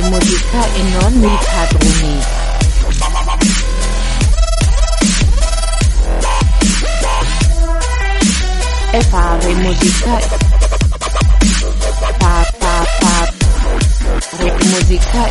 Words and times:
fare 0.00 0.08
musica 0.08 0.64
e 0.74 0.82
non 0.82 1.12
mi 1.14 1.38
padroni. 1.44 2.20
Fare 9.10 9.54
musica 9.54 10.18
fa 12.18 12.42
fa 12.58 12.84
fa 13.00 13.32
re 14.38 14.56
musica 14.64 15.28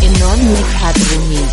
e 0.00 0.08
non 0.18 0.38
mi 0.38 0.64
padroni. 0.80 1.48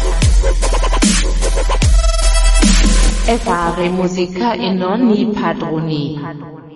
Fare 3.44 3.90
musica 3.90 4.54
e 4.54 4.72
non 4.72 5.02
mi 5.02 5.26
padroni. 5.28 6.71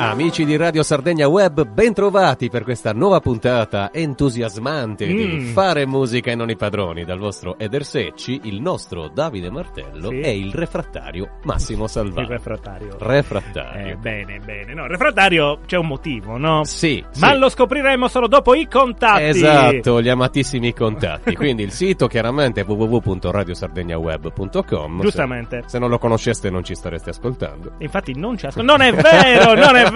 Amici 0.00 0.44
di 0.44 0.54
Radio 0.56 0.84
Sardegna 0.84 1.26
Web, 1.26 1.66
bentrovati 1.66 2.48
per 2.48 2.62
questa 2.62 2.92
nuova 2.92 3.18
puntata 3.20 3.90
entusiasmante 3.92 5.06
di 5.06 5.26
Mm. 5.26 5.46
Fare 5.52 5.86
musica 5.86 6.30
e 6.30 6.36
non 6.36 6.50
i 6.50 6.56
padroni 6.56 7.04
dal 7.04 7.18
vostro 7.18 7.58
Eder 7.58 7.84
Secci, 7.84 8.42
il 8.44 8.60
nostro 8.60 9.08
Davide 9.08 9.50
Martello 9.50 10.10
Sì. 10.10 10.20
e 10.20 10.38
il 10.38 10.52
refrattario 10.54 11.38
Massimo 11.42 11.88
Salvani. 11.88 12.26
Il 12.26 12.32
refrattario. 12.32 12.94
Refrattario. 12.98 13.86
Eh, 13.88 13.96
bene, 13.96 14.38
bene. 14.44 14.72
No, 14.72 14.86
refrattario 14.86 15.58
c'è 15.66 15.76
un 15.76 15.86
motivo, 15.88 16.36
no? 16.36 16.62
Sì, 16.64 17.04
Ma 17.18 17.32
sì. 17.32 17.38
lo 17.38 17.48
scopriremo 17.48 18.06
solo 18.06 18.28
dopo 18.28 18.54
i 18.54 18.68
contatti. 18.68 19.24
Esatto, 19.24 20.00
gli 20.00 20.08
amatissimi 20.08 20.72
contatti. 20.74 21.34
Quindi 21.34 21.64
il 21.64 21.72
sito 21.72 22.06
chiaramente 22.06 22.60
è 22.60 22.64
www.radiosardegnaweb.com. 22.64 25.00
Giustamente. 25.00 25.62
Se, 25.62 25.70
se 25.70 25.78
non 25.80 25.90
lo 25.90 25.98
conosceste 25.98 26.50
non 26.50 26.62
ci 26.62 26.76
stareste 26.76 27.10
ascoltando. 27.10 27.72
Infatti 27.78 28.16
non 28.16 28.36
ci 28.38 28.46
ascolta. 28.46 28.76
Non 28.76 28.80
è 28.86 28.92
vero, 28.92 29.54
non 29.54 29.74
è 29.76 29.82
vero. 29.82 29.86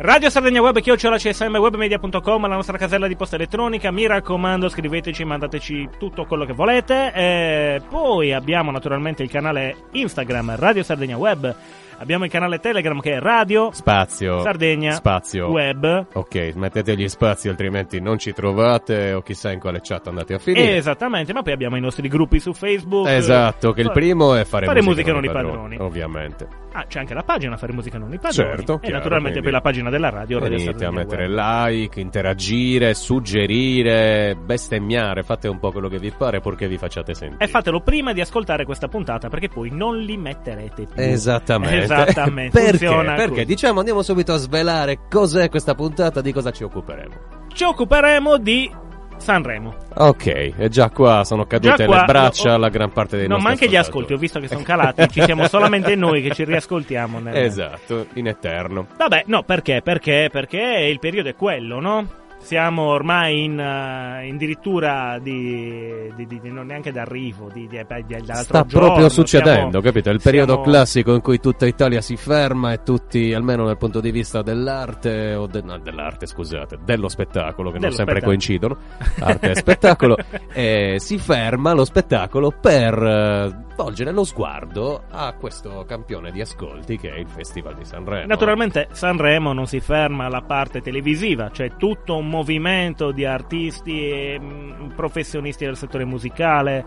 Radio 0.00 0.30
Sardegna 0.30 0.60
Web, 0.60 0.78
chiocciola 0.78 1.16
csm, 1.16 1.56
webmedia.com, 1.56 2.46
la 2.46 2.54
nostra 2.54 2.78
casella 2.78 3.08
di 3.08 3.16
posta 3.16 3.34
elettronica. 3.34 3.90
Mi 3.90 4.06
raccomando, 4.06 4.68
scriveteci, 4.68 5.24
mandateci 5.24 5.88
tutto 5.98 6.24
quello 6.24 6.44
che 6.44 6.52
volete. 6.52 7.12
E 7.12 7.82
poi 7.88 8.32
abbiamo 8.32 8.70
naturalmente 8.70 9.24
il 9.24 9.30
canale 9.30 9.88
Instagram, 9.90 10.54
Radio 10.56 10.84
Sardegna 10.84 11.16
Web. 11.16 11.54
Abbiamo 12.00 12.24
il 12.24 12.30
canale 12.30 12.58
Telegram 12.60 13.00
che 13.00 13.14
è 13.14 13.18
Radio 13.18 13.70
Spazio. 13.72 14.40
Sardegna 14.40 14.92
Spazio. 14.92 15.48
Web. 15.48 16.06
Ok, 16.12 16.52
mettete 16.54 16.96
gli 16.96 17.08
spazi 17.08 17.48
altrimenti 17.48 18.00
non 18.00 18.18
ci 18.18 18.32
trovate 18.32 19.12
o 19.12 19.20
chissà 19.22 19.50
in 19.50 19.58
quale 19.58 19.80
chat 19.82 20.06
andate 20.06 20.34
a 20.34 20.38
finire. 20.38 20.76
Esattamente, 20.76 21.32
ma 21.32 21.42
poi 21.42 21.52
abbiamo 21.52 21.76
i 21.76 21.80
nostri 21.80 22.06
gruppi 22.06 22.38
su 22.38 22.52
Facebook. 22.52 23.08
Esatto, 23.08 23.72
che 23.72 23.80
il 23.80 23.90
primo 23.90 24.34
è 24.36 24.44
fare, 24.44 24.66
Fare 24.66 24.80
musica, 24.80 25.10
musica 25.10 25.12
non 25.12 25.24
i 25.24 25.26
padroni, 25.26 25.76
padroni. 25.76 25.76
Ovviamente. 25.80 26.48
Ah, 26.72 26.84
c'è 26.86 27.00
anche 27.00 27.14
la 27.14 27.22
pagina 27.22 27.56
Fare 27.56 27.72
musica 27.72 27.98
non 27.98 28.12
i 28.12 28.18
padroni. 28.18 28.50
Certo, 28.56 28.74
E 28.74 28.80
chiaro, 28.80 28.96
naturalmente 28.96 29.40
poi 29.40 29.50
la 29.50 29.60
pagina 29.60 29.90
della 29.90 30.10
radio. 30.10 30.38
Venite 30.38 30.84
a 30.84 30.92
mettere 30.92 31.26
Web. 31.26 31.34
like, 31.36 32.00
interagire, 32.00 32.94
suggerire, 32.94 34.36
bestemmiare, 34.36 35.22
fate 35.24 35.48
un 35.48 35.58
po' 35.58 35.72
quello 35.72 35.88
che 35.88 35.98
vi 35.98 36.12
pare 36.16 36.40
purché 36.40 36.68
vi 36.68 36.78
facciate 36.78 37.14
sentire. 37.14 37.44
E 37.44 37.48
fatelo 37.48 37.80
prima 37.80 38.12
di 38.12 38.20
ascoltare 38.20 38.64
questa 38.64 38.86
puntata 38.86 39.28
perché 39.28 39.48
poi 39.48 39.70
non 39.72 39.98
li 39.98 40.16
metterete 40.16 40.84
più. 40.84 41.02
Esattamente. 41.02 41.87
Esattamente. 41.94 42.58
Perché? 42.60 42.78
Funziona 42.86 43.14
Perché 43.14 43.30
così. 43.30 43.44
diciamo 43.44 43.78
andiamo 43.78 44.02
subito 44.02 44.32
a 44.32 44.36
svelare 44.36 44.98
cos'è 45.08 45.48
questa 45.48 45.74
puntata, 45.74 46.20
di 46.20 46.32
cosa 46.32 46.50
ci 46.50 46.64
occuperemo. 46.64 47.14
Ci 47.52 47.64
occuperemo 47.64 48.36
di 48.38 48.70
Sanremo. 49.16 49.74
Ok, 49.96 50.26
e 50.56 50.68
già 50.68 50.90
qua 50.90 51.24
sono 51.24 51.44
cadute 51.44 51.86
qua- 51.86 51.98
le 52.00 52.04
braccia 52.04 52.54
alla 52.54 52.68
gran 52.68 52.92
parte 52.92 53.16
dei 53.16 53.26
No, 53.26 53.34
nostri 53.34 53.46
ma 53.48 53.52
anche 53.54 53.68
gli 53.68 53.76
ascolti, 53.76 54.12
ho 54.12 54.16
visto 54.16 54.38
che 54.38 54.46
sono 54.46 54.62
calati, 54.62 55.08
ci 55.10 55.22
siamo 55.22 55.46
solamente 55.48 55.96
noi 55.96 56.22
che 56.22 56.30
ci 56.32 56.44
riascoltiamo. 56.44 57.18
nel- 57.18 57.36
Esatto, 57.36 58.06
in 58.14 58.28
eterno. 58.28 58.86
Vabbè, 58.96 59.24
no, 59.26 59.42
perché? 59.42 59.80
Perché? 59.82 60.28
Perché 60.30 60.58
il 60.88 61.00
periodo 61.00 61.30
è 61.30 61.34
quello, 61.34 61.80
no? 61.80 62.06
Siamo 62.38 62.82
ormai 62.84 63.44
in, 63.44 63.58
eh, 63.58 64.30
addirittura 64.30 65.18
di, 65.18 66.10
di, 66.14 66.26
di- 66.26 66.40
di- 66.40 66.50
non 66.50 66.66
neanche 66.66 66.92
d'arrivo, 66.92 67.50
di, 67.52 67.66
di, 67.68 67.78
Sta 67.78 68.64
giorno, 68.64 68.86
proprio 68.86 69.08
succedendo, 69.08 69.70
siamo- 69.70 69.80
capito? 69.80 70.08
È 70.10 70.12
il 70.12 70.20
periodo 70.22 70.52
siamo- 70.54 70.66
classico 70.68 71.14
in 71.14 71.20
cui 71.20 71.40
tutta 71.40 71.66
Italia 71.66 72.00
si 72.00 72.16
ferma 72.16 72.72
e 72.72 72.82
tutti, 72.82 73.32
almeno 73.34 73.66
dal 73.66 73.76
punto 73.76 74.00
di 74.00 74.10
vista 74.10 74.42
dell'arte, 74.42 75.34
o 75.34 75.46
de- 75.46 75.62
no, 75.62 75.78
dell'arte, 75.78 76.26
scusate, 76.26 76.78
dello 76.84 77.08
spettacolo, 77.08 77.70
che 77.70 77.78
Dello 77.78 77.88
non 77.88 77.96
sempre 77.96 78.22
coincidono, 78.22 78.76
arte 79.20 79.50
e 79.50 79.54
spettacolo, 79.56 80.16
eh, 80.52 80.96
si 80.98 81.18
ferma 81.18 81.72
lo 81.72 81.84
spettacolo 81.84 82.50
per 82.50 82.94
eh, 82.94 83.66
volgere 83.76 84.10
lo 84.12 84.24
sguardo 84.24 85.02
a 85.10 85.34
questo 85.34 85.84
campione 85.86 86.30
di 86.30 86.40
ascolti 86.40 86.96
che 86.96 87.10
è 87.12 87.18
il 87.18 87.28
Festival 87.28 87.74
di 87.76 87.84
Sanremo. 87.84 88.26
Naturalmente 88.26 88.88
Sanremo 88.92 89.52
non 89.52 89.66
si 89.66 89.80
ferma 89.80 90.24
alla 90.26 90.42
parte 90.42 90.80
televisiva, 90.80 91.50
c'è 91.50 91.76
tutto 91.76 92.16
un 92.16 92.27
movimento 92.28 93.10
di 93.10 93.24
artisti 93.24 94.08
e 94.08 94.38
mm, 94.40 94.90
professionisti 94.90 95.64
del 95.64 95.76
settore 95.76 96.04
musicale, 96.04 96.84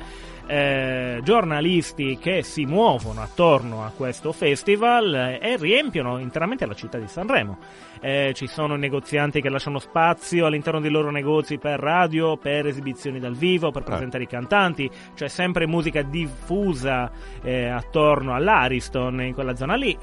eh, 0.48 1.20
giornalisti 1.24 2.18
che 2.18 2.44
si 2.44 2.66
muovono 2.66 3.22
attorno 3.22 3.84
a 3.84 3.92
questo 3.96 4.32
festival 4.32 5.14
eh, 5.14 5.40
e 5.42 5.58
riempiono 5.58 6.18
interamente 6.18 6.66
la 6.66 6.74
città 6.74 6.98
di 6.98 7.08
Sanremo. 7.08 7.58
Eh, 8.02 8.32
ci 8.34 8.48
sono 8.48 8.76
negozianti 8.76 9.42
che 9.42 9.50
lasciano 9.50 9.80
spazio 9.80 10.46
all'interno 10.46 10.80
dei 10.80 10.92
loro 10.92 11.12
negozi 11.12 11.58
per 11.58 11.80
radio, 11.80 12.38
per 12.38 12.66
esibizioni 12.66 13.20
dal 13.20 13.36
vivo, 13.36 13.72
per 13.72 13.84
presentare 13.84 14.24
i 14.24 14.28
cantanti, 14.28 14.90
c'è 15.16 15.28
sempre 15.28 15.68
musica 15.68 16.02
diffusa 16.02 17.12
eh, 17.44 17.68
attorno 17.68 18.34
all'Ariston 18.34 19.22
in 19.22 19.34
quella 19.34 19.56
zona 19.56 19.76
lì. 19.76 19.98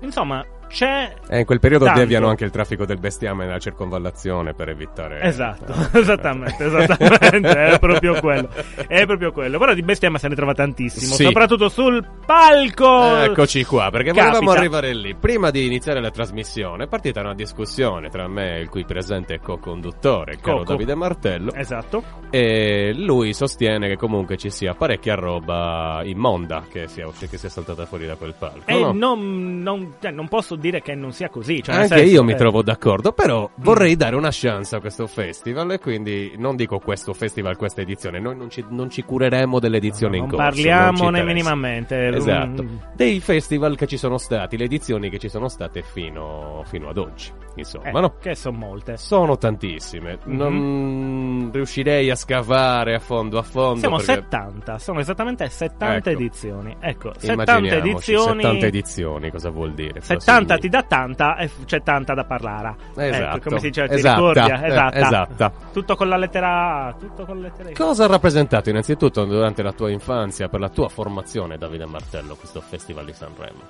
Insomma, 0.00 0.44
c'è 0.72 1.14
E 1.28 1.38
in 1.40 1.44
quel 1.44 1.60
periodo 1.60 1.84
Tanto. 1.84 2.00
deviano 2.00 2.28
anche 2.28 2.44
il 2.44 2.50
traffico 2.50 2.84
del 2.86 2.98
bestiame 2.98 3.44
nella 3.44 3.58
circonvallazione 3.58 4.54
per 4.54 4.70
evitare... 4.70 5.20
Esatto, 5.22 5.72
Eh, 5.92 5.98
esattamente, 6.00 6.64
esattamente, 6.64 7.64
è 7.66 7.78
proprio 7.78 8.18
quello, 8.20 8.48
è 8.88 9.04
proprio 9.06 9.32
quello. 9.32 9.58
Però 9.58 9.74
di 9.74 9.82
bestemma 9.82 10.18
se 10.18 10.28
ne 10.28 10.34
trova 10.34 10.54
tantissimo, 10.54 11.14
Sì. 11.14 11.24
soprattutto 11.24 11.68
sul 11.68 12.04
palco. 12.24 13.16
Eccoci 13.18 13.64
qua, 13.64 13.90
perché 13.90 14.08
Capita. 14.12 14.24
volevamo 14.26 14.50
arrivare 14.52 14.94
lì. 14.94 15.14
Prima 15.14 15.50
di 15.50 15.66
iniziare 15.66 16.00
la 16.00 16.10
trasmissione 16.10 16.84
è 16.84 16.86
partita 16.88 17.20
una 17.20 17.34
discussione 17.34 18.08
tra 18.08 18.26
me 18.28 18.56
e 18.56 18.60
il 18.60 18.68
cui 18.68 18.84
presente 18.84 19.38
co-conduttore, 19.40 20.38
caro. 20.40 20.64
Davide 20.64 20.94
Martello, 20.94 21.52
Esatto, 21.54 22.02
e 22.30 22.92
lui 22.94 23.32
sostiene 23.34 23.88
che 23.88 23.96
comunque 23.96 24.36
ci 24.36 24.50
sia 24.50 24.74
parecchia 24.74 25.14
roba 25.14 26.00
immonda 26.04 26.64
che 26.70 26.88
sia, 26.88 27.06
che 27.28 27.36
sia 27.36 27.48
saltata 27.48 27.84
fuori 27.86 28.06
da 28.06 28.14
quel 28.16 28.34
palco. 28.38 28.62
e 28.66 28.78
no? 28.80 28.92
non, 28.92 29.60
non- 29.62 29.94
cioè, 30.00 30.10
non 30.10 30.28
posso 30.28 30.56
dire 30.62 30.80
che 30.80 30.94
non 30.94 31.12
sia 31.12 31.28
così. 31.28 31.62
Cioè, 31.62 31.74
Anche 31.74 32.00
io 32.02 32.24
mi 32.24 32.32
eh, 32.32 32.36
trovo 32.36 32.62
d'accordo, 32.62 33.12
però 33.12 33.50
vorrei 33.56 33.96
dare 33.96 34.16
una 34.16 34.30
chance 34.32 34.74
a 34.74 34.80
questo 34.80 35.06
festival 35.06 35.72
e 35.72 35.78
quindi 35.78 36.32
non 36.38 36.56
dico 36.56 36.78
questo 36.78 37.12
festival, 37.12 37.56
questa 37.58 37.82
edizione, 37.82 38.18
noi 38.20 38.36
non 38.36 38.48
ci, 38.48 38.64
non 38.70 38.88
ci 38.88 39.02
cureremo 39.02 39.58
dell'edizione 39.58 40.16
Non 40.16 40.24
in 40.26 40.30
corso. 40.30 40.44
parliamone 40.46 41.22
minimamente. 41.22 42.08
Esatto, 42.08 42.62
Mm, 42.62 42.76
dei 42.94 43.18
festival 43.20 43.76
che 43.76 43.86
ci 43.86 43.96
sono 43.96 44.16
stati, 44.18 44.56
le 44.56 44.64
edizioni 44.64 45.10
che 45.10 45.18
ci 45.18 45.28
sono 45.28 45.48
state 45.48 45.82
fino, 45.82 46.62
fino 46.66 46.88
ad 46.88 46.96
oggi, 46.98 47.30
insomma, 47.60 47.88
eh, 47.88 48.00
no? 48.00 48.14
Che 48.20 48.34
sono 48.34 48.56
molte. 48.58 48.96
Sono 48.96 49.36
tantissime, 49.36 50.18
Mhm. 50.24 50.36
non 50.36 51.50
riuscirei 51.52 52.10
a 52.10 52.14
scavare 52.14 52.94
a 52.94 52.98
fondo 52.98 53.38
a 53.38 53.42
fondo. 53.42 53.78
Siamo 53.80 53.96
perché... 53.96 54.12
70, 54.14 54.78
sono 54.78 55.00
esattamente 55.00 55.48
70 55.48 56.10
Ecco. 56.10 56.20
edizioni. 56.20 56.76
Ecco, 56.80 57.12
70 57.16 57.32
Immaginiamoci, 57.58 57.88
edizioni. 57.88 58.42
70 58.42 58.66
edizioni, 58.66 59.30
cosa 59.30 59.50
vuol 59.50 59.72
dire? 59.74 60.00
Cosa 60.00 60.18
70 60.18 60.56
ti 60.58 60.68
dà 60.68 60.82
tanta 60.82 61.36
e 61.36 61.50
c'è 61.64 61.82
tanta 61.82 62.14
da 62.14 62.24
parlare. 62.24 62.74
Esatto. 62.96 63.36
Ecco, 63.36 63.48
come 63.48 63.58
si 63.60 63.66
dice, 63.68 63.86
ti 63.88 63.94
Esatta, 63.94 64.14
ricordi? 64.16 64.40
eh, 64.40 64.66
Esatta. 64.66 64.96
esatta. 64.98 65.52
Tutto 65.72 65.96
con 65.96 66.08
la 66.08 66.16
lettera 66.16 66.86
A, 66.86 66.92
tutto 66.94 67.24
con 67.24 67.36
la 67.40 67.48
lettera 67.48 67.70
I. 67.70 67.74
Cosa 67.74 68.04
ha 68.04 68.08
rappresentato 68.08 68.70
innanzitutto 68.70 69.24
durante 69.24 69.62
la 69.62 69.72
tua 69.72 69.90
infanzia, 69.90 70.48
per 70.48 70.60
la 70.60 70.68
tua 70.68 70.88
formazione, 70.88 71.56
Davide 71.58 71.86
Martello, 71.86 72.34
questo 72.36 72.60
Festival 72.60 73.04
di 73.04 73.12
Sanremo? 73.12 73.60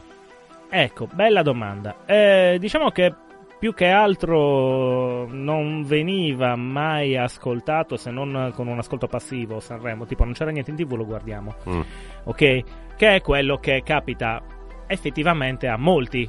Ecco, 0.75 1.07
bella 1.13 1.43
domanda. 1.43 1.97
Eh, 2.07 2.57
diciamo 2.59 2.91
che 2.91 3.13
più 3.63 3.75
che 3.75 3.87
altro 3.87 5.29
non 5.31 5.85
veniva 5.85 6.57
mai 6.57 7.17
ascoltato 7.17 7.97
se 7.97 8.11
non 8.11 8.51
con 8.57 8.67
un 8.67 8.77
ascolto 8.79 9.07
passivo 9.07 9.61
Sanremo, 9.61 10.05
tipo 10.05 10.25
non 10.25 10.33
c'era 10.33 10.51
niente 10.51 10.73
in 10.73 10.77
tv, 10.77 10.95
lo 10.95 11.07
guardiamo. 11.07 11.55
Mm. 11.69 11.81
ok? 12.25 12.63
Che 12.97 13.15
è 13.15 13.21
quello 13.21 13.59
che 13.59 13.83
capita 13.85 14.43
effettivamente 14.89 15.69
a 15.69 15.77
molti 15.77 16.29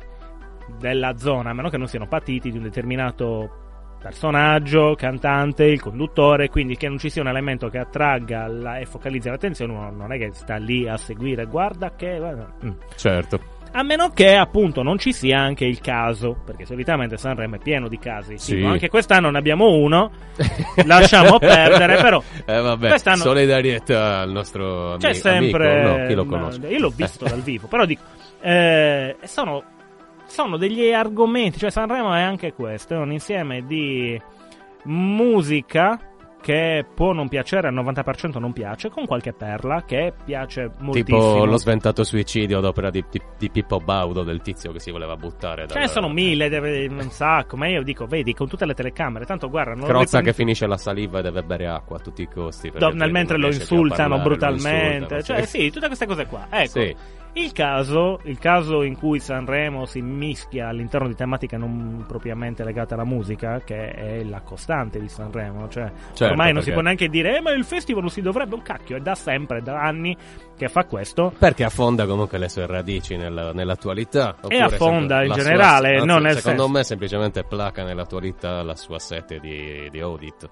della 0.78 1.18
zona, 1.18 1.50
a 1.50 1.54
meno 1.54 1.70
che 1.70 1.78
non 1.78 1.88
siano 1.88 2.06
patiti 2.08 2.52
di 2.52 2.58
un 2.58 2.66
determinato 2.66 3.96
personaggio, 4.00 4.94
cantante, 4.94 5.64
il 5.64 5.82
conduttore, 5.82 6.50
quindi 6.50 6.78
che 6.78 6.88
non 6.88 7.00
ci 7.00 7.10
sia 7.10 7.24
un 7.24 7.30
elemento 7.30 7.68
che 7.68 7.80
attragga 7.80 8.46
la- 8.46 8.78
e 8.78 8.86
focalizzi 8.86 9.30
l'attenzione, 9.30 9.74
uno 9.74 9.90
non 9.90 10.12
è 10.12 10.20
che 10.20 10.30
sta 10.34 10.58
lì 10.58 10.88
a 10.88 10.98
seguire, 10.98 11.46
guarda 11.46 11.96
che... 11.96 12.20
Mm. 12.64 12.70
Certo. 12.96 13.63
A 13.76 13.82
meno 13.82 14.10
che 14.10 14.36
appunto 14.36 14.84
non 14.84 15.00
ci 15.00 15.12
sia 15.12 15.40
anche 15.40 15.66
il 15.66 15.82
caso, 15.82 16.38
perché 16.46 16.64
solitamente 16.64 17.18
Sanremo 17.18 17.56
è 17.56 17.58
pieno 17.58 17.88
di 17.88 17.98
casi. 17.98 18.38
Sì. 18.38 18.56
Tipo, 18.56 18.68
anche 18.68 18.88
quest'anno 18.88 19.32
ne 19.32 19.38
abbiamo 19.40 19.74
uno, 19.74 20.12
lasciamo 20.86 21.40
perdere, 21.40 21.96
però 21.96 22.22
Eh 22.46 22.62
vabbè, 22.62 22.90
quest'anno 22.90 23.24
solidarietà 23.24 24.20
al 24.20 24.32
nostro 24.32 24.98
c'è 24.98 25.08
ami- 25.08 25.18
sempre... 25.18 25.82
amico. 25.82 25.98
No, 25.98 26.08
chi 26.08 26.14
lo 26.14 26.26
conosce? 26.26 26.68
Io 26.68 26.80
l'ho 26.80 26.94
visto 26.96 27.26
dal 27.26 27.42
vivo, 27.42 27.66
però 27.66 27.86
dico, 27.86 28.04
eh, 28.42 29.18
sono, 29.24 29.64
sono 30.28 30.58
degli 30.58 30.92
argomenti, 30.92 31.58
cioè 31.58 31.72
Sanremo 31.72 32.14
è 32.14 32.22
anche 32.22 32.54
questo, 32.54 32.94
è 32.94 32.98
un 32.98 33.12
insieme 33.12 33.66
di 33.66 34.22
musica 34.84 36.00
che 36.44 36.86
può 36.94 37.14
non 37.14 37.30
piacere, 37.30 37.70
al 37.70 37.74
90% 37.74 38.38
non 38.38 38.52
piace, 38.52 38.90
con 38.90 39.06
qualche 39.06 39.32
perla 39.32 39.84
che 39.86 40.12
piace 40.26 40.72
moltissimo. 40.80 41.20
Tipo 41.34 41.46
lo 41.46 41.58
sventato 41.58 42.04
suicidio 42.04 42.60
d'opera 42.60 42.90
di, 42.90 43.02
di- 43.10 43.22
di 43.38 43.50
Pippo 43.50 43.78
Baudo, 43.80 44.24
del 44.24 44.42
tizio 44.42 44.74
che 44.74 44.80
si 44.82 44.92
voleva 44.92 45.16
buttare 45.16 45.68
Ce 45.70 45.80
ne 45.80 45.88
sono 45.88 46.10
mille, 46.10 46.50
deve- 46.50 46.88
un 46.88 47.10
sacco, 47.10 47.56
ma 47.56 47.68
io 47.70 47.82
dico, 47.82 48.06
vedi, 48.06 48.34
con 48.34 48.50
tutte 48.50 48.66
le 48.66 48.74
telecamere, 48.74 49.24
tanto 49.26 49.50
guarda, 49.50 49.74
non 49.74 49.88
Crozza 49.88 50.20
che 50.20 50.34
finisce 50.34 50.68
la 50.68 50.78
saliva 50.78 51.20
e 51.20 51.22
deve 51.22 51.44
bere 51.44 51.68
acqua 51.68 51.96
a 51.96 52.00
tutti 52.00 52.22
i 52.24 52.28
costi. 52.28 52.70
do- 52.70 52.76
altrimenti 52.88 53.12
mentre 53.14 53.38
lo 53.38 53.48
insultano 53.48 54.10
parlare, 54.18 54.18
lo 54.18 54.24
brutalmente, 54.36 54.96
insultano, 55.16 55.22
cioè 55.22 55.46
sì, 55.46 55.72
tutte 55.72 55.88
queste 55.88 56.06
cose 56.06 56.26
qua. 56.26 56.48
Ecco, 56.50 56.70
Sì. 56.82 56.96
Il 57.36 57.52
caso, 57.52 58.20
il 58.26 58.38
caso 58.38 58.84
in 58.84 58.96
cui 58.98 59.20
Sanremo 59.20 59.86
si 59.86 60.02
mischia 60.02 60.68
all'interno 60.68 61.08
di 61.08 61.16
tematiche 61.16 61.58
non 61.58 62.06
propriamente 62.08 62.64
legate 62.64 62.94
alla 62.94 63.06
musica, 63.06 63.60
che 63.66 63.90
è 63.92 64.24
la 64.24 64.42
costante 64.42 65.00
di 65.00 65.10
Sanremo, 65.10 65.68
cioè 65.70 65.92
Certo, 66.14 66.26
ormai 66.26 66.48
non 66.48 66.56
perché- 66.56 66.64
si 66.64 66.72
può 66.72 66.82
neanche 66.82 67.08
dire, 67.10 67.38
eh, 67.38 67.42
ma 67.42 67.52
il 67.52 67.64
festival 67.66 68.02
non 68.04 68.12
si 68.12 68.22
dovrebbe 68.22 68.54
un 68.56 68.62
cacchio, 68.62 68.98
è 68.98 69.00
da 69.00 69.16
sempre, 69.16 69.62
da 69.62 69.82
anni 69.82 70.16
che 70.56 70.68
fa 70.70 70.86
questo. 70.86 71.34
Perché 71.38 71.64
affonda 71.64 72.06
comunque 72.06 72.38
le 72.38 72.50
sue 72.50 72.68
radici 72.68 73.16
nella- 73.18 73.52
nell'attualità. 73.52 74.36
oppure 74.40 74.60
affonda 74.62 75.22
in 75.24 75.30
la 75.30 75.34
sua- 75.34 75.44
generale, 75.44 75.94
anzi, 75.96 76.06
non 76.06 76.22
nel 76.22 76.36
Secondo 76.36 76.62
senso- 76.64 76.78
me 76.78 76.84
semplicemente 76.84 77.44
placa 77.44 77.84
nell'attualità 77.84 78.62
la 78.64 78.76
sua 78.76 79.00
sete 79.00 79.40
di, 79.40 79.88
di 79.90 80.00
audit. 80.00 80.50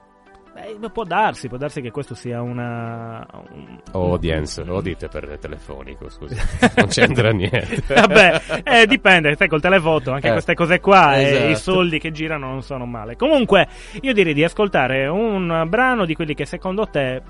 Beh, 0.79 0.89
può 0.89 1.03
darsi, 1.03 1.47
può 1.47 1.57
darsi 1.57 1.81
che 1.81 1.91
questo 1.91 2.13
sia 2.15 2.41
una... 2.41 3.25
un- 3.53 3.79
audience, 3.91 4.61
audit 4.61 5.07
per 5.09 5.37
telefonico, 5.39 6.09
scusa. 6.09 6.35
Non 6.77 6.87
c'entra 6.87 7.31
niente. 7.31 7.83
Vabbè, 7.93 8.41
eh, 8.63 8.85
dipende, 8.87 9.35
sai, 9.35 9.47
col 9.47 9.61
televoto, 9.61 10.11
anche 10.11 10.27
Eh, 10.29 10.31
queste 10.31 10.53
cose 10.53 10.79
qua, 10.79 11.15
e 11.17 11.23
esatto. 11.23 11.49
i 11.49 11.55
soldi 11.55 11.99
che 11.99 12.11
girano 12.11 12.47
non 12.47 12.61
sono 12.61 12.85
male. 12.85 13.15
Comunque, 13.15 13.67
io 14.01 14.13
direi 14.13 14.33
di 14.33 14.43
ascoltare 14.43 15.07
un 15.07 15.65
brano 15.67 16.05
di 16.05 16.13
quelli 16.15 16.33
che 16.33 16.45
secondo 16.45 16.87
te 16.87 17.21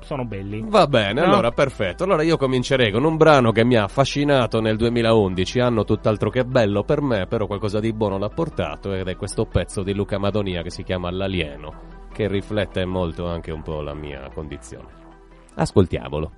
sono 0.00 0.24
belli. 0.24 0.62
Va 0.66 0.86
bene, 0.86 1.20
No? 1.20 1.26
allora 1.26 1.50
perfetto. 1.50 2.04
Allora 2.04 2.22
io 2.22 2.36
comincerei 2.36 2.92
con 2.92 3.02
un 3.04 3.16
brano 3.16 3.50
che 3.50 3.64
mi 3.64 3.74
ha 3.76 3.84
affascinato 3.84 4.60
nel 4.60 4.76
2011, 4.76 5.58
anno 5.60 5.84
tutt'altro 5.84 6.30
che 6.30 6.44
bello 6.44 6.84
per 6.84 7.00
me, 7.00 7.26
però 7.26 7.46
qualcosa 7.46 7.80
di 7.80 7.92
buono 7.92 8.16
l'ha 8.18 8.28
portato 8.28 8.92
ed 8.94 9.08
è 9.08 9.16
questo 9.16 9.46
pezzo 9.46 9.82
di 9.82 9.92
Luca 9.94 10.18
Madonia 10.18 10.62
che 10.62 10.70
si 10.70 10.84
chiama 10.84 11.10
L'alieno, 11.10 11.94
che 12.16 12.28
riflette 12.28 12.86
molto 12.86 13.26
anche 13.26 13.50
un 13.50 13.60
po' 13.60 13.82
la 13.82 13.92
mia 13.92 14.30
condizione. 14.32 14.88
Ascoltiamolo. 15.56 16.32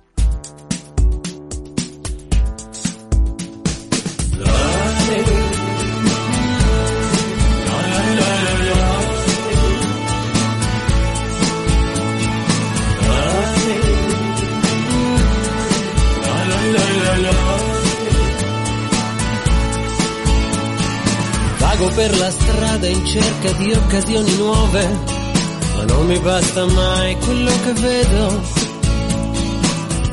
Vago 21.57 21.87
per 21.95 22.17
la 22.17 22.29
strada 22.29 22.87
in 22.87 23.05
cerca 23.05 23.51
di 23.53 23.71
occasioni 23.71 24.35
nuove, 24.35 25.18
ma 25.79 25.85
non 25.85 26.05
mi 26.07 26.19
basta 26.19 26.65
mai 26.65 27.15
quello 27.19 27.51
che 27.63 27.73
vedo. 27.73 28.41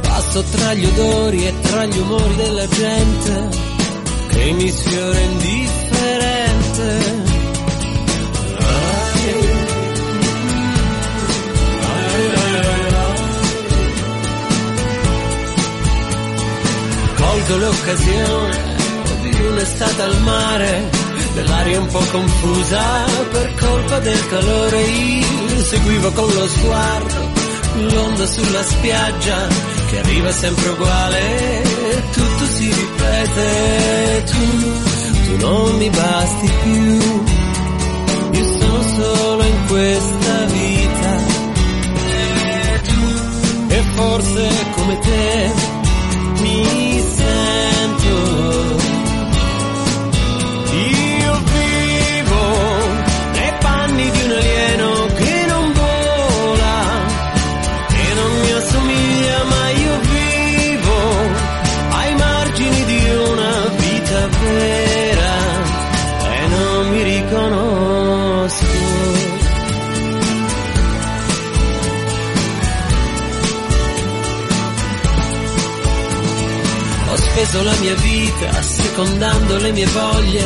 Passo 0.00 0.42
tra 0.42 0.74
gli 0.74 0.84
odori 0.84 1.44
e 1.44 1.54
tra 1.60 1.84
gli 1.86 1.98
umori 1.98 2.36
della 2.36 2.68
gente, 2.68 3.48
che 4.28 4.52
mi 4.52 4.68
sfiora 4.68 5.18
indifferente. 5.18 6.04
Colgo 17.16 17.56
l'occasione 17.56 18.74
di 19.22 19.46
un'estate 19.46 20.02
al 20.02 20.20
mare, 20.22 20.90
dell'aria 21.36 21.80
un 21.80 21.86
po' 21.86 22.04
confusa 22.10 23.04
per 23.30 23.54
colpa 23.54 23.98
del 24.00 24.26
calore. 24.28 24.80
Io 24.80 25.62
seguivo 25.62 26.10
con 26.12 26.32
lo 26.32 26.48
sguardo 26.48 27.44
l'onda 27.78 28.26
sulla 28.26 28.62
spiaggia 28.62 29.48
che 29.90 29.98
arriva 29.98 30.32
sempre 30.32 30.68
uguale, 30.70 31.62
tutto 32.12 32.44
si 32.46 32.72
ripete. 32.72 34.24
Tu, 34.24 34.72
tu 35.26 35.46
non 35.46 35.76
mi 35.76 35.90
basti 35.90 36.50
più, 36.62 37.00
io 38.32 38.58
sono 38.58 38.82
solo 38.96 39.44
in 39.44 39.66
questa 39.68 40.44
vita. 40.46 41.34
E 43.68 43.82
forse 43.94 44.48
come 44.74 44.98
te 45.00 45.65
mia 77.86 77.94
vita 77.94 78.62
secondando 78.62 79.58
le 79.58 79.70
mie 79.70 79.86
voglie, 79.86 80.44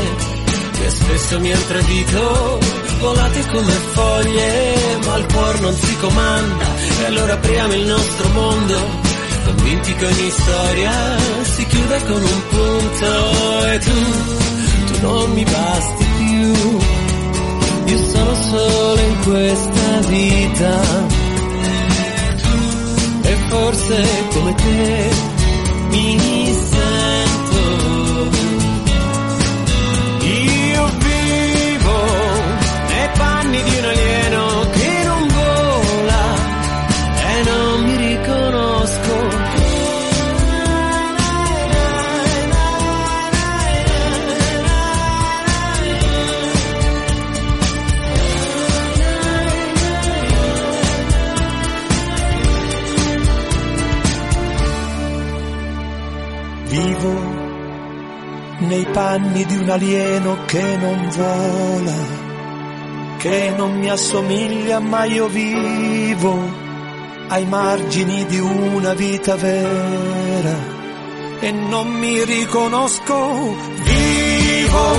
che 0.72 0.90
spesso 0.90 1.40
mi 1.40 1.50
han 1.50 1.66
tradito, 1.68 2.58
volate 2.98 3.46
come 3.46 3.72
foglie, 3.92 4.98
ma 5.06 5.16
il 5.16 5.26
cuore 5.32 5.60
non 5.60 5.72
si 5.72 5.96
comanda, 5.96 6.66
e 7.00 7.04
allora 7.06 7.32
apriamo 7.32 7.72
il 7.72 7.86
nostro 7.86 8.28
mondo, 8.28 8.76
convinti 9.46 9.94
che 9.94 10.04
ogni 10.04 10.30
storia 10.30 10.92
si 11.54 11.66
chiude 11.66 12.04
con 12.04 12.22
un 12.22 12.42
punto, 12.50 13.66
e 13.68 13.78
tu, 13.78 14.92
tu 14.92 15.00
non 15.00 15.30
mi 15.32 15.44
basti 15.44 16.04
più, 16.18 16.78
io 17.86 18.04
sono 18.12 18.34
solo 18.34 19.00
in 19.00 19.18
questa 19.24 19.98
vita. 20.08 21.08
E 23.22 23.36
forse 23.48 24.08
come 24.32 24.54
te 24.54 25.10
mi 25.88 26.18
sento. 26.68 26.99
Nei 33.50 33.58
panni 33.58 33.64
di 33.64 33.76
un 33.78 33.84
alieno 33.84 34.70
che 34.70 35.02
non 35.04 35.28
vola 35.28 36.22
e 37.16 37.42
non 37.44 37.82
mi 37.84 37.96
riconosco. 37.96 39.38
Vivo 56.68 57.38
nei 58.60 58.86
panni 58.92 59.44
di 59.44 59.56
un 59.56 59.70
alieno 59.70 60.36
che 60.46 60.76
non 60.76 61.08
vola, 61.16 62.19
che 63.20 63.52
non 63.54 63.78
mi 63.78 63.90
assomiglia, 63.90 64.80
ma 64.80 65.04
io 65.04 65.28
vivo 65.28 66.38
ai 67.28 67.44
margini 67.44 68.24
di 68.24 68.38
una 68.38 68.94
vita 68.94 69.36
vera 69.36 70.56
e 71.38 71.50
non 71.50 71.88
mi 71.88 72.24
riconosco. 72.24 73.54
Vivo 73.84 74.94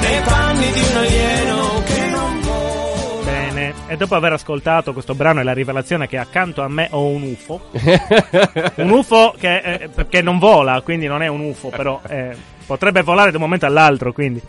nei 0.00 0.20
panni 0.24 0.72
di 0.72 0.80
un 0.80 0.96
alieno 0.96 1.82
che 1.84 2.06
non 2.10 2.40
vola. 2.42 3.24
Bene, 3.24 3.74
e 3.86 3.96
dopo 3.96 4.14
aver 4.14 4.34
ascoltato 4.34 4.92
questo 4.92 5.14
brano 5.14 5.40
e 5.40 5.42
la 5.42 5.54
rivelazione 5.54 6.06
che 6.06 6.18
accanto 6.18 6.60
a 6.60 6.68
me 6.68 6.88
ho 6.90 7.06
un 7.06 7.22
UFO, 7.22 7.70
un 8.76 8.90
UFO 8.90 9.34
che, 9.38 9.56
eh, 9.56 9.90
che 10.06 10.20
non 10.20 10.38
vola, 10.38 10.82
quindi 10.82 11.06
non 11.06 11.22
è 11.22 11.28
un 11.28 11.40
UFO, 11.40 11.70
però 11.70 11.98
è 12.06 12.36
potrebbe 12.68 13.00
volare 13.00 13.30
da 13.30 13.38
un 13.38 13.44
momento 13.44 13.64
all'altro, 13.64 14.12
quindi. 14.12 14.42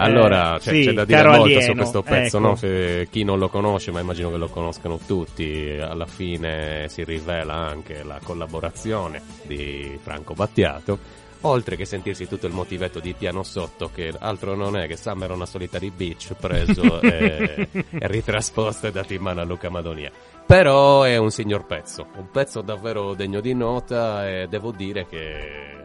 Allora, 0.00 0.56
Eh, 0.56 0.58
c'è, 0.60 0.70
sì, 0.72 0.84
c'è 0.84 0.92
da 0.92 1.04
dire 1.04 1.22
molto 1.24 1.42
su 1.44 1.44
alieno, 1.56 1.74
questo 1.74 2.02
pezzo, 2.02 2.36
ecco. 2.38 2.46
no? 2.46 2.56
Se- 2.56 3.08
chi 3.10 3.24
non 3.24 3.38
lo 3.38 3.48
conosce, 3.48 3.90
ma 3.90 4.00
immagino 4.00 4.30
che 4.30 4.36
lo 4.36 4.48
conoscano 4.48 4.98
tutti, 5.06 5.76
alla 5.80 6.06
fine 6.06 6.86
si 6.88 7.04
rivela 7.04 7.54
anche 7.54 8.02
la 8.04 8.18
collaborazione 8.22 9.20
di 9.42 9.98
Franco 10.02 10.34
Battiato, 10.34 10.98
oltre 11.42 11.76
che 11.76 11.84
sentirsi 11.84 12.26
tutto 12.26 12.46
il 12.46 12.52
motivetto 12.52 13.00
di 13.00 13.14
piano 13.16 13.42
sotto, 13.42 13.90
che 13.94 14.12
altro 14.18 14.54
non 14.54 14.76
è 14.76 14.86
che 14.86 14.96
Summer 14.96 15.30
on 15.32 15.42
a 15.42 15.46
Solitary 15.46 15.90
Beach 15.90 16.34
preso 16.38 17.00
e, 17.02 17.68
e 17.72 18.06
ritrasposto 18.08 18.86
e 18.86 18.92
dato 18.92 19.12
in 19.14 19.20
mano 19.22 19.40
a 19.40 19.44
Luca 19.44 19.68
Madonia. 19.70 20.10
Però 20.46 21.02
è 21.02 21.16
un 21.18 21.30
signor 21.30 21.66
pezzo, 21.66 22.06
un 22.16 22.30
pezzo 22.30 22.62
davvero 22.62 23.14
degno 23.14 23.40
di 23.40 23.52
nota 23.54 24.28
e 24.28 24.46
devo 24.48 24.70
dire 24.72 25.06
che 25.06 25.76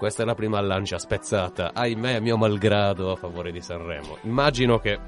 questa 0.00 0.22
è 0.22 0.24
la 0.24 0.34
prima 0.34 0.58
lancia 0.62 0.98
spezzata, 0.98 1.72
ahimè, 1.74 2.20
mio 2.20 2.38
malgrado, 2.38 3.12
a 3.12 3.16
favore 3.16 3.52
di 3.52 3.60
Sanremo. 3.60 4.16
Immagino 4.22 4.78
che 4.78 4.98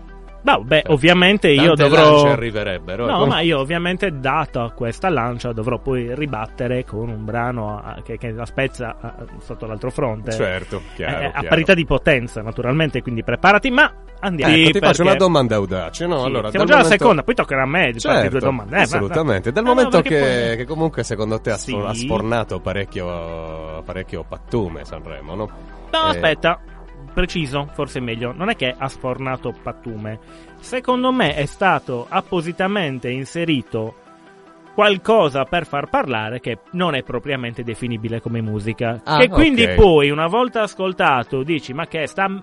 No, 0.44 0.62
beh, 0.64 0.84
ovviamente 0.88 1.48
io 1.50 1.74
dovrò. 1.74 2.24
arriverebbero. 2.30 3.06
No, 3.06 3.18
ecco. 3.18 3.26
ma 3.26 3.40
io 3.40 3.60
ovviamente, 3.60 4.18
data 4.18 4.72
questa 4.74 5.08
lancia, 5.08 5.52
dovrò 5.52 5.78
poi 5.78 6.14
ribattere 6.16 6.84
con 6.84 7.08
un 7.08 7.24
brano 7.24 7.78
a- 7.78 8.00
che, 8.02 8.18
che 8.18 8.32
la 8.32 8.44
spezza 8.44 8.96
a- 9.00 9.14
sotto 9.38 9.66
l'altro 9.66 9.90
fronte. 9.90 10.32
Certo, 10.32 10.82
chiaro, 10.96 11.20
Eh, 11.20 11.24
a 11.26 11.30
chiaro. 11.30 11.48
parità 11.48 11.74
di 11.74 11.84
potenza, 11.84 12.42
naturalmente, 12.42 13.02
quindi 13.02 13.22
preparati, 13.22 13.70
ma 13.70 13.92
andiamo. 14.18 14.52
Ecco, 14.52 14.64
ti 14.66 14.72
perché- 14.72 14.86
faccio 14.88 15.02
una 15.02 15.14
domanda 15.14 15.54
audace, 15.54 16.06
no? 16.06 16.18
Sì, 16.20 16.26
allora, 16.26 16.50
siamo 16.50 16.64
già 16.66 16.72
alla 16.74 16.82
momento- 16.82 17.02
seconda, 17.04 17.22
poi 17.22 17.34
toccherà 17.36 17.62
a 17.62 17.66
me 17.66 17.92
di 17.92 18.00
Certo, 18.00 18.28
due 18.30 18.40
domande. 18.40 18.76
Eh, 18.76 18.80
assolutamente. 18.80 19.52
Dal 19.52 19.62
No, 19.62 19.68
no, 19.68 19.74
momento 19.76 20.02
perché 20.02 20.18
che, 20.18 20.46
poi- 20.48 20.56
che 20.56 20.64
comunque 20.64 21.02
secondo 21.04 21.40
te 21.40 21.50
ha, 21.52 21.56
Sì. 21.56 21.76
sfornato 21.92 22.58
parecchio, 22.60 23.82
parecchio 23.84 24.24
pattume 24.28 24.84
Sanremo, 24.84 25.34
no? 25.36 25.48
No, 25.92 26.04
Eh, 26.06 26.08
aspetta, 26.08 26.58
preciso, 27.12 27.68
forse 27.72 27.98
è 27.98 28.02
meglio. 28.02 28.32
Non 28.32 28.48
è 28.48 28.56
che 28.56 28.74
ha 28.76 28.88
sfornato 28.88 29.54
pattume. 29.62 30.18
Secondo 30.58 31.12
me 31.12 31.34
è 31.34 31.46
stato 31.46 32.06
appositamente 32.08 33.10
inserito 33.10 33.96
qualcosa 34.74 35.44
per 35.44 35.66
far 35.66 35.88
parlare 35.88 36.40
che 36.40 36.58
non 36.72 36.94
è 36.94 37.02
propriamente 37.02 37.62
definibile 37.62 38.20
come 38.20 38.40
musica. 38.40 39.00
Ah, 39.04 39.18
che 39.18 39.28
quindi 39.28 39.64
ok. 39.64 39.74
poi, 39.74 40.10
una 40.10 40.26
volta 40.26 40.62
ascoltato, 40.62 41.42
dici, 41.42 41.72
ma 41.72 41.86
che 41.86 42.06
sta... 42.06 42.42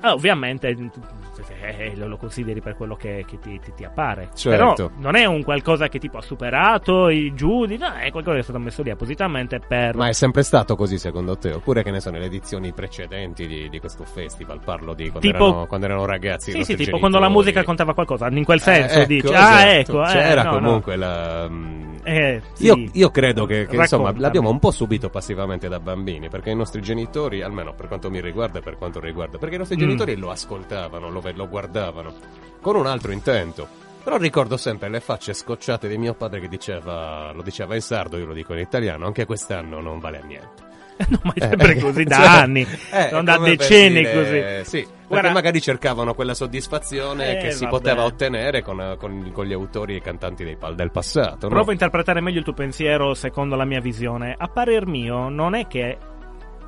Ah, 0.00 0.12
ovviamente 0.12 0.68
eh, 0.68 1.96
lo, 1.96 2.06
lo 2.08 2.16
consideri 2.16 2.60
per 2.60 2.76
quello 2.76 2.94
che, 2.94 3.24
che 3.26 3.38
ti, 3.38 3.58
ti- 3.62 3.72
ti 3.74 3.84
appare. 3.84 4.28
Certo. 4.34 4.74
Però 4.74 4.90
non 4.98 5.16
è 5.16 5.24
un 5.24 5.42
qualcosa 5.42 5.88
che 5.88 5.98
tipo 5.98 6.18
ha 6.18 6.22
superato 6.22 7.08
i 7.08 7.32
giudici, 7.34 7.80
no, 7.80 7.92
è 7.94 8.10
qualcosa 8.10 8.34
che 8.34 8.40
è 8.40 8.42
stato 8.44 8.58
messo 8.58 8.82
lì 8.82 8.90
appositamente 8.90 9.58
per... 9.60 9.96
Ma 9.96 10.08
è 10.08 10.12
sempre 10.12 10.42
stato 10.42 10.76
così 10.76 10.98
secondo 10.98 11.36
te? 11.36 11.52
Oppure 11.52 11.82
che 11.82 11.90
ne 11.90 12.00
so, 12.00 12.10
nelle 12.10 12.26
edizioni 12.26 12.72
precedenti 12.72 13.46
di, 13.46 13.68
di 13.68 13.78
questo 13.80 14.04
festival? 14.04 14.60
Parlo 14.64 14.94
di 14.94 15.10
quando, 15.10 15.20
Tipo- 15.20 15.46
erano, 15.48 15.66
quando 15.66 15.86
erano 15.86 16.04
ragazzi. 16.06 16.50
Sì, 16.52 16.58
sì, 16.58 16.64
tipo 16.64 16.76
genitori. 16.76 17.00
quando 17.00 17.18
la 17.18 17.28
musica 17.28 17.64
contava 17.64 17.94
qualcosa, 17.94 18.28
in 18.28 18.44
quel 18.44 18.60
senso 18.60 19.00
Eh, 19.00 19.06
dici, 19.06 19.26
ecco, 19.26 19.36
ah 19.36 19.64
esatto. 19.66 20.02
ecco, 20.02 20.02
eh, 20.04 20.12
C'era 20.12 20.42
no, 20.44 20.50
no. 20.52 20.58
comunque 20.60 20.96
la... 20.96 21.48
mm, 21.48 21.87
Eh, 22.08 22.42
sì. 22.54 22.64
Io, 22.64 22.90
io 22.92 23.10
credo 23.10 23.44
che, 23.44 23.66
che, 23.66 23.76
insomma 23.76 24.12
l'abbiamo 24.16 24.48
un 24.48 24.58
po' 24.58 24.70
subito 24.70 25.10
passivamente 25.10 25.68
da 25.68 25.78
bambini 25.78 26.28
perché 26.30 26.50
i 26.50 26.56
nostri 26.56 26.80
genitori, 26.80 27.42
almeno 27.42 27.74
per 27.74 27.86
quanto 27.86 28.10
mi 28.10 28.20
riguarda 28.20 28.60
e 28.60 28.62
per 28.62 28.78
quanto 28.78 28.98
riguarda, 28.98 29.36
perché 29.36 29.56
i 29.56 29.58
nostri 29.58 29.76
Mm. 29.76 29.80
genitori 29.80 30.16
lo 30.16 30.30
ascoltavano, 30.30 31.10
lo, 31.10 31.22
lo 31.34 31.48
guardavano 31.48 32.14
con 32.60 32.76
un 32.76 32.86
altro 32.86 33.12
intento. 33.12 33.68
Però 34.02 34.16
ricordo 34.16 34.56
sempre 34.56 34.88
le 34.88 35.00
facce 35.00 35.34
scocciate 35.34 35.86
di 35.86 35.98
mio 35.98 36.14
padre 36.14 36.40
che 36.40 36.48
diceva, 36.48 37.30
lo 37.32 37.42
diceva 37.42 37.74
in 37.74 37.82
sardo, 37.82 38.16
io 38.16 38.24
lo 38.24 38.32
dico 38.32 38.54
in 38.54 38.60
italiano, 38.60 39.04
anche 39.04 39.26
quest'anno 39.26 39.80
non 39.80 39.98
vale 39.98 40.18
a 40.20 40.24
niente. 40.24 40.67
no, 41.08 41.20
ma 41.22 41.32
è 41.34 41.40
sempre 41.40 41.78
così 41.78 42.04
da 42.04 42.16
Cioè, 42.22 42.26
anni, 42.26 42.66
eh, 42.92 43.08
non 43.12 43.20
è 43.20 43.24
da 43.24 43.38
decenni 43.38 44.00
dire- 44.00 44.12
così. 44.14 44.68
Sì, 44.70 44.80
perché 44.82 44.96
Guarda- 45.06 45.30
magari 45.32 45.60
cercavano 45.60 46.14
quella 46.14 46.34
soddisfazione 46.34 47.38
Eh, 47.38 47.42
che 47.42 47.50
si 47.52 47.64
vabbè. 47.64 47.76
poteva 47.76 48.04
ottenere 48.04 48.62
con, 48.62 48.96
con- 48.98 49.30
con 49.32 49.46
gli 49.46 49.52
autori 49.52 49.94
e 49.94 49.96
i 49.96 50.00
cantanti 50.02 50.44
dei 50.44 50.56
pal- 50.56 50.74
del 50.74 50.90
passato. 50.90 51.46
no? 51.46 51.54
Provo 51.54 51.70
a 51.70 51.72
interpretare 51.72 52.20
meglio 52.20 52.38
il 52.38 52.44
tuo 52.44 52.52
pensiero 52.52 53.14
secondo 53.14 53.54
la 53.56 53.64
mia 53.64 53.80
visione. 53.80 54.34
A 54.36 54.48
parer 54.48 54.86
mio, 54.86 55.28
non 55.28 55.54
è 55.54 55.66
che 55.66 55.96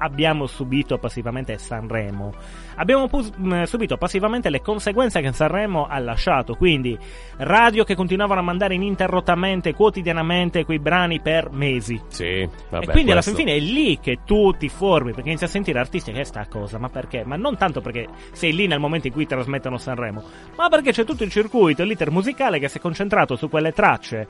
abbiamo 0.03 0.47
subito 0.47 0.99
passivamente 0.99 1.59
Sanremo, 1.59 2.33
abbiamo 2.77 3.07
pus- 3.07 3.31
mh, 3.37 3.65
subito 3.65 3.97
passivamente 3.97 4.49
le 4.51 4.61
conseguenze 4.63 5.21
che 5.21 5.33
Sanremo 5.33 5.87
ha 5.87 5.99
lasciato. 5.99 6.55
Quindi, 6.55 6.99
radio 7.39 7.85
che 7.85 7.95
continuavano 7.95 8.41
a 8.41 8.43
mandare 8.43 8.75
ininterrottamente, 8.75 9.75
quotidianamente 9.75 10.65
quei 10.65 10.79
brani 10.79 11.21
per 11.21 11.51
mesi. 11.51 12.01
Sì, 12.09 12.49
vabbè, 12.71 12.85
e 12.85 12.91
quindi 12.91 13.11
alla 13.11 13.21
questo- 13.21 13.37
fin 13.37 13.47
fine 13.47 13.57
è 13.57 13.61
lì 13.61 13.99
che 14.01 14.21
tu 14.25 14.53
ti 14.53 14.69
formi, 14.69 15.13
perché 15.13 15.29
inizi 15.29 15.45
a 15.45 15.49
sentire 15.49 15.79
artisti 15.79 16.13
che 16.13 16.21
è 16.21 16.25
sta 16.25 16.47
cosa, 16.49 16.79
ma 16.79 16.89
perché? 16.89 17.23
Ma 17.25 17.37
non 17.37 17.57
tanto 17.57 17.81
perché 17.81 18.09
sei 18.33 18.55
lì 18.55 18.67
nel 18.67 18.81
momento 18.81 19.07
in 19.07 19.13
cui 19.13 19.27
trasmettono 19.27 19.77
Sanremo, 19.77 20.23
ma 20.57 20.69
perché 20.69 20.93
c'è 20.93 21.05
tutto 21.05 21.25
il 21.25 21.31
circuito, 21.31 21.85
l'iter 21.85 22.11
musicale 22.11 22.59
che 22.59 22.69
si 22.69 22.79
è 22.79 22.81
concentrato 22.81 23.37
su 23.37 23.49
quelle 23.51 23.73
tracce, 23.73 24.27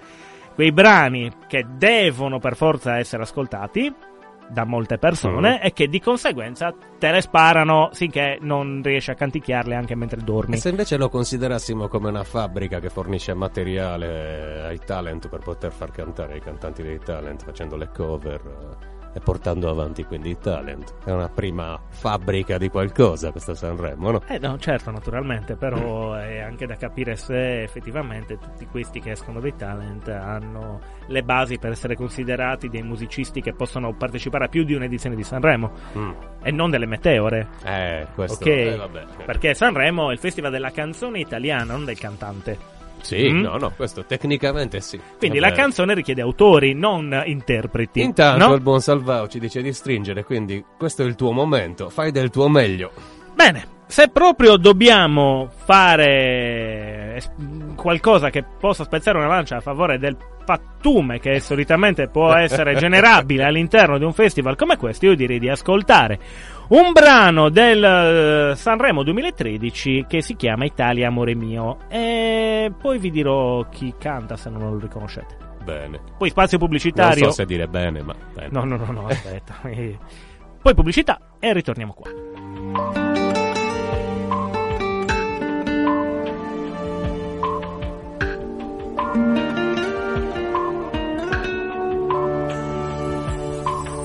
quei 0.54 0.72
brani 0.72 1.30
che 1.46 1.64
devono 1.76 2.38
per 2.40 2.56
forza 2.56 2.98
essere 2.98 3.22
ascoltati 3.22 3.92
da 4.50 4.64
molte 4.64 4.98
persone 4.98 5.58
Mm. 5.60 5.66
e 5.66 5.72
che 5.72 5.88
di 5.88 6.00
conseguenza 6.00 6.74
te 6.98 7.10
le 7.10 7.20
sparano 7.20 7.90
finché 7.92 8.38
non 8.40 8.80
riesci 8.82 9.10
a 9.10 9.14
canticchiarle 9.14 9.74
anche 9.74 9.94
mentre 9.94 10.20
dormi. 10.22 10.54
E 10.54 10.58
se 10.58 10.68
invece 10.70 10.96
lo 10.96 11.08
considerassimo 11.08 11.88
come 11.88 12.08
una 12.08 12.24
fabbrica 12.24 12.80
che 12.80 12.90
fornisce 12.90 13.32
materiale 13.34 14.62
ai 14.62 14.78
talent 14.84 15.28
per 15.28 15.40
poter 15.40 15.72
far 15.72 15.90
cantare 15.90 16.36
i 16.36 16.40
cantanti 16.40 16.82
dei 16.82 16.98
talent 16.98 17.42
facendo 17.44 17.76
le 17.76 17.88
cover 17.94 18.40
eh, 18.40 18.89
e 19.12 19.20
portando 19.20 19.68
avanti 19.68 20.04
quindi 20.04 20.30
i 20.30 20.38
talent, 20.38 20.94
è 21.04 21.10
una 21.10 21.28
prima 21.28 21.78
fabbrica 21.88 22.58
di 22.58 22.68
qualcosa 22.68 23.30
questa 23.32 23.54
Sanremo, 23.54 24.10
no? 24.12 24.22
Eh 24.28 24.38
no, 24.38 24.58
certo, 24.58 24.90
naturalmente, 24.90 25.56
però 25.56 26.14
è 26.14 26.38
anche 26.40 26.66
da 26.66 26.76
capire 26.76 27.16
se 27.16 27.62
effettivamente 27.62 28.38
tutti 28.38 28.66
questi 28.66 29.00
che 29.00 29.12
escono 29.12 29.40
dai 29.40 29.54
talent 29.56 30.08
hanno 30.08 30.80
le 31.06 31.22
basi 31.22 31.58
per 31.58 31.72
essere 31.72 31.96
considerati 31.96 32.68
dei 32.68 32.82
musicisti 32.82 33.40
che 33.40 33.52
possono 33.52 33.92
partecipare 33.94 34.44
a 34.44 34.48
più 34.48 34.62
di 34.64 34.74
un'edizione 34.74 35.16
di 35.16 35.22
Sanremo 35.24 35.72
Mm. 35.96 36.10
e 36.42 36.50
non 36.52 36.70
delle 36.70 36.86
meteore. 36.86 37.48
Eh, 37.64 38.06
questo 38.14 38.44
Ok, 38.44 38.46
eh, 38.46 38.76
vabbè. 38.76 39.04
perché 39.24 39.54
Sanremo 39.54 40.10
è 40.10 40.12
il 40.12 40.18
festival 40.18 40.50
della 40.52 40.70
canzone 40.70 41.18
italiana, 41.20 41.72
non 41.72 41.84
del 41.84 41.98
cantante. 41.98 42.78
Sì, 43.02 43.30
Mm. 43.30 43.40
no, 43.40 43.56
no, 43.56 43.72
questo 43.76 44.04
tecnicamente 44.04 44.80
sì. 44.80 45.00
Quindi 45.18 45.38
Vabbè. 45.38 45.50
la 45.50 45.56
canzone 45.56 45.94
richiede 45.94 46.20
autori, 46.20 46.74
non 46.74 47.22
interpreti. 47.24 48.00
Intanto 48.02 48.46
no? 48.46 48.54
il 48.54 48.60
buon 48.60 48.80
Salvao 48.80 49.28
ci 49.28 49.38
dice 49.38 49.62
di 49.62 49.72
stringere, 49.72 50.24
quindi 50.24 50.64
questo 50.78 51.02
è 51.02 51.06
il 51.06 51.14
tuo 51.14 51.32
momento, 51.32 51.88
fai 51.90 52.10
del 52.12 52.30
tuo 52.30 52.48
meglio. 52.48 52.90
Bene, 53.34 53.78
se 53.86 54.08
proprio 54.08 54.56
dobbiamo 54.56 55.50
fare 55.64 57.20
qualcosa 57.74 58.30
che 58.30 58.44
possa 58.58 58.84
spezzare 58.84 59.18
una 59.18 59.26
lancia 59.28 59.56
a 59.56 59.60
favore 59.60 59.98
del 59.98 60.16
pattume 60.44 61.18
che 61.20 61.40
solitamente 61.40 62.08
può 62.08 62.34
essere 62.34 62.74
generabile 62.78 63.44
all'interno 63.44 63.98
di 63.98 64.04
un 64.04 64.12
festival 64.12 64.56
come 64.56 64.76
questo, 64.76 65.06
io 65.06 65.14
direi 65.14 65.38
di 65.38 65.48
ascoltare 65.48 66.18
un 66.70 66.92
brano 66.92 67.48
del 67.48 67.82
eh, 68.52 68.56
Sanremo 68.56 69.02
2013 69.02 70.06
che 70.08 70.22
si 70.22 70.36
chiama 70.36 70.64
Italia 70.64 71.08
Amore 71.08 71.34
Mio 71.34 71.78
e 71.88 72.72
poi 72.80 72.98
vi 72.98 73.10
dirò 73.10 73.68
chi 73.68 73.94
canta 73.98 74.36
se 74.36 74.50
non 74.50 74.70
lo 74.70 74.78
riconoscete. 74.78 75.36
Bene. 75.64 76.00
Poi 76.16 76.30
spazio 76.30 76.58
Non 76.58 76.66
pubblicitario. 76.66 77.24
so 77.26 77.30
se 77.32 77.44
dire 77.44 77.66
bene, 77.66 78.02
ma 78.02 78.14
bene. 78.34 78.48
No, 78.50 78.64
no, 78.64 78.76
no, 78.76 78.90
no, 78.92 79.06
aspetta. 79.06 79.56
Eh, 79.68 79.98
Poi 80.62 80.74
pubblicità 80.74 81.18
e 81.38 81.52
ritorniamo 81.54 81.94
qua. 81.94 82.10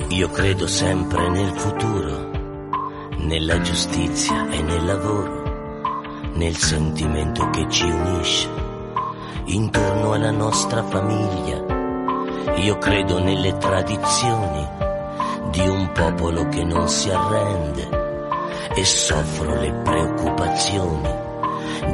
Io 0.09 0.29
credo 0.29 0.65
sempre 0.67 1.29
nel 1.29 1.51
futuro, 1.57 2.24
nella 3.25 3.59
giustizia 3.61 4.49
e 4.49 4.61
nel 4.61 4.85
lavoro, 4.85 5.81
nel 6.33 6.55
sentimento 6.55 7.49
che 7.49 7.65
ci 7.69 7.89
unisce 7.89 8.47
intorno 9.45 10.13
alla 10.13 10.31
nostra 10.31 10.83
famiglia. 10.83 12.53
Io 12.57 12.77
credo 12.77 13.19
nelle 13.19 13.57
tradizioni 13.57 14.67
di 15.49 15.67
un 15.67 15.91
popolo 15.91 16.47
che 16.49 16.63
non 16.63 16.87
si 16.87 17.09
arrende 17.09 17.89
e 18.75 18.85
soffro 18.85 19.59
le 19.59 19.71
preoccupazioni 19.83 21.23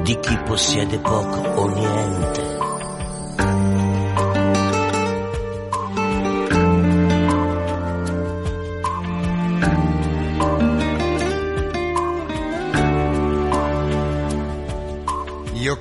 di 0.03 0.19
chi 0.19 0.37
possiede 0.45 0.99
poco 0.99 1.39
o 1.39 1.67
niente. 1.67 2.50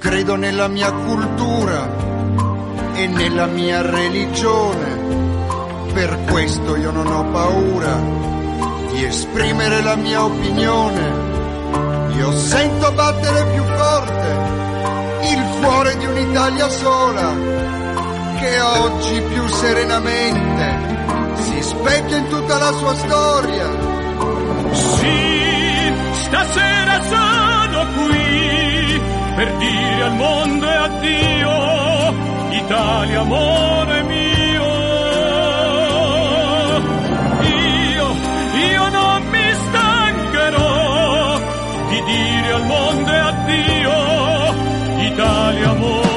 Credo 0.00 0.34
nella 0.34 0.66
mia 0.66 0.90
cultura 0.90 1.88
e 2.94 3.06
nella 3.06 3.46
mia 3.46 3.82
religione, 3.82 5.92
per 5.92 6.18
questo 6.30 6.74
io 6.76 6.90
non 6.90 7.06
ho 7.06 7.30
paura. 7.30 8.28
di 8.92 9.04
esprimere 9.04 9.82
la 9.82 9.94
mia 9.94 10.24
opinione. 10.24 11.28
Io 12.16 12.32
sento 12.32 12.90
battere 12.92 13.44
più 13.52 13.62
forte 13.62 14.28
il 15.32 15.44
cuore 15.60 15.96
di 15.96 16.06
un'Italia 16.06 16.68
sola 16.68 17.32
che 18.38 18.60
oggi 18.60 19.20
più 19.20 19.46
serenamente 19.46 20.78
si 21.34 21.62
specchia 21.62 22.16
in 22.16 22.28
tutta 22.28 22.58
la 22.58 22.72
sua 22.72 22.94
storia. 22.96 23.68
Sì, 24.72 25.92
stasera 26.12 27.00
sono 27.02 27.86
qui 27.94 29.19
per 29.40 29.56
dire 29.56 30.02
al 30.02 30.16
mondo 30.16 30.68
e 30.68 30.74
addio, 30.74 31.50
Italia 32.62 33.20
amore 33.20 34.02
mio. 34.02 34.66
Io, 37.48 38.08
io 38.68 38.88
non 38.90 39.22
mi 39.30 39.48
stancherò 39.64 41.38
di 41.88 42.02
dire 42.04 42.52
al 42.52 42.66
mondo 42.66 43.10
e 43.10 43.18
addio, 43.18 43.92
Italia 45.10 45.70
amore 45.70 46.09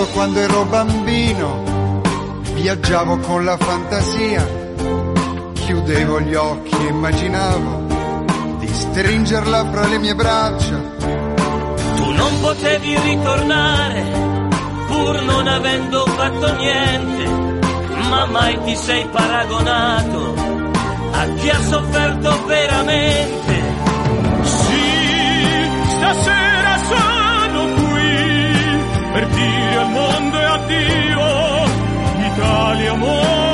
Ricordo 0.00 0.18
quando 0.18 0.40
ero 0.40 0.64
bambino, 0.64 2.00
viaggiavo 2.54 3.18
con 3.18 3.44
la 3.44 3.58
fantasia, 3.58 4.48
chiudevo 5.52 6.20
gli 6.20 6.34
occhi 6.34 6.74
e 6.74 6.88
immaginavo 6.88 8.24
di 8.60 8.66
stringerla 8.66 9.70
fra 9.70 9.86
le 9.88 9.98
mie 9.98 10.14
braccia. 10.14 10.80
Tu 11.96 12.12
non 12.12 12.40
potevi 12.40 12.98
ritornare, 12.98 14.02
pur 14.86 15.22
non 15.22 15.46
avendo 15.46 16.06
fatto 16.06 16.54
niente, 16.54 17.58
ma 18.08 18.24
mai 18.24 18.58
ti 18.64 18.76
sei 18.76 19.06
paragonato 19.06 20.34
a 21.12 21.26
chi 21.34 21.50
ha 21.50 21.60
sofferto 21.60 22.44
veramente. 22.46 23.62
Sì, 24.44 25.88
stasera 25.88 26.39
per 29.12 29.26
dire 29.26 29.76
al 29.76 29.90
mondo 29.90 30.38
e 30.38 30.44
addio, 30.44 31.24
Italia 32.32 32.92
amore 32.92 33.49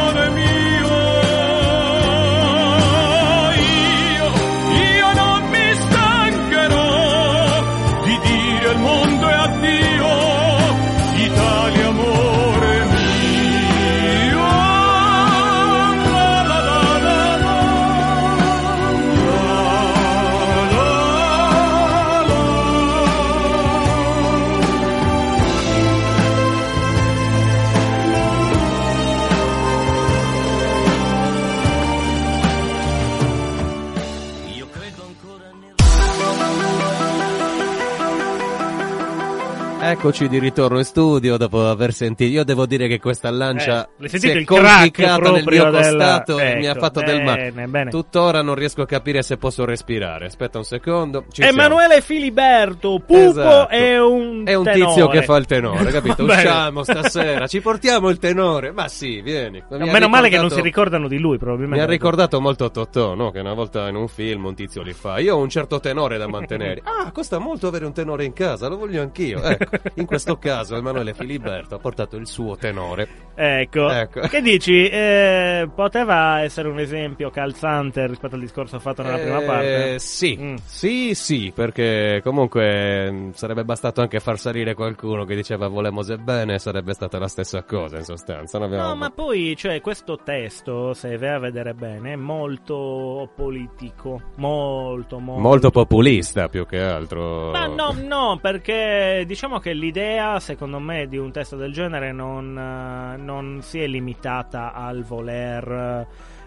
Eccoci 39.98 40.28
di 40.28 40.38
ritorno 40.38 40.76
in 40.78 40.84
studio 40.84 41.38
dopo 41.38 41.66
aver 41.68 41.92
sentito. 41.92 42.30
Io 42.30 42.44
devo 42.44 42.66
dire 42.66 42.86
che 42.86 43.00
questa 43.00 43.30
lancia 43.30 43.88
Eh, 43.98 44.08
si 44.18 44.28
è 44.28 44.44
conficcata 44.44 45.30
nel 45.30 45.42
mio 45.46 45.70
del- 45.70 45.72
costato 45.72 46.38
e 46.38 46.54
mi 46.56 46.66
ha 46.66 46.72
ecco, 46.72 46.80
fatto 46.80 47.00
del 47.00 47.22
male. 47.22 47.50
bene, 47.50 47.66
bene. 47.66 47.90
Tuttora 47.90 48.42
non 48.42 48.54
riesco 48.54 48.82
a 48.82 48.86
capire 48.86 49.22
se 49.22 49.36
posso 49.38 49.64
respirare. 49.64 50.26
Aspetta 50.26 50.58
un 50.58 50.64
secondo. 50.64 51.24
Ci 51.30 51.42
siamo. 51.42 51.50
Emanuele 51.58 52.02
Filiberto, 52.02 52.98
Pupo 53.04 53.14
Esatto. 53.30 53.68
è 53.70 53.98
un 53.98 54.42
È 54.44 54.54
un 54.54 54.64
tenore. 54.64 54.84
tizio 54.92 55.08
che 55.08 55.22
fa 55.22 55.36
il 55.38 55.46
tenore, 55.46 55.90
capito? 55.90 56.24
Bene. 56.26 56.42
Usciamo 56.42 56.82
stasera, 56.84 57.46
ci 57.46 57.60
portiamo 57.62 58.08
il 58.10 58.18
tenore. 58.18 58.72
Ma 58.72 58.88
sì, 58.88 59.22
vieni. 59.22 59.62
Mi 59.70 59.78
No, 59.78 59.86
meno 59.86 60.08
male 60.08 60.28
che 60.28 60.36
non 60.36 60.50
si 60.50 60.60
ricordano 60.60 61.08
di 61.08 61.18
lui, 61.18 61.38
probabilmente. 61.38 61.78
Mi 61.78 61.82
ha 61.82 61.90
ricordato 61.90 62.38
molto 62.40 62.70
Totò, 62.70 63.14
no? 63.14 63.30
Che 63.30 63.40
una 63.40 63.54
volta 63.54 63.88
in 63.88 63.96
un 63.96 64.08
film 64.08 64.44
un 64.44 64.54
tizio 64.54 64.82
li 64.82 64.92
fa. 64.92 65.18
Io 65.18 65.34
ho 65.36 65.40
un 65.40 65.48
certo 65.48 65.80
tenore 65.80 66.18
da 66.18 66.28
mantenere. 66.28 66.82
Ah, 67.06 67.10
costa 67.12 67.38
molto 67.38 67.66
avere 67.66 67.84
un 67.86 67.92
tenore 67.92 68.24
in 68.24 68.32
casa, 68.32 68.68
lo 68.68 68.76
voglio 68.76 69.00
anch'io. 69.00 69.40
Ecco, 69.56 69.85
in 69.94 70.06
questo 70.06 70.36
caso 70.36 70.76
Emanuele 70.76 71.14
Filiberto 71.14 71.74
ha 71.74 71.78
portato 71.78 72.16
il 72.16 72.26
suo 72.26 72.56
tenore. 72.56 73.08
Ecco. 73.34 73.90
Ecco. 73.90 74.20
Che 74.20 74.40
dici? 74.40 74.88
Eh, 74.88 75.68
poteva 75.74 76.40
essere 76.40 76.68
un 76.68 76.78
esempio 76.80 77.30
calzante 77.30 78.06
rispetto 78.06 78.34
al 78.34 78.40
discorso 78.40 78.78
fatto 78.78 79.02
nella 79.02 79.18
prima 79.18 79.40
Eh, 79.42 79.44
parte? 79.44 79.98
Sì, 79.98 80.36
Mm. 80.36 80.54
sì, 80.64 81.14
sì, 81.14 81.52
perché 81.54 82.20
comunque 82.24 83.10
mh, 83.10 83.32
sarebbe 83.32 83.64
bastato 83.64 84.00
anche 84.00 84.20
far 84.20 84.38
salire 84.38 84.74
qualcuno 84.74 85.24
che 85.24 85.34
diceva 85.34 85.68
volemos 85.68 86.14
bene, 86.16 86.58
sarebbe 86.58 86.92
stata 86.94 87.18
la 87.18 87.28
stessa 87.28 87.62
cosa 87.64 87.96
in 87.98 88.04
sostanza. 88.04 88.58
abbiamo- 88.58 88.88
No, 88.88 88.96
ma 88.96 89.10
poi, 89.10 89.54
cioè, 89.56 89.80
questo 89.80 90.18
testo, 90.22 90.92
se 90.94 91.16
vai 91.18 91.30
a 91.34 91.38
vedere 91.38 91.74
bene, 91.74 92.12
è 92.12 92.16
molto 92.16 93.30
politico. 93.34 94.20
Molto, 94.36 95.18
molto. 95.18 95.40
Molto 95.40 95.70
populista 95.70 96.48
più 96.48 96.66
che 96.66 96.80
altro. 96.80 97.50
Ma 97.50 97.66
no, 97.66 97.94
no, 98.02 98.38
perché 98.40 99.24
diciamo 99.26 99.58
che 99.58 99.72
l'idea, 99.76 100.40
secondo 100.40 100.78
me, 100.78 101.06
di 101.06 101.16
un 101.16 101.30
testo 101.32 101.56
del 101.56 101.72
genere 101.72 102.12
non, 102.12 102.56
eh, 102.56 103.16
non 103.16 103.60
si 103.62 103.80
è 103.80 103.86
limitata 103.86 104.72
al 104.72 105.02
voler 105.02 106.06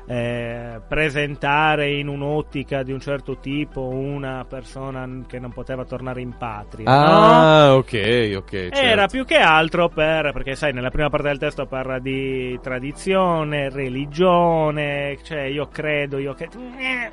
eh, 0.09 0.81
presentare 0.87 1.91
in 1.91 2.07
un'ottica 2.07 2.81
di 2.81 2.91
un 2.91 2.99
certo 2.99 3.37
tipo 3.37 3.81
una 3.81 4.43
persona 4.49 5.07
che 5.27 5.37
non 5.37 5.51
poteva 5.51 5.85
tornare 5.85 6.19
in 6.19 6.35
patria. 6.35 6.85
no? 6.89 6.95
Ah, 6.95 7.75
ok, 7.75 8.33
ok. 8.37 8.49
certo. 8.49 8.79
Era 8.79 9.05
più 9.05 9.23
che 9.23 9.37
altro 9.37 9.87
per, 9.87 10.31
perché 10.33 10.55
sai, 10.55 10.73
nella 10.73 10.89
prima 10.89 11.09
parte 11.09 11.27
del 11.27 11.37
testo 11.37 11.67
parla 11.67 11.99
di 11.99 12.59
tradizione, 12.59 13.69
religione, 13.69 15.19
cioè 15.21 15.41
io 15.41 15.67
credo, 15.67 16.17
io 16.17 16.33
che... 16.33 16.49
Eh, 16.79 17.11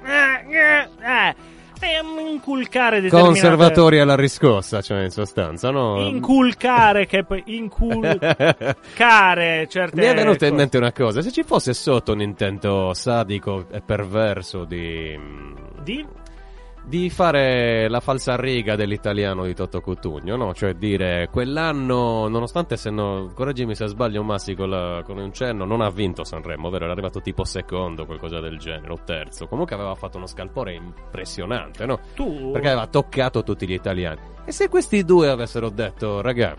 eh, 1.05 1.35
inculcare 2.36 3.00
determinate... 3.00 3.40
Conservatori 3.40 3.98
alla 4.00 4.14
riscossa, 4.16 4.80
cioè 4.80 5.02
in 5.02 5.10
sostanza, 5.10 5.70
no? 5.70 6.00
Inculcare, 6.00 7.06
che 7.06 7.24
poi... 7.24 7.42
Inculcare 7.46 8.76
certe 9.68 10.00
Mi 10.00 10.06
è 10.06 10.14
venuta 10.14 10.44
in 10.46 10.52
cose. 10.52 10.62
mente 10.62 10.76
una 10.78 10.92
cosa, 10.92 11.22
se 11.22 11.32
ci 11.32 11.42
fosse 11.42 11.74
sotto 11.74 12.12
un 12.12 12.20
intento 12.20 12.94
sadico 12.94 13.66
e 13.70 13.80
perverso 13.80 14.64
di... 14.64 15.18
Di? 15.82 16.06
Di 16.87 17.11
fare 17.11 17.88
la 17.88 17.99
falsa 17.99 18.37
riga 18.37 18.77
dell'italiano 18.77 19.44
di 19.44 19.55
Totto 19.55 19.81
Cutugno, 19.81 20.37
no? 20.37 20.55
Cioè 20.55 20.75
dire 20.75 21.29
quell'anno, 21.33 22.29
nonostante 22.29 22.77
se 22.77 22.90
no, 22.90 23.33
correggimi 23.35 23.75
se 23.75 23.88
sbaglio 23.88 24.22
Massi 24.22 24.55
con, 24.55 24.70
la- 24.70 25.03
con 25.05 25.18
un 25.18 25.33
cenno, 25.33 25.64
non 25.64 25.81
ha 25.81 25.90
vinto 25.90 26.22
Sanremo, 26.22 26.70
vero? 26.70 26.85
Era 26.85 26.92
arrivato 26.92 27.20
tipo 27.20 27.42
secondo, 27.44 28.07
qualcosa 28.07 28.38
del 28.38 28.59
genere, 28.59 28.92
o 28.92 28.99
terzo. 29.05 29.49
Comunque 29.49 29.75
aveva 29.75 29.96
fatto 29.96 30.16
uno 30.16 30.27
scalpore 30.27 30.75
impressionante, 30.75 31.87
no? 31.87 31.99
Tu? 32.14 32.53
Perché 32.53 32.68
aveva 32.68 32.87
toccato 32.87 33.42
tutti 33.42 33.66
gli 33.66 33.72
italiani. 33.72 34.20
E 34.44 34.53
se 34.53 34.68
questi 34.68 35.03
due 35.05 35.29
avessero 35.29 35.70
detto, 35.70 36.20
raga, 36.20 36.55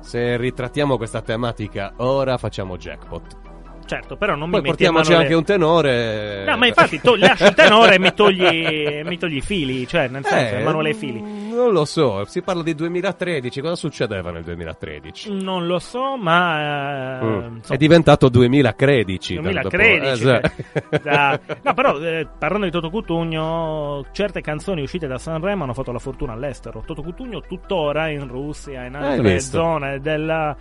se 0.00 0.36
ritrattiamo 0.36 0.96
questa 0.96 1.20
tematica, 1.20 1.94
ora 1.96 2.38
facciamo 2.38 2.76
jackpot. 2.76 3.52
Certo, 3.86 4.16
però 4.16 4.34
non 4.34 4.50
Poi 4.50 4.60
mi 4.62 4.68
metti 4.68 4.84
portiamoci 4.84 5.12
anche 5.12 5.34
un 5.34 5.44
tenore. 5.44 6.44
No, 6.46 6.56
ma 6.56 6.66
infatti 6.66 7.00
to- 7.00 7.16
lasci 7.16 7.44
il 7.44 7.54
tenore 7.54 7.96
e 7.96 7.98
mi 7.98 8.14
togli, 8.14 9.02
mi 9.04 9.18
togli 9.18 9.36
i 9.36 9.40
fili, 9.42 9.86
cioè 9.86 10.08
nel 10.08 10.24
senso, 10.24 10.54
Eh, 10.56 10.60
Emanuele 10.60 10.90
i 10.90 10.94
fili. 10.94 11.20
Non 11.20 11.70
lo 11.72 11.84
so, 11.84 12.24
si 12.24 12.40
parla 12.42 12.62
di 12.62 12.74
2013, 12.74 13.60
cosa 13.60 13.74
succedeva 13.76 14.30
nel 14.30 14.42
2013? 14.42 15.32
Non 15.42 15.66
lo 15.66 15.78
so, 15.78 16.16
ma... 16.16 17.20
eh, 17.20 17.22
Mm. 17.24 17.58
È 17.68 17.76
diventato 17.76 18.28
2013. 18.28 19.34
2013 19.40 20.24
dopo- 20.24 20.36
eh, 20.36 20.40
cioè, 20.40 20.90
sì. 20.90 21.00
da- 21.02 21.40
no 21.62 21.74
però 21.74 21.98
eh, 22.00 22.26
parlando 22.38 22.66
di 22.66 22.72
Toto 22.72 22.90
Cutugno 22.90 24.04
certe 24.12 24.40
canzoni 24.40 24.82
uscite 24.82 25.06
da 25.06 25.18
Sanremo 25.18 25.62
hanno 25.64 25.74
fatto 25.74 25.92
la 25.92 25.98
fortuna 25.98 26.32
all'estero 26.32 26.82
Toto 26.86 27.02
Cutugno 27.02 27.40
tuttora 27.40 28.08
in 28.08 28.26
Russia 28.28 28.84
in 28.84 28.94
Hai 28.96 29.12
altre 29.12 29.40
zone 29.40 30.00
della- 30.00 30.56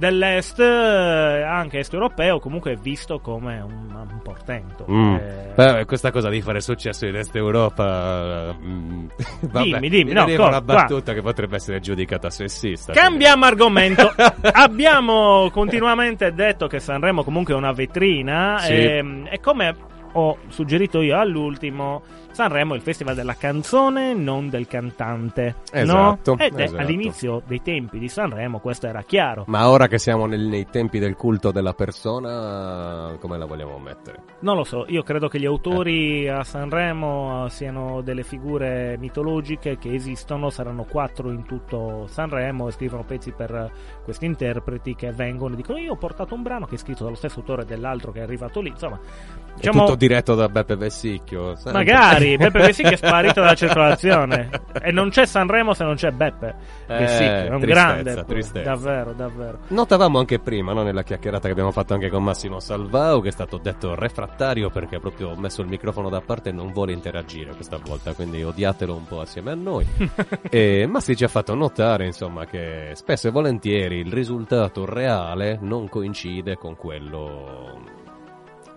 dell'est, 0.00 0.58
eh, 0.58 1.42
anche 1.42 1.78
est 1.78 1.92
europeo, 1.92 2.40
comunque 2.40 2.72
è 2.72 2.76
visto 2.76 3.20
come 3.20 3.60
un, 3.60 3.88
un 3.94 4.20
portento. 4.22 4.86
Mm. 4.90 5.14
Eh, 5.14 5.52
Beh, 5.54 5.84
questa 5.84 6.10
cosa 6.10 6.28
di 6.30 6.40
fare 6.40 6.60
successo 6.60 7.06
in 7.06 7.14
Est 7.14 7.36
Europa. 7.36 8.56
mm, 8.60 9.06
vabbè, 9.42 9.62
Dimmi, 9.64 9.88
dimmi, 9.88 10.04
mi 10.04 10.12
no, 10.14 10.24
veniva 10.24 10.42
co- 10.44 10.48
una 10.48 10.62
qua. 10.62 10.74
battuta 10.74 11.12
che 11.12 11.20
potrebbe 11.22 11.56
essere 11.56 11.78
giudicata 11.80 12.30
sessista. 12.30 12.92
Cambiamo 12.92 13.44
argomento. 13.44 14.12
Abbiamo 14.52 15.48
continuamente 15.52 16.32
detto 16.32 16.66
che 16.66 16.80
Sanremo 16.80 17.22
comunque 17.22 17.54
è 17.54 17.56
una 17.56 17.72
vetrina 17.72 18.58
Sì. 18.58 18.72
e, 18.72 19.22
e 19.30 19.40
come 19.40 19.74
ho 20.12 20.38
suggerito 20.48 21.02
io 21.02 21.16
all'ultimo, 21.16 22.02
Sanremo 22.32 22.74
è 22.74 22.76
il 22.76 22.82
festival 22.82 23.14
della 23.14 23.34
canzone, 23.34 24.14
non 24.14 24.48
del 24.48 24.66
cantante. 24.66 25.56
Esatto, 25.72 26.34
no? 26.36 26.42
Ed 26.42 26.54
è- 26.58 26.62
esatto. 26.62 26.80
all'inizio 26.82 27.42
dei 27.46 27.60
tempi 27.62 27.98
di 27.98 28.08
Sanremo 28.08 28.58
questo 28.60 28.86
era 28.86 29.02
chiaro. 29.02 29.44
Ma 29.48 29.68
ora 29.68 29.86
che 29.88 29.98
siamo 29.98 30.26
nel- 30.26 30.46
nei 30.46 30.66
tempi 30.70 30.98
del 30.98 31.16
culto 31.16 31.50
della 31.50 31.74
persona, 31.74 33.16
come 33.20 33.36
la 33.38 33.44
vogliamo 33.46 33.78
mettere? 33.78 34.22
Non 34.40 34.56
lo 34.56 34.64
so, 34.64 34.84
io 34.88 35.02
credo 35.02 35.28
che 35.28 35.38
gli 35.38 35.44
autori 35.46 36.28
a 36.28 36.42
Sanremo 36.44 37.46
eh, 37.46 37.50
siano 37.50 38.00
delle 38.00 38.22
figure 38.22 38.96
mitologiche 38.98 39.76
che 39.78 39.92
esistono, 39.94 40.50
saranno 40.50 40.84
quattro 40.84 41.30
in 41.30 41.44
tutto 41.44 42.06
Sanremo 42.08 42.68
e 42.68 42.72
scrivono 42.72 43.04
pezzi 43.04 43.32
per 43.32 43.54
eh, 43.54 43.70
questi 44.04 44.24
interpreti 44.26 44.94
che 44.94 45.12
vengono 45.12 45.54
e 45.54 45.56
dicono 45.56 45.78
io 45.78 45.92
ho 45.92 45.96
portato 45.96 46.34
un 46.34 46.42
brano 46.42 46.66
che 46.66 46.76
è 46.76 46.78
scritto 46.78 47.04
dallo 47.04 47.16
stesso 47.16 47.40
autore 47.40 47.64
dell'altro 47.64 48.12
che 48.12 48.20
è 48.20 48.22
arrivato 48.22 48.60
lì, 48.60 48.68
insomma, 48.70 48.98
È 48.98 49.52
diciamo 49.56 49.80
tutto 49.84 49.96
diretto 49.96 50.34
da 50.34 50.48
Beppe 50.48 50.76
Vessicchio. 50.76 51.54
sempre. 51.56 51.72
magari 51.72 52.19
Beppe 52.36 52.58
Vessicchio 52.58 52.92
è 52.92 52.96
sparito 52.96 53.40
dalla 53.40 53.54
circolazione 53.54 54.48
e 54.80 54.90
non 54.92 55.10
c'è 55.10 55.26
Sanremo 55.26 55.74
se 55.74 55.84
non 55.84 55.94
c'è 55.94 56.10
Beppe 56.10 56.54
Eh, 56.86 56.98
Vessicchio, 56.98 57.26
è 57.26 57.48
un 57.50 57.60
tristezza, 57.60 57.92
grande, 57.92 58.24
tristezza. 58.24 58.70
davvero, 58.70 59.12
davvero. 59.12 59.58
Notavamo 59.68 60.18
anche 60.18 60.38
prima, 60.38 60.72
no, 60.72 60.82
nella 60.82 61.02
chiacchierata 61.02 61.46
che 61.46 61.52
abbiamo 61.52 61.70
fatto 61.72 61.94
anche 61.94 62.08
con 62.08 62.22
Massimo 62.22 62.60
Salvao, 62.60 63.20
che 63.20 63.28
è 63.28 63.32
stato 63.32 63.58
detto 63.58 63.94
refrattario 63.94 64.70
perché 64.70 64.96
ha 64.96 65.00
proprio 65.00 65.34
messo 65.36 65.62
il 65.62 65.68
microfono 65.68 66.08
da 66.08 66.20
parte 66.20 66.50
e 66.50 66.52
non 66.52 66.72
vuole 66.72 66.92
interagire 66.92 67.54
questa 67.54 67.78
volta, 67.82 68.12
quindi 68.14 68.42
odiatelo 68.42 68.94
un 68.94 69.06
po' 69.06 69.20
assieme 69.20 69.50
a 69.52 69.54
noi. 69.54 69.86
e 70.50 70.86
Massi 70.86 71.16
ci 71.16 71.24
ha 71.24 71.28
fatto 71.28 71.54
notare, 71.54 72.06
insomma, 72.06 72.44
che 72.46 72.90
spesso 72.94 73.28
e 73.28 73.30
volentieri 73.30 73.98
il 73.98 74.12
risultato 74.12 74.84
reale 74.84 75.58
non 75.60 75.88
coincide 75.88 76.56
con 76.56 76.76
quello. 76.76 77.98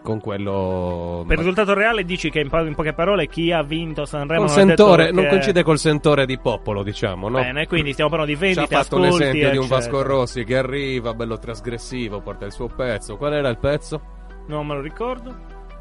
Con 0.03 0.19
quello. 0.19 1.23
Per 1.25 1.31
il 1.31 1.37
risultato 1.39 1.73
reale 1.73 2.03
dici 2.03 2.29
che 2.29 2.41
in, 2.41 2.49
pa- 2.49 2.61
in 2.61 2.75
poche 2.75 2.93
parole 2.93 3.27
chi 3.27 3.51
ha 3.51 3.63
vinto 3.63 4.05
Sanremo 4.05 4.45
Col 4.45 4.55
non 4.55 4.67
sentore, 4.67 5.11
non 5.11 5.27
coincide 5.27 5.63
col 5.63 5.79
sentore 5.79 6.25
di 6.27 6.37
popolo, 6.37 6.83
diciamo, 6.83 7.29
no? 7.29 7.39
Bene, 7.39 7.65
quindi 7.65 7.93
stiamo 7.93 8.11
parlando 8.11 8.33
di 8.33 8.37
Ci 8.39 8.43
ha 8.43 8.53
vendite, 8.53 8.75
fatto 8.75 8.95
ascolti, 8.97 9.17
l'esempio 9.17 9.49
di 9.49 9.57
un 9.57 9.63
eccetera. 9.63 9.79
Vasco 9.79 10.01
Rossi 10.03 10.43
che 10.43 10.57
arriva, 10.57 11.13
bello 11.13 11.39
trasgressivo, 11.39 12.19
porta 12.21 12.45
il 12.45 12.51
suo 12.51 12.67
pezzo. 12.67 13.17
Qual 13.17 13.33
era 13.33 13.49
il 13.49 13.57
pezzo? 13.57 14.01
Non 14.47 14.67
me 14.67 14.75
lo 14.75 14.81
ricordo. 14.81 15.29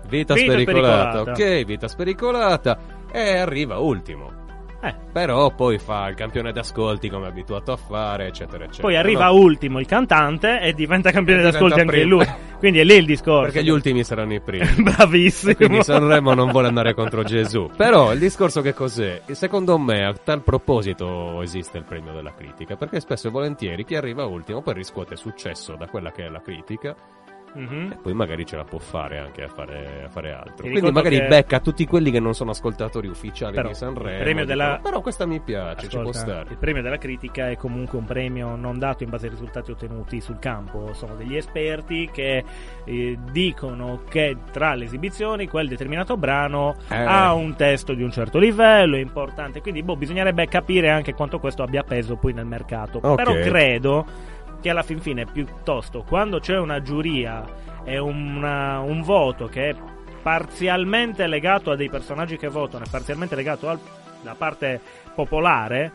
Vita, 0.08 0.34
Vita 0.34 0.52
spericolata. 0.52 1.10
spericolata. 1.20 1.30
ok, 1.32 1.64
vita 1.64 1.88
spericolata. 1.88 2.78
E 3.12 3.36
arriva 3.36 3.78
ultimo. 3.78 4.40
Eh. 4.84 4.94
Però 5.12 5.54
poi 5.54 5.78
fa 5.78 6.08
il 6.08 6.16
campione 6.16 6.50
d'ascolti 6.50 7.08
come 7.08 7.26
è 7.26 7.28
abituato 7.28 7.70
a 7.70 7.76
fare, 7.76 8.26
eccetera, 8.26 8.64
eccetera. 8.64 8.82
Poi 8.82 8.96
arriva 8.96 9.26
No, 9.26 9.34
ultimo 9.34 9.78
il 9.78 9.86
cantante 9.86 10.60
e 10.60 10.72
diventa 10.72 11.12
campione 11.12 11.40
E 11.40 11.42
d'ascolti 11.44 11.80
diventa 11.80 11.92
anche 11.92 12.04
lui. 12.04 12.26
Quindi 12.58 12.80
è 12.80 12.84
lì 12.84 12.94
il 12.94 13.06
discorso. 13.06 13.52
Perché 13.52 13.62
gli 13.62 13.68
ultimi 13.68 14.02
saranno 14.02 14.34
i 14.34 14.40
primi. 14.40 14.66
Bravissimo. 14.82 15.54
Quindi 15.54 15.84
Sanremo 15.84 16.34
non 16.34 16.50
vuole 16.50 16.66
andare 16.66 16.94
contro 16.94 17.22
Gesù. 17.22 17.70
Però 17.76 18.12
il 18.12 18.18
discorso 18.18 18.60
che 18.60 18.74
cos'è? 18.74 19.22
Secondo 19.30 19.78
me 19.78 20.04
a 20.04 20.12
tal 20.14 20.42
proposito 20.42 21.40
esiste 21.42 21.78
il 21.78 21.84
premio 21.84 22.12
della 22.12 22.34
critica, 22.34 22.74
perché 22.74 22.98
spesso 22.98 23.28
e 23.28 23.30
volentieri 23.30 23.84
chi 23.84 23.94
arriva 23.94 24.24
ultimo 24.24 24.62
poi 24.62 24.74
riscuote 24.74 25.14
successo 25.14 25.76
da 25.76 25.86
quella 25.86 26.10
che 26.10 26.24
è 26.24 26.28
la 26.28 26.40
critica 26.40 26.96
Mhm. 27.54 27.90
e 27.92 27.96
poi 28.02 28.14
magari 28.14 28.46
ce 28.46 28.56
la 28.56 28.64
può 28.64 28.78
fare 28.78 29.18
anche 29.18 29.42
a 29.44 29.48
fare, 29.48 30.04
a 30.06 30.08
fare 30.08 30.32
altro. 30.32 30.68
Quindi 30.68 30.90
magari 30.90 31.18
che- 31.18 31.26
becca 31.26 31.60
tutti 31.60 31.86
quelli 31.86 32.10
che 32.10 32.20
non 32.20 32.34
sono 32.34 32.50
ascoltatori 32.52 33.08
ufficiali 33.08 33.54
Però 33.54 33.68
di 33.68 33.74
Sanremo. 33.74 34.24
dicono, 34.24 34.44
della- 34.44 34.80
Però 34.82 35.00
questa 35.00 35.26
mi 35.26 35.40
piace, 35.40 35.88
ci 35.88 35.98
può 35.98 36.08
Ascolta, 36.10 36.18
stare. 36.18 36.50
il 36.50 36.56
premio 36.56 36.82
della 36.82 36.98
critica 36.98 37.50
è 37.50 37.56
comunque 37.56 37.98
un 37.98 38.04
premio 38.04 38.56
non 38.56 38.78
dato 38.78 39.02
in 39.04 39.10
base 39.10 39.26
ai 39.26 39.32
risultati 39.32 39.70
ottenuti 39.70 40.20
sul 40.20 40.38
campo. 40.38 40.92
Sono 40.94 41.14
degli 41.14 41.36
esperti 41.36 42.08
che 42.12 42.44
eh, 42.84 43.18
dicono 43.30 44.02
che 44.08 44.36
tra 44.50 44.74
le 44.74 44.84
esibizioni 44.84 45.46
quel 45.46 45.68
determinato 45.68 46.16
brano 46.16 46.76
Eh. 46.88 46.96
ha 46.96 47.32
un 47.34 47.54
testo 47.54 47.94
di 47.94 48.02
un 48.02 48.10
certo 48.10 48.38
livello, 48.38 48.96
è 48.96 49.00
importante. 49.00 49.60
Quindi 49.60 49.82
boh, 49.82 49.96
bisognerebbe 49.96 50.46
capire 50.48 50.90
anche 50.90 51.14
quanto 51.14 51.38
questo 51.38 51.62
abbia 51.62 51.82
peso 51.82 52.16
poi 52.16 52.32
nel 52.32 52.46
mercato. 52.46 52.98
Ok. 53.02 53.14
Però 53.16 53.32
credo 53.32 54.06
che 54.62 54.70
alla 54.70 54.82
fin 54.82 55.00
fine 55.00 55.26
piuttosto 55.26 56.02
quando 56.08 56.40
c'è 56.40 56.56
una 56.58 56.80
giuria 56.80 57.44
e 57.84 57.98
una- 57.98 58.78
un 58.78 59.02
voto 59.02 59.46
che 59.48 59.70
è 59.70 59.76
parzialmente 60.22 61.26
legato 61.26 61.70
a 61.72 61.76
dei 61.76 61.90
personaggi 61.90 62.38
che 62.38 62.48
votano 62.48 62.84
e 62.84 62.88
parzialmente 62.90 63.34
legato 63.34 63.68
al- 63.68 63.78
alla 64.22 64.34
parte 64.36 64.80
popolare 65.14 65.90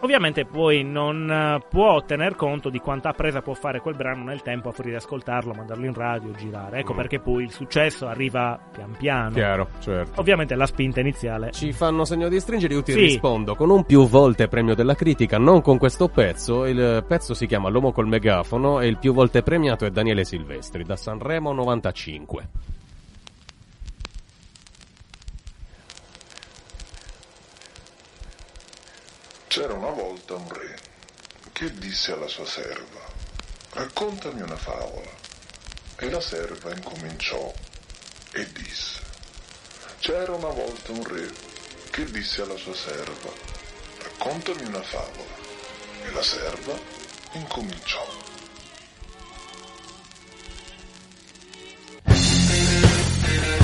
ovviamente 0.00 0.44
poi 0.44 0.82
non 0.82 1.30
eh, 1.30 1.64
può 1.68 2.02
tener 2.04 2.34
conto 2.36 2.68
di 2.70 2.78
quanta 2.78 3.12
presa 3.12 3.42
può 3.42 3.54
fare 3.54 3.80
quel 3.80 3.94
brano 3.96 4.24
nel 4.24 4.42
tempo 4.42 4.68
a 4.68 4.72
fuori 4.72 4.90
di 4.90 4.96
ascoltarlo, 4.96 5.52
mandarlo 5.52 5.84
in 5.86 5.94
radio, 5.94 6.30
girare 6.32 6.78
ecco 6.80 6.92
Mm. 6.92 6.96
perché 6.96 7.18
poi 7.20 7.42
il 7.44 7.50
successo 7.52 8.06
arriva 8.06 8.58
pian 8.72 8.94
piano 8.96 9.30
Chiaro, 9.30 9.68
certo. 9.80 10.20
ovviamente 10.20 10.54
la 10.54 10.66
spinta 10.66 11.00
iniziale 11.00 11.50
Ci 11.52 11.72
fanno 11.72 12.04
segno 12.04 12.28
di 12.28 12.40
stringere, 12.40 12.74
io 12.74 12.82
ti 12.82 12.92
Sì. 12.92 12.98
rispondo 13.00 13.54
con 13.54 13.70
un 13.70 13.84
più 13.84 14.06
volte 14.08 14.48
premio 14.48 14.74
della 14.74 14.94
critica, 14.94 15.38
non 15.38 15.60
con 15.62 15.78
questo 15.78 16.08
pezzo. 16.08 16.64
Il 16.66 17.04
pezzo 17.06 17.34
si 17.34 17.46
chiama 17.46 17.68
L'uomo 17.68 17.92
col 17.92 18.06
megafono 18.08 18.80
e 18.80 18.86
il 18.86 18.98
più 18.98 19.12
volte 19.12 19.42
premiato 19.42 19.84
è 19.84 19.90
Daniele 19.90 20.24
Silvestri 20.24 20.82
da 20.84 20.96
Sanremo 20.96 21.52
95. 21.52 22.48
C'era 29.60 29.74
una 29.74 29.90
volta 29.90 30.36
un 30.36 30.48
re 30.48 30.74
che 31.52 31.70
disse 31.74 32.12
alla 32.12 32.28
sua 32.28 32.46
serva, 32.46 33.04
raccontami 33.74 34.40
una 34.40 34.56
favola. 34.56 35.10
E 35.96 36.08
la 36.08 36.20
serva 36.22 36.72
incominciò 36.74 37.52
e 38.32 38.52
disse, 38.52 39.00
c'era 39.98 40.32
una 40.32 40.48
volta 40.48 40.92
un 40.92 41.04
re 41.04 41.30
che 41.90 42.06
disse 42.06 42.40
alla 42.40 42.56
sua 42.56 42.74
serva, 42.74 43.30
raccontami 43.98 44.64
una 44.64 44.82
favola. 44.82 45.36
E 46.04 46.10
la 46.10 46.22
serva 46.22 46.78
incominciò. 47.32 48.08
L'uomo 52.04 53.59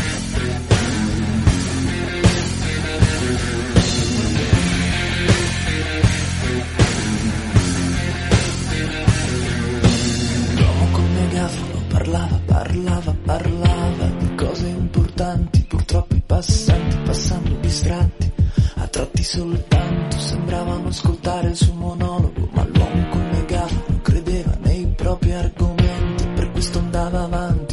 parlava, 12.56 13.14
parlava, 13.22 14.06
di 14.18 14.34
cose 14.34 14.66
importanti, 14.68 15.62
purtroppo 15.68 16.14
i 16.14 16.22
passanti 16.24 16.96
passando 17.04 17.54
distratti, 17.60 18.32
a 18.76 18.86
tratti 18.86 19.22
soltanto 19.22 20.18
sembravano 20.18 20.88
ascoltare 20.88 21.50
il 21.50 21.56
suo 21.56 21.74
monologo, 21.74 22.48
ma 22.52 22.64
l'uomo 22.64 23.08
col 23.10 23.28
megafono 23.30 24.00
credeva 24.00 24.56
nei 24.62 24.86
propri 24.96 25.32
argomenti, 25.32 26.26
per 26.34 26.50
questo 26.52 26.78
andava 26.78 27.24
avanti, 27.24 27.65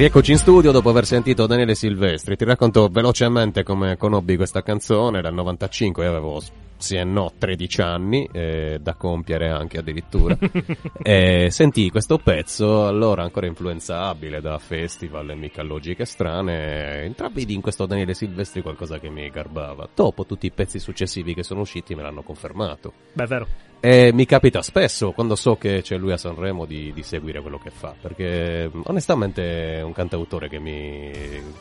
Rieccoci 0.00 0.32
in 0.32 0.38
studio 0.38 0.72
dopo 0.72 0.88
aver 0.88 1.04
sentito 1.04 1.46
Daniele 1.46 1.74
Silvestri. 1.74 2.34
Ti 2.34 2.46
racconto 2.46 2.88
velocemente 2.88 3.62
come 3.62 3.98
conobbi 3.98 4.36
questa 4.36 4.62
canzone. 4.62 5.20
Dal 5.20 5.34
95 5.34 6.02
io 6.02 6.10
avevo, 6.10 6.40
sì 6.78 6.96
e 6.96 7.04
no, 7.04 7.30
13 7.36 7.82
anni, 7.82 8.26
eh, 8.32 8.78
da 8.80 8.94
compiere 8.94 9.50
anche 9.50 9.76
addirittura. 9.76 10.38
e 11.02 11.50
sentii 11.50 11.90
questo 11.90 12.16
pezzo, 12.16 12.86
allora 12.86 13.24
ancora 13.24 13.46
influenzabile 13.46 14.40
da 14.40 14.56
festival 14.56 15.32
e 15.32 15.34
mica 15.34 15.62
logiche 15.62 16.06
strane. 16.06 17.04
Intravidi 17.04 17.52
in 17.52 17.60
questo 17.60 17.84
Daniele 17.84 18.14
Silvestri 18.14 18.62
qualcosa 18.62 18.98
che 18.98 19.10
mi 19.10 19.28
garbava. 19.28 19.86
Dopo 19.94 20.24
tutti 20.24 20.46
i 20.46 20.50
pezzi 20.50 20.78
successivi 20.78 21.34
che 21.34 21.42
sono 21.42 21.60
usciti 21.60 21.94
me 21.94 22.00
l'hanno 22.00 22.22
confermato. 22.22 22.94
Beh, 23.12 23.26
vero. 23.26 23.69
E 23.82 24.12
mi 24.12 24.26
capita 24.26 24.60
spesso, 24.60 25.12
quando 25.12 25.34
so 25.34 25.56
che 25.56 25.80
c'è 25.80 25.96
lui 25.96 26.12
a 26.12 26.18
Sanremo, 26.18 26.66
di, 26.66 26.92
di 26.92 27.02
seguire 27.02 27.40
quello 27.40 27.58
che 27.58 27.70
fa, 27.70 27.94
perché 27.98 28.70
onestamente 28.84 29.78
è 29.78 29.82
un 29.82 29.92
cantautore 29.92 30.50
che 30.50 30.58
mi, 30.58 31.10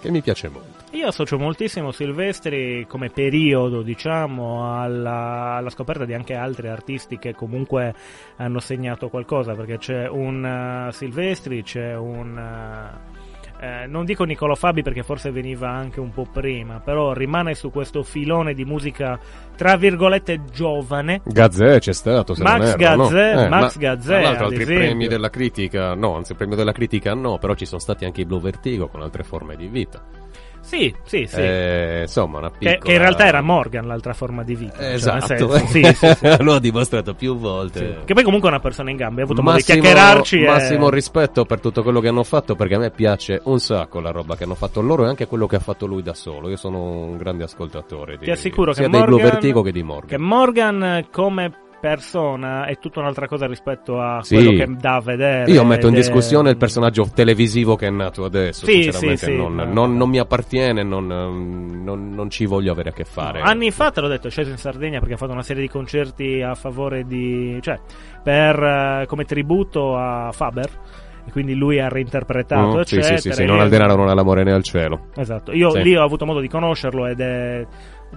che 0.01 0.11
mi 0.11 0.21
piace 0.21 0.49
molto. 0.49 0.83
Io 0.91 1.07
associo 1.07 1.37
moltissimo 1.37 1.91
Silvestri 1.91 2.85
come 2.89 3.09
periodo, 3.09 3.81
diciamo, 3.81 4.81
alla, 4.81 5.55
alla 5.55 5.69
scoperta 5.69 6.03
di 6.03 6.13
anche 6.13 6.33
altri 6.33 6.67
artisti 6.67 7.17
che 7.17 7.33
comunque 7.33 7.95
hanno 8.35 8.59
segnato 8.59 9.07
qualcosa, 9.07 9.53
perché 9.53 9.77
c'è 9.77 10.09
un 10.09 10.87
uh, 10.89 10.91
Silvestri, 10.91 11.63
c'è 11.63 11.95
un... 11.95 12.35
uh, 12.35 13.17
eh, 13.59 13.85
non 13.87 14.05
dico 14.05 14.23
Niccolo 14.23 14.55
Fabi 14.55 14.81
perché 14.83 15.03
forse 15.03 15.31
veniva 15.31 15.69
anche 15.69 15.99
un 15.99 16.11
po' 16.11 16.25
prima, 16.31 16.79
però 16.79 17.13
rimane 17.13 17.55
su 17.55 17.71
questo 17.71 18.03
filone 18.03 18.53
di 18.53 18.63
musica 18.65 19.19
tra 19.55 19.75
virgolette 19.75 20.45
giovane. 20.51 21.21
Gazzè 21.25 21.79
c'è 21.79 21.93
stato, 21.93 22.33
se 22.33 22.43
Max 22.43 22.57
non 22.57 22.81
erro, 22.81 22.95
no? 22.95 23.03
Gazzè, 23.09 23.43
Eh, 23.45 23.49
Max 23.49 23.75
ma- 23.75 23.81
Gazzè, 23.81 24.07
Tra 24.07 24.21
l'altro 24.21 24.45
altri 24.45 24.61
esempio. 24.61 24.85
premi 24.85 25.07
della 25.07 25.29
critica, 25.29 25.93
no, 25.95 26.15
anzi 26.15 26.31
il 26.31 26.37
premio 26.37 26.55
della 26.55 26.71
critica 26.71 27.13
no, 27.13 27.37
però 27.37 27.53
ci 27.55 27.65
sono 27.65 27.79
stati 27.81 28.05
anche 28.05 28.21
i 28.21 28.25
Blue 28.25 28.39
Vertigo 28.39 28.87
con 28.87 29.01
altre 29.01 29.23
forme 29.23 29.55
di 29.57 29.67
vita. 29.67 30.01
Sì, 30.69 30.93
sì, 31.03 31.25
sì. 31.27 31.41
Eh, 31.41 31.99
insomma, 32.01 32.37
una 32.37 32.51
piccola... 32.51 32.77
Che, 32.77 32.77
che 32.83 32.91
in 32.91 32.99
realtà 32.99 33.25
era 33.25 33.41
Morgan 33.41 33.87
l'altra 33.87 34.13
forma 34.13 34.43
di 34.43 34.53
vita. 34.53 34.73
cioè, 34.75 34.85
nel 34.85 34.93
Esatto, 34.93 35.57
sì, 35.65 35.83
sì, 35.95 36.13
sì. 36.13 36.43
lo 36.43 36.53
ha 36.53 36.59
dimostrato 36.59 37.15
più 37.15 37.35
volte. 37.35 38.01
Che 38.05 38.13
poi 38.13 38.23
comunque 38.23 38.49
è 38.49 38.51
una 38.51 38.61
persona 38.61 38.91
in 38.91 38.95
gambe, 38.97 39.21
ha 39.21 39.23
avuto 39.23 39.41
modo 39.41 39.57
di 39.57 39.63
Massimo, 39.63 39.81
chiacchierarci. 39.81 40.41
e- 40.43 40.45
massimo 40.45 40.89
rispetto 40.91 41.43
per 41.45 41.59
tutto 41.59 41.81
quello 41.81 41.99
che 41.99 42.07
hanno 42.09 42.23
fatto 42.23 42.55
perché 42.55 42.75
a 42.75 42.77
me 42.77 42.91
piace 42.91 43.41
un 43.45 43.59
sacco 43.59 43.99
la 43.99 44.11
roba 44.11 44.35
che 44.35 44.43
hanno 44.43 44.53
fatto 44.53 44.79
loro 44.81 45.05
e 45.05 45.07
anche 45.07 45.25
quello 45.25 45.47
che 45.47 45.55
ha 45.55 45.59
fatto 45.59 45.87
lui 45.87 46.03
da 46.03 46.13
solo. 46.13 46.49
Io 46.49 46.57
sono 46.57 46.79
un 46.79 47.17
grande 47.17 47.45
ascoltatore 47.45 48.17
di, 48.17 48.25
Ti 48.25 48.31
assicuro 48.31 48.71
sia 48.71 48.83
che 48.83 48.89
dei 48.91 48.99
Morgan, 48.99 49.17
Blue 49.17 49.29
Vertigo 49.31 49.61
che 49.63 49.71
di 49.71 49.81
Morgan. 49.81 50.07
che 50.07 50.17
Morgan 50.19 50.83
eh, 50.83 51.07
come 51.11 51.51
persona 51.79 52.65
è 52.65 52.77
tutta 52.77 52.99
un'altra 52.99 53.27
cosa 53.27 53.47
rispetto 53.47 53.99
a 53.99 54.21
Sì. 54.21 54.35
quello 54.35 54.51
che 54.51 54.67
dà 54.79 54.95
a 54.95 55.01
vedere. 55.01 55.51
Io 55.51 55.63
metto 55.63 55.87
in 55.87 55.93
ed 55.93 55.99
è- 55.99 56.01
discussione 56.03 56.49
il 56.49 56.57
personaggio 56.57 57.07
televisivo 57.13 57.75
che 57.75 57.87
è 57.87 57.89
nato 57.89 58.23
adesso. 58.25 58.65
Sì, 58.65 58.83
sinceramente, 58.83 59.17
sì, 59.17 59.25
sì, 59.31 59.35
non, 59.37 59.55
no. 59.55 59.63
non- 59.65 59.95
non 59.97 60.09
mi 60.09 60.19
appartiene, 60.19 60.83
non, 60.83 61.07
non- 61.07 62.09
non 62.13 62.29
ci 62.29 62.45
voglio 62.45 62.71
avere 62.71 62.89
a 62.89 62.93
che 62.93 63.03
fare. 63.05 63.41
Anni 63.41 63.71
fa, 63.71 63.91
te 63.91 64.01
l'ho 64.01 64.07
detto, 64.07 64.27
è 64.27 64.31
sceso 64.31 64.49
in 64.49 64.57
Sardegna 64.57 64.99
perché 64.99 65.13
ha 65.15 65.17
fatto 65.17 65.31
una 65.31 65.41
serie 65.43 65.61
di 65.61 65.69
concerti 65.69 66.41
a 66.41 66.53
favore 66.55 67.05
di. 67.05 67.57
cioè, 67.61 67.79
per, 68.23 68.61
eh, 68.61 69.05
come 69.07 69.23
tributo 69.25 69.95
a 69.97 70.31
Faber. 70.31 70.69
E 71.25 71.31
quindi 71.31 71.53
lui 71.53 71.79
ha 71.79 71.87
reinterpretato, 71.89 72.77
Mm, 72.77 72.81
sì, 72.81 73.03
sì, 73.03 73.17
sì, 73.17 73.31
sì, 73.31 73.45
non 73.45 73.59
al 73.59 73.69
denaro, 73.69 73.95
non 73.95 74.07
all'amore 74.09 74.43
né 74.43 74.51
al 74.51 74.63
cielo. 74.63 75.07
Esatto, 75.15 75.51
io 75.51 75.69
Sì. 75.69 75.83
lì 75.83 75.95
ho 75.95 76.01
avuto 76.03 76.25
modo 76.25 76.39
di 76.39 76.47
conoscerlo 76.47 77.05
ed 77.05 77.19
è 77.19 77.67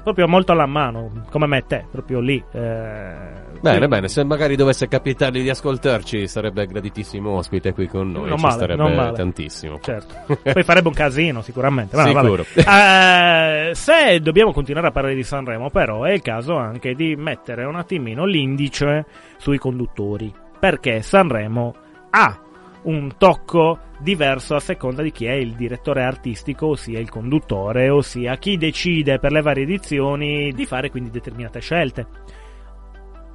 proprio 0.02 0.26
molto 0.26 0.52
alla 0.52 0.64
mano, 0.66 1.10
come 1.30 1.46
me 1.46 1.58
e 1.58 1.64
te, 1.66 1.84
proprio 1.90 2.20
lì. 2.20 2.42
eh, 2.52 3.41
Bene, 3.62 3.86
bene, 3.86 4.08
se 4.08 4.24
magari 4.24 4.56
dovesse 4.56 4.88
capitargli 4.88 5.40
di 5.40 5.48
ascoltarci, 5.48 6.26
sarebbe 6.26 6.66
graditissimo 6.66 7.30
ospite 7.30 7.72
qui 7.72 7.86
con 7.86 8.10
noi. 8.10 8.28
Non 8.28 8.38
ci 8.38 8.42
male, 8.42 8.54
starebbe 8.56 8.82
non 8.82 8.94
male. 8.94 9.12
tantissimo. 9.12 9.78
Certo. 9.80 10.14
Poi 10.52 10.64
farebbe 10.64 10.88
un 10.88 10.94
casino, 10.94 11.42
sicuramente. 11.42 11.94
Ma 11.94 12.10
vabbè. 12.10 12.20
Sicuro. 12.20 12.44
Eh, 12.56 13.70
se 13.74 14.20
dobbiamo 14.20 14.52
continuare 14.52 14.88
a 14.88 14.90
parlare 14.90 15.14
di 15.14 15.22
Sanremo, 15.22 15.70
però, 15.70 16.02
è 16.02 16.10
il 16.10 16.22
caso 16.22 16.56
anche 16.56 16.94
di 16.94 17.14
mettere 17.14 17.64
un 17.64 17.76
attimino 17.76 18.24
l'indice 18.24 19.06
sui 19.36 19.58
conduttori. 19.58 20.32
Perché 20.58 21.00
Sanremo 21.00 21.74
ha 22.10 22.40
un 22.82 23.12
tocco 23.16 23.78
diverso 23.98 24.56
a 24.56 24.60
seconda 24.60 25.02
di 25.02 25.12
chi 25.12 25.26
è 25.26 25.32
il 25.32 25.52
direttore 25.52 26.02
artistico, 26.02 26.68
ossia 26.68 26.98
il 26.98 27.08
conduttore, 27.08 27.88
ossia 27.90 28.36
chi 28.36 28.56
decide 28.56 29.18
per 29.18 29.30
le 29.30 29.40
varie 29.42 29.62
edizioni 29.62 30.52
di 30.52 30.66
fare 30.66 30.90
quindi 30.90 31.10
determinate 31.10 31.60
scelte. 31.60 32.06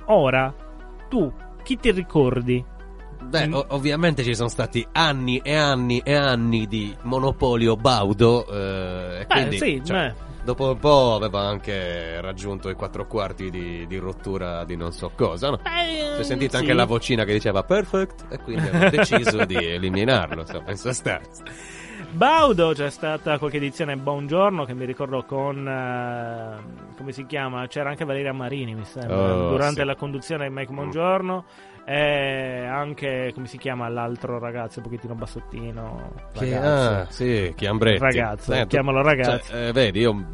Ora, 0.07 0.53
tu, 1.09 1.31
chi 1.63 1.77
ti 1.77 1.91
ricordi 1.91 2.63
Beh, 3.19 3.49
o- 3.51 3.65
ovviamente 3.69 4.23
ci 4.23 4.35
sono 4.35 4.47
stati 4.47 4.87
anni 4.93 5.39
e 5.39 5.55
anni 5.55 5.99
e 5.99 6.13
anni 6.15 6.65
di 6.67 6.95
monopolio 7.03 7.75
Baudo. 7.75 8.45
eh, 8.47 9.19
e 9.21 9.25
Beh, 9.25 9.33
quindi, 9.33 9.57
sì, 9.57 9.81
cioè, 9.83 10.13
beh. 10.13 10.43
dopo 10.45 10.69
un 10.69 10.77
po' 10.77 11.15
aveva 11.15 11.41
anche 11.41 12.21
raggiunto 12.21 12.69
i 12.69 12.75
quattro 12.75 13.05
quarti 13.07 13.49
di, 13.49 13.85
di 13.87 13.97
rottura 13.97 14.63
di 14.63 14.77
non 14.77 14.93
so 14.93 15.11
cosa. 15.13 15.49
No? 15.49 15.59
Si 15.63 16.21
è 16.21 16.23
sentita 16.23 16.57
sì. 16.57 16.63
anche 16.63 16.73
la 16.73 16.85
vocina 16.85 17.25
che 17.25 17.33
diceva 17.33 17.63
perfect 17.63 18.25
e 18.29 18.37
quindi 18.39 18.67
hanno 18.69 18.89
deciso 18.91 19.43
di 19.45 19.55
eliminarlo. 19.59 20.41
Insomma, 20.41 20.69
in 20.71 20.77
sostanza. 20.77 21.43
Baudo 22.11 22.71
c'è 22.73 22.89
stata 22.89 23.37
qualche 23.37 23.57
edizione 23.57 23.95
Buongiorno 23.95 24.65
che 24.65 24.73
mi 24.73 24.85
ricordo 24.85 25.23
con 25.23 25.67
eh, 25.67 26.95
come 26.97 27.11
si 27.11 27.25
chiama? 27.27 27.67
C'era 27.67 27.89
anche 27.89 28.05
Valeria 28.05 28.33
Marini, 28.33 28.73
mi 28.73 28.85
sembra, 28.85 29.15
Oh, 29.35 29.49
durante 29.49 29.81
sì. 29.81 29.85
la 29.85 29.95
conduzione 29.95 30.47
di 30.47 30.53
Mike 30.53 30.73
Buongiorno 30.73 31.45
e 31.85 32.65
anche 32.65 33.31
come 33.33 33.45
si 33.47 33.57
chiama 33.57 33.87
l'altro 33.87 34.39
ragazzo 34.39 34.79
un 34.79 34.85
pochettino 34.85 35.13
bassottino, 35.15 36.11
Che, 36.33 36.49
ragazzo. 36.51 36.93
ah, 36.93 37.05
sì, 37.11 37.53
Chiambretti. 37.55 37.99
Ragazzo, 38.01 38.51
tu- 38.53 38.67
chiamalo 38.67 39.01
ragazzo. 39.03 39.49
cioè, 39.51 39.67
eh, 39.67 39.71
vedi, 39.71 39.99
io 39.99 40.25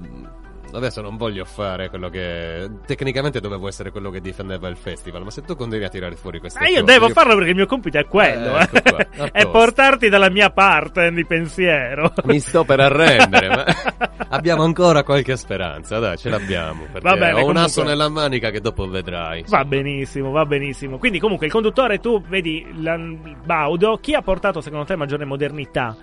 adesso 0.74 1.02
non 1.02 1.18
voglio 1.18 1.46
fare 1.46 1.90
quello 1.90 2.10
che. 2.10 2.70
Tecnicamente 2.86 3.40
dovevo 3.40 3.68
essere 3.68 3.92
quello 3.92 4.10
che 4.10 4.20
difendeva 4.22 4.68
il 4.68 4.76
festival, 4.76 5.24
ma 5.24 5.30
se 5.32 5.42
tu 5.44 5.56
continui 5.56 5.86
a 5.86 5.90
tirare 5.90 6.16
fuori 6.16 6.40
queste 6.40 6.60
Ma 6.60 6.68
io 6.68 6.82
cose, 6.82 6.94
devo 6.94 7.10
farlo 7.10 7.36
perché 7.36 7.50
il 7.52 7.56
mio 7.56 7.66
compito 7.66 7.98
è 7.98 8.06
quello, 8.08 8.58
Eh, 8.58 8.62
ecco 8.62 8.82
qua, 8.82 8.98
eh. 9.26 9.32
è 9.32 9.48
portarti 9.50 10.10
dalla 10.10 10.30
mia 10.30 10.50
parte 10.50 11.12
di 11.12 11.26
pensiero. 11.26 12.14
Mi 12.26 12.40
sto 12.40 12.64
per 12.64 12.80
arrendere, 12.80 13.48
ma 13.48 13.66
abbiamo 14.30 14.64
ancora 14.64 15.04
qualche 15.04 15.36
speranza, 15.38 16.00
dai, 16.00 16.18
ce 16.18 16.30
l'abbiamo. 16.30 16.84
Perché 16.92 17.08
Va 17.08 17.14
bene, 17.16 17.26
ho 17.32 17.36
un 17.36 17.40
comunque- 17.42 17.62
asso 17.64 17.84
nella 17.84 18.10
manica 18.10 18.50
che 18.50 18.60
dopo 18.62 18.88
vedrai. 18.88 19.44
Va 19.48 19.64
benissimo, 19.66 20.32
va 20.32 20.46
benissimo. 20.46 20.98
Quindi, 20.98 21.20
comunque, 21.20 21.46
il 21.48 21.52
conduttore, 21.52 22.00
tu 22.00 22.22
vedi 22.28 22.66
Baudo. 23.44 23.98
Chi 24.02 24.14
ha 24.14 24.22
portato, 24.22 24.62
secondo 24.62 24.86
te, 24.86 24.96
maggiore 24.96 25.26
modernità 25.26 25.96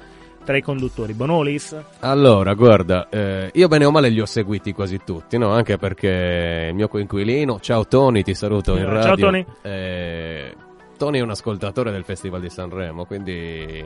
tra 0.44 0.56
i 0.56 0.62
conduttori? 0.62 1.12
Bonolis? 1.12 1.76
Allora, 2.00 2.54
guarda, 2.54 3.08
eh, 3.08 3.50
io 3.54 3.68
bene 3.68 3.84
o 3.84 3.90
male 3.90 4.08
li 4.08 4.20
ho 4.20 4.26
seguiti 4.26 4.72
quasi 4.72 5.00
tutti, 5.04 5.38
no? 5.38 5.50
Anche 5.50 5.76
perché 5.76 6.66
il 6.68 6.74
mio 6.74 6.88
coinquilino, 6.88 7.60
ciao 7.60 7.86
Tony, 7.86 8.22
ti 8.22 8.34
saluto 8.34 8.76
in 8.76 8.84
Ciao, 8.84 8.92
radio. 8.92 9.24
Tony. 9.24 9.46
Eh, 9.62 10.54
Tony 10.96 11.18
è 11.18 11.22
un 11.22 11.30
ascoltatore 11.30 11.90
del 11.90 12.04
Festival 12.04 12.40
di 12.40 12.50
Sanremo, 12.50 13.04
quindi 13.06 13.82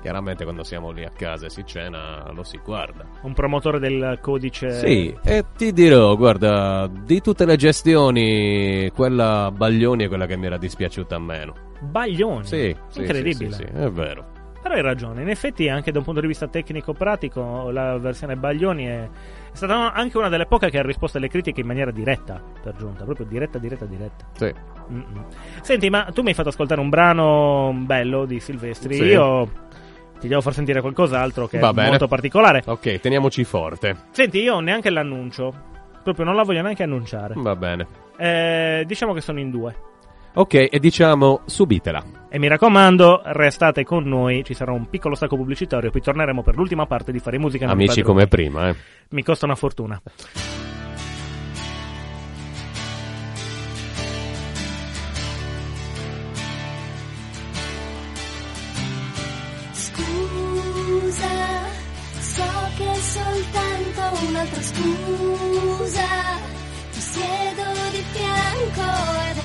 chiaramente 0.00 0.44
quando 0.44 0.62
siamo 0.62 0.90
lì 0.92 1.04
a 1.04 1.10
casa 1.10 1.46
e 1.46 1.50
si 1.50 1.64
cena 1.66 2.30
lo 2.32 2.44
si 2.44 2.58
guarda. 2.64 3.04
Un 3.22 3.32
promotore 3.34 3.78
del 3.78 4.18
codice. 4.22 4.70
Sì, 4.70 5.14
e 5.22 5.44
ti 5.56 5.72
dirò, 5.72 6.16
guarda, 6.16 6.88
di 6.88 7.20
tutte 7.20 7.44
le 7.44 7.56
gestioni, 7.56 8.90
quella 8.94 9.50
Baglioni 9.54 10.04
è 10.04 10.08
quella 10.08 10.26
che 10.26 10.36
mi 10.36 10.46
era 10.46 10.56
dispiaciuta 10.56 11.18
meno. 11.18 11.54
Baglioni. 11.80 12.46
Sì, 12.46 12.74
sì, 12.88 13.00
Incredibile. 13.00 13.52
sì, 13.52 13.62
sì, 13.62 13.68
sì, 13.70 13.78
è 13.78 13.90
vero. 13.90 14.34
Però 14.66 14.78
hai 14.78 14.82
ragione. 14.82 15.22
In 15.22 15.28
effetti, 15.28 15.68
anche 15.68 15.92
da 15.92 15.98
un 15.98 16.04
punto 16.04 16.20
di 16.20 16.26
vista 16.26 16.48
tecnico-pratico, 16.48 17.70
la 17.70 17.98
versione 17.98 18.34
Baglioni 18.34 18.84
è, 18.84 19.02
è 19.04 19.08
stata 19.52 19.92
anche 19.92 20.18
una 20.18 20.28
delle 20.28 20.46
poche 20.46 20.70
che 20.70 20.78
ha 20.80 20.82
risposto 20.82 21.18
alle 21.18 21.28
critiche 21.28 21.60
in 21.60 21.68
maniera 21.68 21.92
diretta, 21.92 22.42
per 22.64 22.74
giunta. 22.74 23.04
Proprio 23.04 23.26
diretta, 23.26 23.58
diretta, 23.58 23.84
diretta. 23.84 24.26
Sì. 24.32 24.52
Mm-mm. 24.92 25.24
Senti, 25.62 25.88
ma 25.88 26.08
tu 26.12 26.22
mi 26.22 26.28
hai 26.30 26.34
fatto 26.34 26.48
ascoltare 26.48 26.80
un 26.80 26.88
brano 26.88 27.72
bello 27.84 28.24
di 28.24 28.40
Silvestri. 28.40 28.94
Sì. 28.94 29.04
Io 29.04 29.48
ti 30.18 30.26
devo 30.26 30.40
far 30.40 30.52
sentire 30.54 30.80
qualcos'altro 30.80 31.46
che 31.46 31.60
Va 31.60 31.70
è 31.70 31.72
bene. 31.72 31.90
molto 31.90 32.08
particolare. 32.08 32.64
Ok, 32.66 32.98
teniamoci 32.98 33.44
forte. 33.44 33.96
Senti, 34.10 34.40
io 34.42 34.58
neanche 34.58 34.90
l'annuncio. 34.90 35.54
Proprio 36.02 36.24
non 36.24 36.34
la 36.34 36.42
voglio 36.42 36.62
neanche 36.62 36.82
annunciare. 36.82 37.34
Va 37.36 37.54
bene. 37.54 37.86
Eh, 38.16 38.82
diciamo 38.84 39.12
che 39.12 39.20
sono 39.20 39.38
in 39.38 39.50
due. 39.50 39.76
Ok, 40.38 40.68
e 40.70 40.78
diciamo 40.78 41.40
subitela. 41.46 42.04
E 42.28 42.38
mi 42.38 42.46
raccomando, 42.46 43.22
restate 43.24 43.84
con 43.84 44.04
noi, 44.04 44.44
ci 44.44 44.52
sarà 44.52 44.70
un 44.70 44.90
piccolo 44.90 45.14
stacco 45.14 45.34
pubblicitario, 45.34 45.90
poi 45.90 46.02
torneremo 46.02 46.42
per 46.42 46.56
l'ultima 46.56 46.84
parte 46.84 47.10
di 47.10 47.20
fare 47.20 47.38
musica. 47.38 47.66
Amici 47.66 48.02
come 48.02 48.26
prima, 48.26 48.68
eh. 48.68 48.76
Mi 49.10 49.22
costa 49.22 49.46
una 49.46 49.54
fortuna. 49.54 49.98
Scusa, 59.72 61.24
so 62.18 62.42
che 62.76 62.90
è 62.90 62.94
soltanto 62.94 64.26
un'altra 64.28 64.60
scusa. 64.60 66.04
Ti 66.92 67.00
siedo 67.00 67.62
di 67.90 68.04
fianco 68.12 68.82
ed 69.30 69.35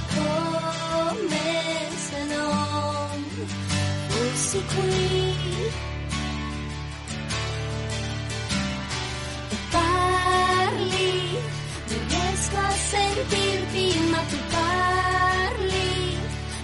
fossi 4.51 4.61
qui. 4.75 5.71
E 9.49 9.55
parli, 9.69 11.39
non 11.87 11.99
riesco 12.07 12.57
a 12.57 12.71
sentirti, 12.71 13.99
ma 14.09 14.19
tu 14.29 14.37
parli. 14.49 16.17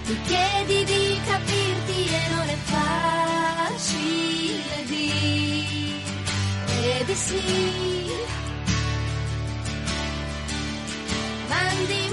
Mi 0.06 0.16
chiedi 0.26 0.84
di 0.84 1.20
capirti 1.26 2.08
e 2.08 2.28
non 2.34 2.48
è 2.48 2.56
facile 2.74 4.84
dire 4.86 7.04
di 7.04 7.14
sì. 7.14 7.42
Mandi 11.48 12.07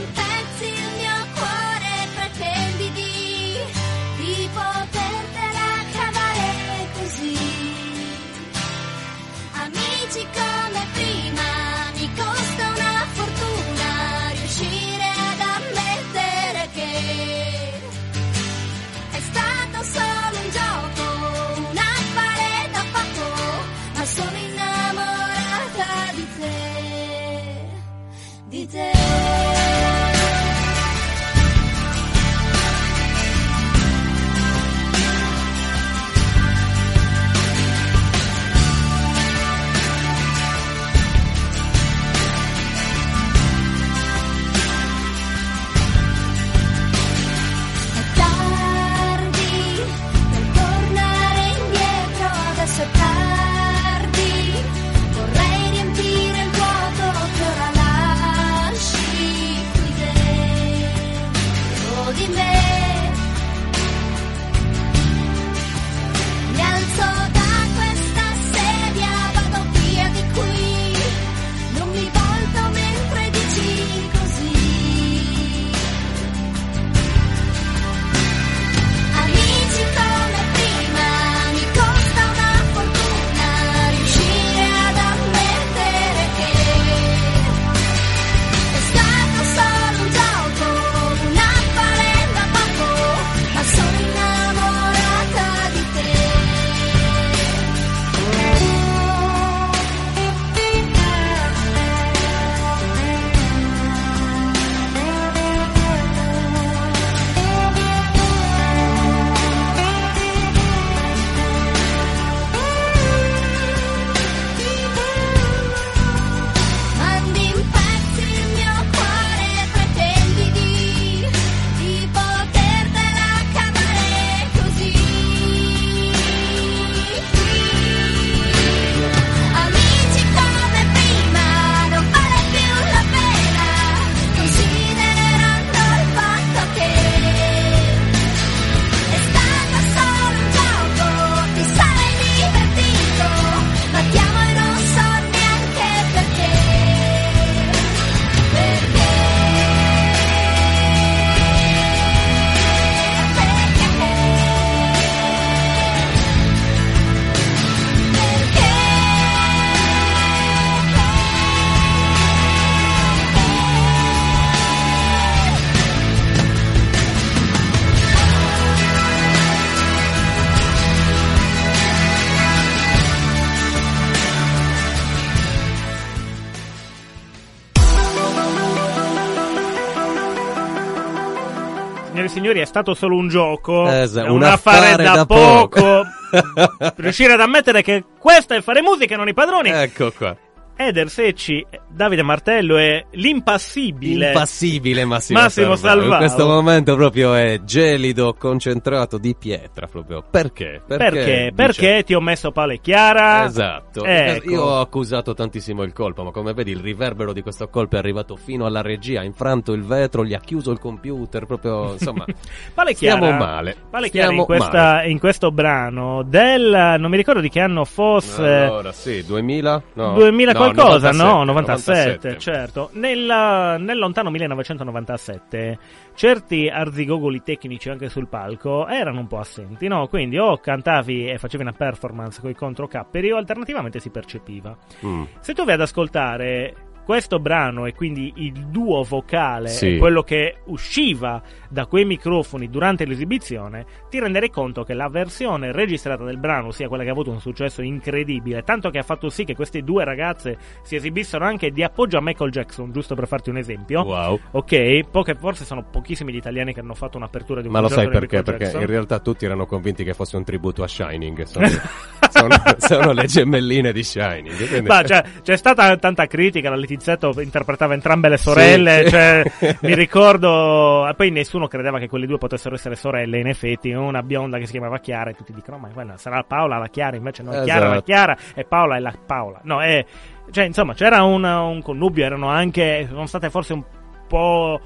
signori, 182.45 182.59
è 182.59 182.65
stato 182.65 182.93
solo 182.93 183.15
un 183.15 183.27
gioco, 183.27 183.89
Esatto, 183.89 184.29
un 184.29 184.37
un 184.37 184.43
affare, 184.43 184.89
affare 184.89 185.03
da, 185.03 185.13
da 185.15 185.25
poco. 185.25 185.81
poco. 185.81 186.93
Riuscire 186.97 187.33
ad 187.33 187.41
ammettere 187.41 187.81
che 187.81 188.03
questo 188.19 188.53
è 188.53 188.61
fare 188.61 188.81
musica 188.81 189.15
non 189.15 189.27
i 189.27 189.33
padroni. 189.33 189.69
Ecco 189.69 190.11
qua. 190.11 190.35
Eder 190.77 191.09
Secci, 191.09 191.65
Davide 191.87 192.21
Martello 192.23 192.77
è 192.77 193.05
l'impassibile. 193.11 194.27
Impassibile 194.27 195.05
Massimo, 195.05 195.39
Massimo. 195.39 195.75
Salvaro. 195.75 196.11
In 196.11 196.17
questo 196.17 196.45
momento 196.47 196.95
proprio 196.95 197.33
è 197.33 197.61
gelido, 197.63 198.33
concentrato 198.37 199.17
di 199.17 199.35
pietra 199.39 199.87
proprio. 199.87 200.23
Perché? 200.29 200.81
Perché? 200.85 201.09
dice- 201.09 201.51
Perché 201.55 202.03
ti 202.03 202.13
ho 202.13 202.19
messo 202.19 202.51
pale 202.51 202.79
chiara? 202.79 203.45
Esatto, 203.45 204.03
Ecco. 204.03 204.49
io 204.49 204.61
ho 204.63 204.79
accusato 204.81 205.33
tantissimo 205.33 205.83
il 205.83 205.93
colpo, 205.93 206.23
ma 206.23 206.31
come 206.31 206.53
vedi 206.53 206.71
il 206.71 206.79
riverbero 206.79 207.31
di 207.31 207.41
questo 207.41 207.67
colpo 207.69 207.95
è 207.95 207.99
arrivato 207.99 208.35
fino 208.35 208.65
alla 208.65 208.81
regia, 208.81 209.21
ha 209.21 209.23
infranto 209.23 209.71
il 209.73 209.83
vetro, 209.83 210.25
gli 210.25 210.33
ha 210.33 210.39
chiuso 210.39 210.71
il 210.71 210.79
computer, 210.79 211.45
proprio 211.45 211.93
insomma, 211.93 212.25
Pale 212.73 212.93
chiara, 212.93 213.21
stiamo 213.21 213.37
male. 213.37 213.75
Pale 213.89 214.09
chiara 214.09 214.33
in, 214.33 214.43
questa- 214.43 214.71
male. 214.95 215.09
in 215.09 215.19
questo 215.19 215.51
brano 215.51 216.23
del 216.23 216.95
non 216.99 217.09
mi 217.09 217.17
ricordo 217.17 217.39
di 217.39 217.49
che 217.49 217.59
anno 217.61 217.85
fosse 217.85 218.43
Allora, 218.43 218.91
sì, 218.91 219.23
2000? 219.25 219.81
No, 219.93 220.13
2000 220.13 220.51
no, 220.51 220.59
qualcosa, 220.73 221.11
no? 221.11 221.43
97, 221.43 222.29
97, 222.29 222.37
certo. 222.39 222.89
Nel, 222.93 223.77
nel 223.79 223.97
lontano 223.97 224.29
1997 224.29 225.77
certi 226.15 226.67
arzigogoli 226.67 227.43
tecnici 227.43 227.89
anche 227.89 228.09
sul 228.09 228.27
palco 228.27 228.87
erano 228.87 229.19
un 229.19 229.27
po' 229.27 229.39
assenti, 229.39 229.87
no? 229.87 230.07
Quindi 230.07 230.37
o 230.37 230.57
cantavi 230.57 231.27
e 231.29 231.37
facevi 231.37 231.63
una 231.63 231.73
performance 231.73 232.41
con 232.41 232.49
i 232.49 232.55
controcapperi 232.55 233.31
o 233.31 233.37
alternativamente 233.37 233.99
si 233.99 234.09
percepiva. 234.09 234.75
Mm. 235.05 235.23
Se 235.39 235.53
tu 235.53 235.63
vai 235.63 235.73
ad 235.75 235.81
ascoltare 235.81 236.84
questo 237.05 237.39
brano 237.39 237.85
e 237.85 237.93
quindi 237.93 238.33
il 238.37 238.51
duo 238.67 239.03
vocale 239.03 239.67
Sì. 239.69 239.97
quello 239.97 240.23
che 240.23 240.57
usciva 240.65 241.41
da 241.69 241.85
quei 241.85 242.03
microfoni 242.05 242.69
durante 242.69 243.05
l'esibizione, 243.05 243.85
ti 244.09 244.19
renderei 244.19 244.49
conto 244.49 244.83
che 244.83 244.93
la 244.93 245.07
versione 245.07 245.71
registrata 245.71 246.23
del 246.23 246.37
brano 246.37 246.71
sia 246.71 246.87
quella 246.87 247.03
che 247.03 247.09
ha 247.09 247.11
avuto 247.13 247.29
un 247.31 247.39
successo 247.39 247.81
incredibile, 247.81 248.63
tanto 248.63 248.89
che 248.89 248.97
ha 248.97 249.03
fatto 249.03 249.29
sì 249.29 249.43
che 249.43 249.55
queste 249.55 249.81
due 249.83 250.03
ragazze 250.03 250.57
si 250.81 250.95
esibissero 250.95 251.45
anche 251.45 251.69
di 251.71 251.83
appoggio 251.83 252.17
a 252.17 252.21
Michael 252.21 252.49
Jackson, 252.51 252.91
giusto 252.91 253.13
per 253.15 253.27
farti 253.27 253.49
un 253.51 253.57
esempio. 253.57 254.01
Wow. 254.01 254.39
Ok, 254.51 255.01
poche, 255.11 255.35
forse 255.35 255.63
sono 255.65 255.83
pochissimi 255.83 256.31
gli 256.33 256.37
italiani 256.37 256.73
che 256.73 256.79
hanno 256.79 256.93
fatto 256.95 257.17
un'apertura 257.17 257.61
di 257.61 257.67
un 257.67 257.73
Ma 257.73 257.81
lo 257.81 257.87
sai 257.87 258.09
perché? 258.09 258.41
Perché 258.41 258.71
in 258.77 258.85
realtà 258.87 259.19
tutti 259.19 259.45
erano 259.45 259.65
convinti 259.65 260.03
che 260.03 260.13
fosse 260.13 260.37
un 260.37 260.43
tributo 260.43 260.81
a 260.83 260.87
Shining. 260.87 261.43
Sono, 261.43 261.67
sono- 262.29 262.55
sono 262.77 263.11
le 263.11 263.25
gemelline 263.25 263.91
di 263.91 264.03
Shining. 264.03 264.67
quindi- 264.67 264.87
Ma 264.87 265.03
cioè, 265.03 265.23
c'è 265.43 265.55
stata 265.55 265.95
tanta 265.97 266.25
critica, 266.27 266.69
la 266.69 266.75
Letizzetto 266.95 267.39
interpretava 267.41 267.93
entrambe 267.93 268.29
le 268.29 268.37
sorelle, 268.37 268.97
Sì, 268.99 269.03
sì. 269.05 269.09
cioè, 269.09 269.43
mi 269.81 269.93
ricordo, 269.95 271.07
e 271.07 271.13
poi 271.13 271.29
nessuno 271.31 271.67
credeva 271.67 271.99
che 271.99 272.07
quelle 272.07 272.25
due 272.25 272.37
potessero 272.37 272.75
essere 272.75 272.95
sorelle, 272.95 273.39
in 273.39 273.47
effetti, 273.47 273.91
una 273.91 274.23
bionda 274.23 274.57
che 274.57 274.65
si 274.65 274.71
chiamava 274.71 274.99
Chiara 274.99 275.29
e 275.29 275.33
tutti 275.33 275.53
dicono, 275.53 275.77
ma 275.77 275.89
quella 275.89 276.17
sarà 276.17 276.43
Paola 276.43 276.77
la 276.77 276.87
Chiara, 276.87 277.15
invece 277.15 277.43
no, 277.43 277.51
è 277.51 277.63
Chiara 277.63 277.85
la 277.87 277.91
Esatto. 277.91 278.03
Chiara 278.05 278.37
e 278.55 278.63
Paola 278.65 278.95
è 278.95 278.99
la 278.99 279.13
Paola. 279.25 279.59
No, 279.63 279.81
è, 279.81 280.05
cioè, 280.51 280.65
insomma, 280.65 280.93
c'era 280.93 281.23
un, 281.23 281.43
un 281.43 281.81
connubio, 281.81 282.25
erano 282.25 282.47
anche, 282.49 283.05
sono 283.09 283.25
state 283.25 283.49
forse 283.49 283.73
un 283.73 283.83
po' 284.27 284.79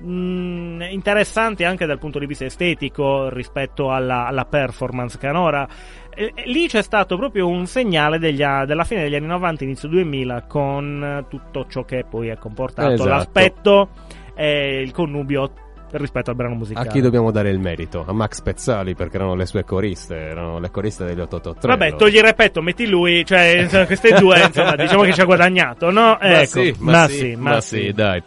mh, 0.00 0.86
interessanti 0.90 1.64
anche 1.64 1.86
dal 1.86 1.98
punto 1.98 2.18
di 2.18 2.26
vista 2.26 2.44
estetico 2.44 3.28
rispetto 3.28 3.90
alla, 3.90 4.26
alla 4.26 4.44
performance 4.44 5.18
canora. 5.18 5.66
E- 6.20 6.32
e 6.34 6.42
lì 6.46 6.66
c'è 6.66 6.82
stato 6.82 7.16
proprio 7.16 7.46
un 7.46 7.66
segnale 7.66 8.18
degli 8.18 8.42
a- 8.42 8.64
della 8.64 8.82
fine 8.82 9.02
degli 9.02 9.14
anni 9.14 9.26
90, 9.28 9.62
inizio 9.62 9.86
2000, 9.88 10.42
con 10.48 11.02
eh, 11.04 11.24
tutto 11.28 11.66
ciò 11.68 11.84
che 11.84 12.04
poi 12.08 12.26
è 12.26 12.36
comportato 12.36 12.90
Esatto. 12.94 13.08
l'aspetto 13.08 13.88
e 14.34 14.80
il 14.82 14.90
connubio 14.90 15.52
rispetto 15.92 16.30
al 16.30 16.36
brano 16.36 16.54
A 16.54 16.56
musicale. 16.56 16.88
chi 16.88 17.00
dobbiamo 17.00 17.30
dare 17.30 17.50
il 17.50 17.60
merito? 17.60 18.04
A 18.06 18.12
Max 18.12 18.42
Pezzali 18.42 18.94
perché 18.94 19.14
erano 19.16 19.36
le 19.36 19.46
sue 19.46 19.62
coriste, 19.64 20.16
erano 20.16 20.58
le 20.58 20.70
coriste 20.72 21.04
degli 21.04 21.20
883. 21.20 21.68
Vabbè, 21.68 21.90
lo- 21.92 21.96
togli 21.96 22.16
il 22.16 22.22
repetto, 22.22 22.60
metti 22.62 22.86
lui, 22.88 23.24
cioè 23.24 23.60
insomma, 23.62 23.86
queste 23.86 24.12
due, 24.18 24.42
insomma, 24.44 24.74
diciamo 24.74 25.02
che 25.04 25.12
ci 25.12 25.20
ha 25.20 25.24
guadagnato, 25.24 25.86
no? 25.92 26.18
Ma 26.20 26.40
ecco, 26.42 26.62
sì, 26.62 26.74
ma, 26.80 27.06
sì, 27.08 27.36
ma 27.36 27.60
sì. 27.60 27.76
sì, 27.86 27.92
dai. 27.92 28.20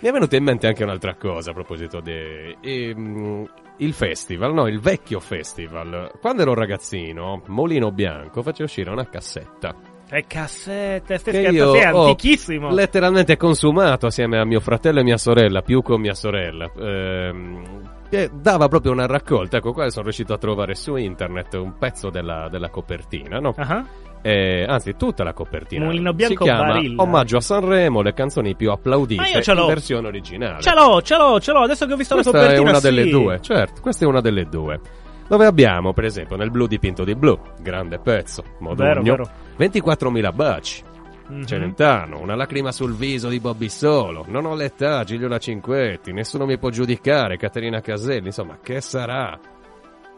Mi 0.00 0.08
è 0.10 0.12
venuta 0.12 0.36
in 0.36 0.44
mente 0.44 0.66
anche 0.68 0.84
un'altra 0.84 1.14
cosa 1.14 1.50
a 1.50 1.54
proposito 1.54 2.00
di 2.00 2.56
ehm, 2.60 3.48
il 3.78 3.92
festival, 3.92 4.52
no, 4.52 4.66
il 4.66 4.80
vecchio 4.80 5.20
festival. 5.20 6.12
Quando 6.20 6.42
ero 6.42 6.54
ragazzino, 6.54 7.42
Molino 7.46 7.90
Bianco 7.90 8.42
faceva 8.42 8.64
uscire 8.64 8.90
una 8.90 9.08
cassetta. 9.08 9.74
E 10.10 10.24
cassette, 10.26 11.18
scherzo, 11.18 11.50
io 11.50 11.72
sei 11.72 11.82
antichissimo. 11.82 12.70
letteralmente 12.70 13.36
consumato 13.36 14.06
assieme 14.06 14.38
a 14.38 14.44
mio 14.44 14.60
fratello 14.60 15.00
e 15.00 15.02
mia 15.02 15.18
sorella, 15.18 15.60
più 15.60 15.82
con 15.82 16.00
mia 16.00 16.14
sorella. 16.14 16.70
Ehm, 16.78 18.06
che 18.08 18.30
dava 18.32 18.68
proprio 18.68 18.92
una 18.92 19.06
raccolta. 19.06 19.58
Ecco, 19.58 19.72
qua 19.72 19.88
sono 19.90 20.04
riuscito 20.04 20.32
a 20.32 20.38
trovare 20.38 20.74
su 20.74 20.96
internet 20.96 21.54
un 21.54 21.76
pezzo 21.76 22.08
della, 22.08 22.48
della 22.48 22.70
copertina, 22.70 23.38
no? 23.38 23.52
Ah, 23.56 23.84
Eh, 24.22 24.64
anzi, 24.68 24.96
tutta 24.96 25.22
la 25.24 25.32
copertina. 25.32 25.84
Mulino 25.84 26.12
Bianco 26.12 26.44
si 26.44 26.50
chiama 26.50 26.72
Barilla. 26.72 27.02
Omaggio 27.02 27.36
a 27.36 27.40
Sanremo, 27.40 28.02
le 28.02 28.12
canzoni 28.12 28.54
più 28.56 28.70
applaudite 28.70 29.20
Ma 29.20 29.28
io 29.28 29.40
ce 29.40 29.54
l'ho. 29.54 29.62
in 29.62 29.68
versione 29.68 30.06
originale. 30.08 30.60
Ce 30.60 30.74
l'ho, 30.74 31.02
ce 31.02 31.16
l'ho, 31.16 31.40
ce 31.40 31.52
l'ho, 31.52 31.60
adesso 31.60 31.86
che 31.86 31.92
ho 31.92 31.96
visto 31.96 32.14
Questa 32.14 32.32
la 32.32 32.38
copertina 32.38 32.66
è 32.66 32.70
una 32.70 32.80
sì. 32.80 32.84
delle 32.90 33.10
due, 33.10 33.40
certo, 33.40 33.80
questa 33.80 34.04
è 34.04 34.08
una 34.08 34.20
delle 34.20 34.44
due. 34.44 34.80
Dove 35.28 35.44
abbiamo, 35.46 35.92
per 35.92 36.04
esempio, 36.04 36.36
nel 36.36 36.50
blu 36.50 36.66
dipinto 36.66 37.04
di 37.04 37.14
blu, 37.14 37.38
grande 37.60 37.98
pezzo, 37.98 38.42
Modugno, 38.60 39.02
vero. 39.02 39.28
24.000 39.58 40.34
baci. 40.34 40.82
Mhm. 41.28 41.44
Celentano, 41.44 42.20
una 42.20 42.34
lacrima 42.34 42.72
sul 42.72 42.94
viso 42.94 43.28
di 43.28 43.38
Bobby 43.38 43.68
Solo, 43.68 44.24
non 44.28 44.46
ho 44.46 44.54
l'età, 44.54 45.04
Gigliola 45.04 45.36
Cinquetti, 45.36 46.10
nessuno 46.12 46.46
mi 46.46 46.56
può 46.58 46.70
giudicare, 46.70 47.36
Caterina 47.36 47.82
Caselli, 47.82 48.26
insomma, 48.28 48.58
che 48.62 48.80
sarà? 48.80 49.38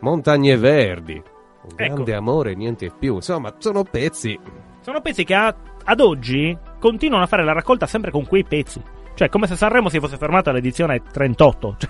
Montagne 0.03 0.57
Verdi, 0.57 1.21
un 1.63 1.71
Ecco. 1.77 1.95
grande 1.95 2.15
amore, 2.15 2.55
niente 2.55 2.91
più, 2.97 3.17
insomma, 3.17 3.55
sono 3.59 3.85
pezzi. 3.85 4.39
Sono 4.81 5.01
pezzi 5.01 5.25
che 5.25 5.35
a- 5.35 5.55
ad 5.85 6.01
oggi 6.01 6.57
continuano 6.79 7.25
a 7.25 7.27
fare 7.27 7.45
la 7.45 7.53
raccolta 7.53 7.87
sempre 7.87 8.11
con 8.11 8.27
quei 8.27 8.45
pezzi. 8.45 8.83
Cioè, 9.15 9.29
come 9.29 9.47
se 9.47 9.55
Sanremo 9.57 9.89
si 9.91 9.99
fosse 10.01 10.17
fermato 10.17 10.51
all'edizione 10.51 11.03
38. 11.13 11.77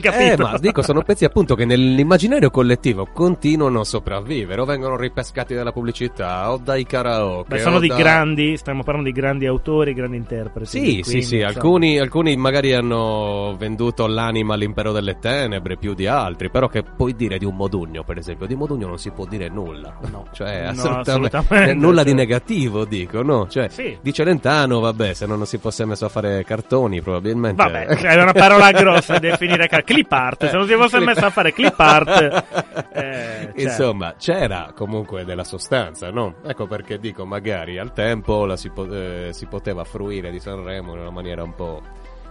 Cioè? 0.00 0.32
Eh, 0.32 0.36
ma 0.38 0.56
dico, 0.58 0.82
sono 0.82 1.02
pezzi 1.02 1.24
appunto 1.24 1.54
che 1.54 1.64
nell'immaginario 1.64 2.50
collettivo 2.50 3.06
continuano 3.12 3.80
a 3.80 3.84
sopravvivere 3.84 4.60
o 4.60 4.64
vengono 4.64 4.96
ripescati 4.96 5.54
dalla 5.54 5.72
pubblicità 5.72 6.50
o 6.52 6.58
dai 6.62 6.84
karaoke. 6.86 7.54
Beh, 7.56 7.58
sono 7.60 7.78
di 7.80 7.88
da- 7.88 7.96
grandi, 7.96 8.56
stiamo 8.56 8.82
parlando 8.82 9.10
di 9.10 9.14
grandi 9.14 9.46
autori, 9.46 9.92
grandi 9.92 10.16
interpreti. 10.16 10.66
Sì, 10.70 10.80
quindi, 10.80 11.02
sì, 11.04 11.22
sì, 11.22 11.42
alcuni, 11.42 11.98
alcuni 11.98 12.36
magari 12.36 12.72
hanno 12.72 13.54
venduto 13.58 14.06
l'anima 14.06 14.54
all'impero 14.54 14.92
delle 14.92 15.18
tenebre 15.18 15.76
più 15.76 15.94
di 15.94 16.06
altri, 16.06 16.50
però 16.50 16.68
che 16.68 16.82
puoi 16.82 17.14
dire 17.14 17.36
di 17.38 17.44
un 17.44 17.56
Modugno, 17.56 18.02
per 18.04 18.16
esempio, 18.18 18.46
di 18.46 18.54
Modugno 18.54 18.86
non 18.86 18.98
si 18.98 19.10
può 19.10 19.26
dire 19.26 19.48
nulla, 19.48 19.96
No. 20.10 20.26
cioè 20.32 20.62
No, 20.64 20.70
assolutamente, 20.70 21.36
assolutamente, 21.36 21.74
nulla 21.74 22.02
di 22.02 22.10
cioè. 22.10 22.18
negativo, 22.18 22.84
dico, 22.84 23.22
no? 23.22 23.48
Cioè, 23.48 23.68
Sì. 23.68 23.98
di 24.00 24.12
Celentano, 24.12 24.80
vabbè, 24.80 25.12
se 25.14 25.26
non 25.26 25.44
si 25.46 25.58
fosse 25.58 25.84
messo 25.84 26.06
a 26.06 26.08
fare 26.08 26.44
cartoni, 26.60 27.00
probabilmente... 27.00 27.62
Vabbè, 27.62 27.86
è 27.86 28.22
una 28.22 28.32
parola 28.32 28.70
grossa 28.72 29.18
definire 29.18 29.66
ca- 29.66 29.82
clip 29.82 30.10
art. 30.12 30.46
Se 30.48 30.56
non 30.56 30.66
si 30.66 30.74
fosse 30.74 31.00
messo 31.00 31.24
a 31.26 31.30
fare 31.30 31.52
clip 31.52 31.78
art, 31.78 32.44
eh, 32.92 33.52
cioè, 33.54 33.62
Insomma, 33.62 34.14
c'era 34.18 34.72
comunque 34.74 35.24
della 35.24 35.44
sostanza, 35.44 36.10
no? 36.10 36.34
Ecco 36.44 36.66
perché 36.66 36.98
dico, 36.98 37.24
magari 37.24 37.78
al 37.78 37.92
tempo 37.92 38.44
la 38.44 38.56
si, 38.56 38.70
po- 38.70 38.90
eh, 38.92 39.30
si 39.32 39.46
poteva 39.46 39.84
fruire 39.84 40.30
di 40.30 40.38
Sanremo 40.40 40.92
in 40.94 41.00
una 41.00 41.10
maniera 41.10 41.42
un 41.42 41.54
po' 41.54 41.82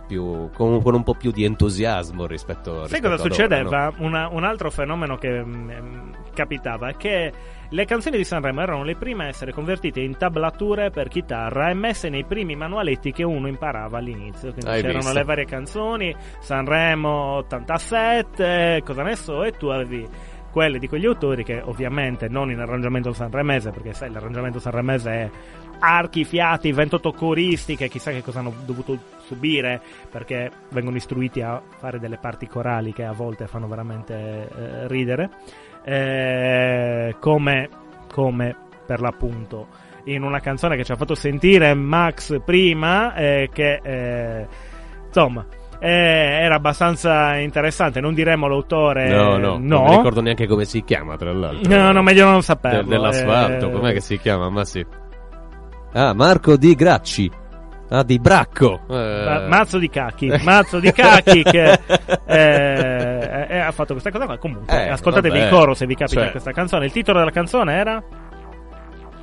più. 0.07 0.49
con, 0.53 0.81
con 0.81 0.93
un 0.93 1.03
po' 1.03 1.13
più 1.15 1.31
di 1.31 1.43
entusiasmo 1.43 2.25
rispetto, 2.25 2.87
Sai 2.87 2.99
rispetto 2.99 3.09
cosa 3.09 3.23
succedeva? 3.23 3.85
no? 3.85 4.05
Una- 4.05 4.27
un 4.29 4.43
altro 4.43 4.71
fenomeno 4.71 5.17
che 5.17 5.43
mm, 5.43 5.71
mm, 5.71 6.11
capitava 6.33 6.89
è 6.89 6.95
che 6.95 7.31
le 7.71 7.85
canzoni 7.85 8.17
di 8.17 8.23
Sanremo 8.23 8.61
erano 8.61 8.83
le 8.83 8.95
prime 8.95 9.25
a 9.25 9.27
essere 9.27 9.51
convertite 9.53 9.99
in 9.99 10.17
tablature 10.17 10.89
per 10.89 11.07
chitarra 11.07 11.69
e 11.69 11.75
messe 11.75 12.09
nei 12.09 12.25
primi 12.25 12.55
manualetti 12.55 13.11
che 13.11 13.23
uno 13.23 13.47
imparava 13.47 13.99
all'inizio. 13.99 14.51
Quindi 14.51 14.71
Hai 14.71 14.81
c'erano 14.81 14.99
visto? 14.99 15.13
le 15.13 15.23
varie 15.23 15.45
canzoni, 15.45 16.15
Sanremo 16.39 17.09
87, 17.37 18.81
cosa 18.83 19.03
ne 19.03 19.15
so, 19.15 19.43
e 19.43 19.51
tu 19.51 19.67
avevi 19.67 20.07
quelle 20.51 20.79
di 20.79 20.87
quegli 20.87 21.05
autori 21.05 21.43
che 21.43 21.61
ovviamente 21.63 22.27
non 22.27 22.49
in 22.49 22.59
arrangiamento 22.59 23.13
sanremese, 23.13 23.69
perché 23.69 23.93
sai, 23.93 24.11
l'arrangiamento 24.11 24.59
sanremese 24.59 25.11
è 25.11 25.29
archi, 25.79 26.25
fiati, 26.25 26.71
28 26.71 27.11
coristi 27.13 27.75
che 27.75 27.87
chissà 27.87 28.11
che 28.11 28.23
cosa 28.23 28.39
hanno 28.39 28.53
dovuto 28.65 28.97
subire 29.25 29.79
perché 30.09 30.49
vengono 30.71 30.97
istruiti 30.97 31.41
a 31.41 31.61
fare 31.77 31.99
delle 31.99 32.17
parti 32.17 32.47
corali 32.47 32.93
che 32.93 33.03
a 33.03 33.13
volte 33.13 33.45
fanno 33.45 33.67
veramente 33.67 34.13
eh, 34.15 34.87
ridere. 34.87 35.29
Eh, 35.89 37.15
come, 37.19 37.69
come 38.11 38.55
per 38.85 39.01
l'appunto 39.01 39.67
in 40.05 40.23
una 40.23 40.39
canzone 40.39 40.75
che 40.75 40.83
ci 40.83 40.91
ha 40.91 40.95
fatto 40.95 41.15
sentire 41.15 41.73
Max 41.73 42.41
prima, 42.43 43.13
eh, 43.15 43.49
che 43.51 43.79
eh, 43.83 44.47
insomma. 45.05 45.45
eh, 45.79 45.87
era 45.89 46.55
abbastanza 46.55 47.37
interessante, 47.37 47.99
non 47.99 48.13
diremo 48.13 48.47
l'autore. 48.47 49.09
No, 49.09 49.37
no, 49.37 49.57
no. 49.59 49.83
non 49.85 49.97
ricordo 49.97 50.21
neanche 50.21 50.47
come 50.47 50.65
si 50.65 50.83
chiama, 50.83 51.15
tra 51.17 51.31
l'altro. 51.33 51.75
No, 51.75 51.91
no, 51.91 52.01
meglio 52.01 52.29
non 52.29 52.41
saperlo. 52.41 52.83
De- 52.83 52.89
dell'asfalto, 52.89 53.69
eh. 53.69 53.71
com'è 53.71 53.93
che 53.93 54.01
si 54.01 54.17
chiama? 54.17 54.49
Ma 54.49 54.65
sì. 54.65 54.85
Ah, 55.93 56.13
Marco 56.13 56.55
Di 56.55 56.75
Gracci. 56.75 57.31
Ah, 57.91 58.03
di 58.03 58.19
Bracco. 58.19 58.81
Eh, 58.89 59.23
Ma- 59.25 59.47
Mazzo 59.47 59.77
di 59.79 59.89
cacchi, 59.89 60.27
mazzo 60.43 60.79
di 60.79 60.91
cacchi 60.91 61.41
che 61.43 61.79
eh, 62.25 63.47
eh, 63.49 63.57
ha 63.59 63.71
fatto 63.71 63.93
questa 63.93 64.11
cosa 64.11 64.25
qua. 64.25 64.37
Comunque, 64.37 64.85
Eh, 64.85 64.89
ascoltatevi 64.89 65.37
vabbè. 65.37 65.49
in 65.49 65.55
coro 65.57 65.73
se 65.73 65.85
vi 65.87 65.95
capita 65.95 66.21
Cioè. 66.21 66.31
questa 66.31 66.51
canzone. 66.51 66.85
Il 66.85 66.91
titolo 66.91 67.17
della 67.19 67.31
canzone 67.31 67.73
era 67.73 68.01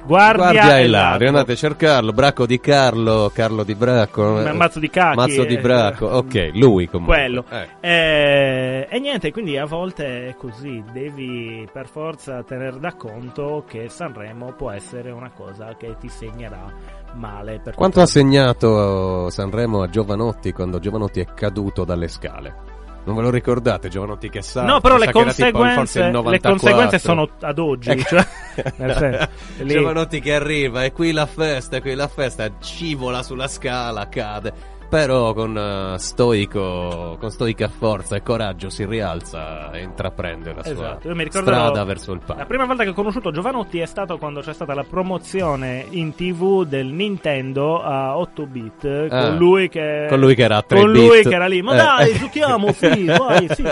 Guardia, 0.06 0.52
Guardia 0.52 0.78
e. 0.78 0.86
Lario, 0.86 1.28
andate 1.28 1.52
a 1.52 1.56
cercarlo. 1.56 2.12
Bracco 2.12 2.46
di 2.46 2.60
Carlo, 2.60 3.30
Carlo 3.34 3.64
di 3.64 3.74
Bracco. 3.74 4.22
Ma- 4.22 4.52
Mazzo 4.52 4.78
di 4.78 4.88
cacchi, 4.88 5.16
Mazzo 5.16 5.44
di 5.44 5.56
eh, 5.56 5.60
Bracco, 5.60 6.06
ok, 6.06 6.50
lui 6.54 6.88
comunque. 6.88 7.16
Quello. 7.16 7.44
Eh. 7.50 7.68
Eh, 7.80 8.86
e 8.88 9.00
niente, 9.00 9.32
quindi 9.32 9.58
a 9.58 9.64
volte 9.64 10.28
è 10.28 10.36
così, 10.36 10.82
devi 10.92 11.68
per 11.72 11.88
forza 11.88 12.42
tener 12.44 12.76
da 12.76 12.94
conto 12.94 13.64
che 13.68 13.88
Sanremo 13.88 14.52
può 14.52 14.70
essere 14.70 15.10
una 15.10 15.30
cosa 15.30 15.74
che 15.76 15.96
ti 15.98 16.08
segnerà 16.08 16.72
male. 17.14 17.60
Quanto 17.74 18.00
ha 18.00 18.06
segnato 18.06 19.28
Sanremo 19.30 19.82
a 19.82 19.88
Giovanotti 19.88 20.52
quando 20.52 20.78
Giovanotti 20.78 21.20
è 21.20 21.26
caduto 21.34 21.84
dalle 21.84 22.08
scale? 22.08 22.75
Non 23.06 23.14
ve 23.14 23.22
lo 23.22 23.30
ricordate, 23.30 23.88
Giovanotti 23.88 24.28
che 24.28 24.42
sa? 24.42 24.64
No, 24.64 24.80
però 24.80 24.96
le 24.96 25.12
conseguenze, 25.12 26.00
le 26.00 26.10
94. 26.10 26.50
conseguenze 26.50 26.98
sono 26.98 27.28
ad 27.40 27.58
oggi. 27.60 27.90
Ecco. 27.90 28.02
Cioè, 28.02 28.26
nel 28.78 28.96
senso, 28.96 29.28
lì- 29.58 29.74
Giovanotti 29.74 30.20
che 30.20 30.34
arriva 30.34 30.82
e 30.82 30.90
qui 30.90 31.12
la 31.12 31.26
festa, 31.26 31.76
e 31.76 31.80
qui 31.80 31.94
la 31.94 32.08
festa, 32.08 32.50
scivola 32.60 33.22
sulla 33.22 33.46
scala, 33.46 34.08
cade. 34.08 34.74
Però 34.88 35.32
con 35.34 35.56
eh, 35.56 35.98
stoico, 35.98 37.16
con 37.18 37.30
stoica 37.30 37.68
forza 37.68 38.16
e 38.16 38.22
coraggio 38.22 38.70
si 38.70 38.84
rialza 38.86 39.70
e 39.72 39.82
intraprende 39.82 40.52
la 40.54 40.62
sua 40.62 40.72
Esatto, 40.72 41.12
ricordo 41.12 41.50
strada 41.50 41.84
verso 41.84 42.12
il 42.12 42.20
palco. 42.24 42.40
La 42.40 42.46
prima 42.46 42.64
volta 42.64 42.82
che 42.84 42.90
ho 42.90 42.94
conosciuto 42.94 43.30
Giovanotti 43.30 43.78
è 43.80 43.86
stato 43.86 44.18
quando 44.18 44.40
c'è 44.40 44.52
stata 44.52 44.74
la 44.74 44.84
promozione 44.88 45.86
in 45.90 46.14
tv 46.14 46.64
del 46.64 46.86
Nintendo 46.86 47.82
a 47.82 48.16
8 48.18 48.46
bit 48.46 49.06
Ah, 49.10 49.28
con 49.28 49.36
lui 49.36 49.68
che 49.68 50.06
con 50.08 50.18
lui 50.20 50.34
che 50.34 50.42
era 50.42 50.56
a 50.58 50.62
3 50.62 50.78
con 50.80 50.92
bit. 50.92 51.00
lui 51.06 51.22
che 51.22 51.34
era 51.34 51.46
lì. 51.46 51.62
Ma 51.62 51.72
Eh. 51.72 51.76
dai, 51.76 52.18
giochiamo, 52.18 52.72
sì, 52.72 53.04
vai, 53.16 53.48
sì. 53.50 53.64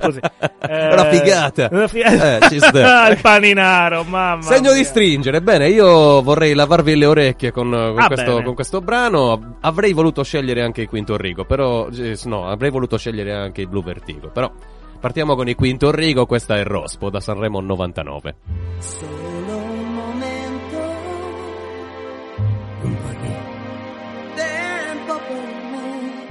Così. 0.00 0.20
Eh, 0.68 0.92
Una 0.92 1.04
figata. 1.06 1.68
una 1.70 1.88
fi- 1.88 2.00
Eh, 2.00 2.38
sta. 2.60 3.08
il 3.08 3.18
paninaro, 3.20 4.04
mamma. 4.04 4.42
Segno 4.42 4.70
di 4.72 4.78
mia. 4.80 4.86
stringere. 4.86 5.40
Bene, 5.40 5.68
io 5.68 6.20
vorrei 6.22 6.54
lavarvi 6.54 6.96
le 6.96 7.06
orecchie 7.06 7.50
con, 7.52 7.70
con 7.70 7.98
Ah, 7.98 8.06
questo, 8.06 8.42
con 8.42 8.54
questo 8.54 8.80
brano. 8.80 9.56
Avrei 9.60 9.92
voluto 9.92 10.22
scegliere 10.22 10.57
anche 10.62 10.82
il 10.82 10.88
Quinto 10.88 11.16
Rigo, 11.16 11.44
però 11.44 11.88
eh, 11.88 12.18
no, 12.24 12.46
avrei 12.48 12.70
voluto 12.70 12.96
scegliere 12.98 13.32
anche 13.32 13.62
il 13.62 13.68
Blue 13.68 13.82
Vertigo. 13.82 14.28
Però 14.30 14.50
partiamo 15.00 15.34
con 15.34 15.48
il 15.48 15.54
Quinto 15.54 15.90
Rigo. 15.90 16.26
Questa 16.26 16.56
è 16.56 16.64
Rospo 16.64 17.08
da 17.10 17.20
Sanremo 17.20 17.60
99. 17.60 18.36
Solo 18.78 19.56
un 19.56 19.94
momento, 19.94 20.76
un 22.82 22.96
po' 22.96 23.12
di 23.20 23.32
tempo 24.34 25.18
per 25.28 25.44
me. 25.72 26.26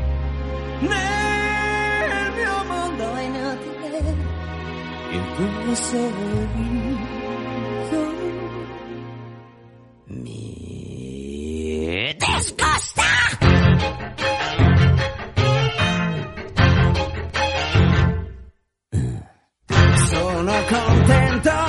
Nel 0.80 2.32
mio 2.34 2.64
mondo 2.68 3.18
inutile 3.20 4.16
il 5.12 5.24
tuo 5.36 5.76
sorriso. 5.76 7.06
Mi 10.10 12.16
discosta. 12.18 13.04
Sono 20.10 20.54
contento 20.68 21.52
di 21.52 21.67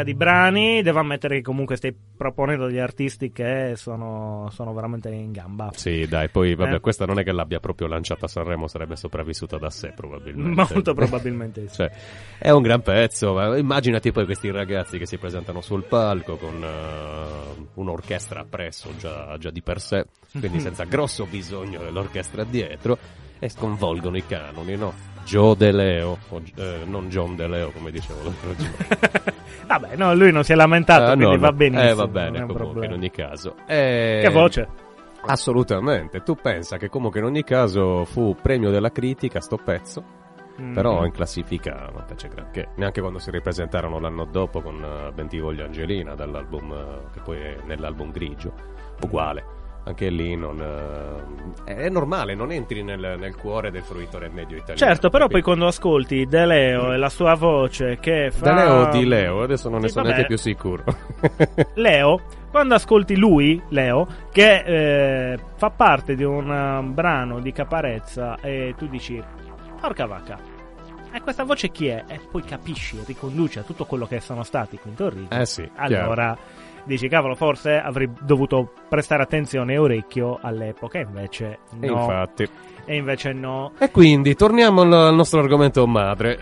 Ricca 0.00 0.02
di 0.02 0.14
brani, 0.14 0.82
devo 0.82 0.98
ammettere 0.98 1.36
che 1.36 1.42
comunque 1.42 1.76
stai 1.76 1.94
proponendo 2.16 2.66
degli 2.66 2.78
artisti 2.78 3.32
che 3.32 3.74
sono, 3.76 4.48
sono 4.50 4.72
veramente 4.72 5.08
in 5.10 5.32
gamba. 5.32 5.70
Sì, 5.74 6.06
dai, 6.06 6.28
poi 6.28 6.54
vabbè, 6.54 6.74
Eh. 6.74 6.80
questa 6.80 7.04
non 7.04 7.18
è 7.18 7.24
che 7.24 7.32
l'abbia 7.32 7.60
proprio 7.60 7.86
lanciata 7.86 8.24
a 8.26 8.28
Sanremo, 8.28 8.66
sarebbe 8.66 8.96
sopravvissuta 8.96 9.58
da 9.58 9.70
sé 9.70 9.92
probabilmente. 9.94 10.72
Molto 10.74 10.94
probabilmente 10.94 11.68
sì. 11.68 11.76
Cioè, 11.76 11.90
è 12.38 12.50
un 12.50 12.62
gran 12.62 12.82
pezzo, 12.82 13.34
ma 13.34 13.56
immaginati 13.56 14.12
poi 14.12 14.24
questi 14.24 14.50
ragazzi 14.50 14.98
che 14.98 15.06
si 15.06 15.18
presentano 15.18 15.60
sul 15.60 15.84
palco 15.84 16.36
con 16.36 16.62
eh, 16.62 17.66
un'orchestra 17.74 18.40
appresso 18.40 18.90
già, 18.96 19.36
già 19.38 19.50
di 19.50 19.62
per 19.62 19.80
sé, 19.80 20.06
quindi 20.38 20.60
senza 20.60 20.84
grosso 20.84 21.26
bisogno 21.26 21.80
dell'orchestra 21.80 22.44
dietro, 22.44 22.98
e 23.40 23.48
sconvolgono 23.48 24.16
i 24.16 24.24
canoni, 24.24 24.76
no? 24.76 24.92
Joe 25.24 25.56
De 25.56 25.72
Leo, 25.72 26.18
o, 26.28 26.40
eh, 26.56 26.80
non 26.84 27.08
John 27.08 27.34
De 27.34 27.46
Leo 27.48 27.70
come 27.70 27.90
dicevo 27.90 28.22
l'altro 28.22 28.54
giorno. 28.54 29.34
Vabbè, 29.66 29.96
no, 29.96 30.14
lui 30.14 30.30
non 30.32 30.44
si 30.44 30.52
è 30.52 30.54
lamentato, 30.54 31.08
no, 31.08 31.14
quindi 31.16 31.34
no. 31.34 31.40
va 31.40 31.52
benissimo. 31.52 31.90
Eh, 31.90 31.94
va 31.94 32.06
bene, 32.06 32.46
comunque, 32.46 32.86
in 32.86 32.92
ogni 32.92 33.10
caso. 33.10 33.54
Eh, 33.66 34.20
Che 34.22 34.30
voce? 34.30 34.68
Assolutamente. 35.26 36.22
Tu 36.22 36.34
pensa 36.34 36.76
che 36.76 36.88
comunque 36.88 37.20
in 37.20 37.26
ogni 37.26 37.44
caso 37.44 38.04
fu 38.04 38.36
premio 38.40 38.70
della 38.70 38.90
critica 38.90 39.40
sto 39.40 39.56
pezzo, 39.56 40.18
Mm. 40.60 40.74
però 40.74 41.04
in 41.06 41.12
classifica 41.12 41.88
non 41.92 42.04
c'è 42.14 42.28
granché. 42.28 42.68
Neanche 42.76 43.00
quando 43.00 43.18
si 43.18 43.30
ripresentarono 43.30 43.98
l'anno 43.98 44.26
dopo 44.26 44.60
con 44.60 44.82
uh, 44.82 45.12
Bentivoglio 45.12 45.64
Angelina 45.64 46.14
dall'album 46.14 46.72
eh, 46.72 47.10
che 47.12 47.20
poi 47.20 47.38
è 47.38 47.56
nell'album 47.64 48.10
grigio, 48.10 48.52
uguale. 49.00 49.44
Anche 49.82 50.10
lì 50.10 50.36
non, 50.36 50.60
eh, 51.64 51.74
è 51.74 51.88
normale, 51.88 52.34
non 52.34 52.52
entri 52.52 52.82
nel, 52.82 53.16
nel 53.18 53.34
cuore 53.36 53.70
del 53.70 53.82
fruitore 53.82 54.28
medio 54.28 54.56
italiano. 54.56 54.78
Certo, 54.78 55.08
però 55.08 55.24
poi 55.24 55.40
capito? 55.40 55.46
quando 55.46 55.66
ascolti 55.66 56.26
De 56.26 56.44
Leo 56.46 56.92
e 56.92 56.96
la 56.96 57.08
sua 57.08 57.34
voce 57.34 57.98
che 57.98 58.30
fa... 58.30 58.44
Da 58.44 58.52
Leo 58.54 58.74
o 58.74 58.90
di 58.90 59.06
Leo, 59.06 59.42
adesso 59.42 59.68
non 59.68 59.80
ne 59.80 59.86
Sì, 59.88 59.94
sono 59.94 60.04
vabbè. 60.04 60.16
neanche 60.16 60.34
più 60.34 60.42
sicuro. 60.42 60.84
Leo, 61.74 62.20
quando 62.50 62.74
ascolti 62.74 63.16
lui, 63.16 63.60
Leo, 63.68 64.06
che 64.30 65.32
eh, 65.32 65.38
fa 65.56 65.70
parte 65.70 66.14
di 66.14 66.24
un 66.24 66.50
eh, 66.52 66.82
brano 66.92 67.40
di 67.40 67.50
Caparezza 67.50 68.36
e 68.40 68.74
tu 68.76 68.86
dici, 68.86 69.20
porca 69.80 70.04
vacca, 70.06 70.38
e 71.12 71.20
questa 71.22 71.42
voce 71.42 71.70
chi 71.70 71.88
è? 71.88 72.04
E 72.06 72.20
poi 72.30 72.42
capisci, 72.42 72.96
riconduci 73.04 73.58
a 73.58 73.62
tutto 73.62 73.84
quello 73.84 74.06
che 74.06 74.20
sono 74.20 74.44
stati 74.44 74.76
i 74.76 74.78
Quintorrighi. 74.78 75.34
Eh 75.34 75.44
sì, 75.44 75.68
chiaro. 75.86 76.38
Dici, 76.90 77.06
cavolo, 77.06 77.36
forse 77.36 77.76
avrei 77.78 78.10
dovuto 78.22 78.72
prestare 78.88 79.22
attenzione 79.22 79.74
e 79.74 79.78
orecchio 79.78 80.40
all'epoca, 80.42 80.98
e 80.98 81.02
invece 81.02 81.60
E 81.80 81.86
no. 81.86 82.00
infatti. 82.00 82.48
E 82.84 82.96
invece 82.96 83.32
no. 83.32 83.70
E 83.78 83.92
quindi 83.92 84.34
torniamo 84.34 84.80
al, 84.80 85.14
nostro 85.14 85.38
argomento 85.38 85.86
madre. 85.86 86.36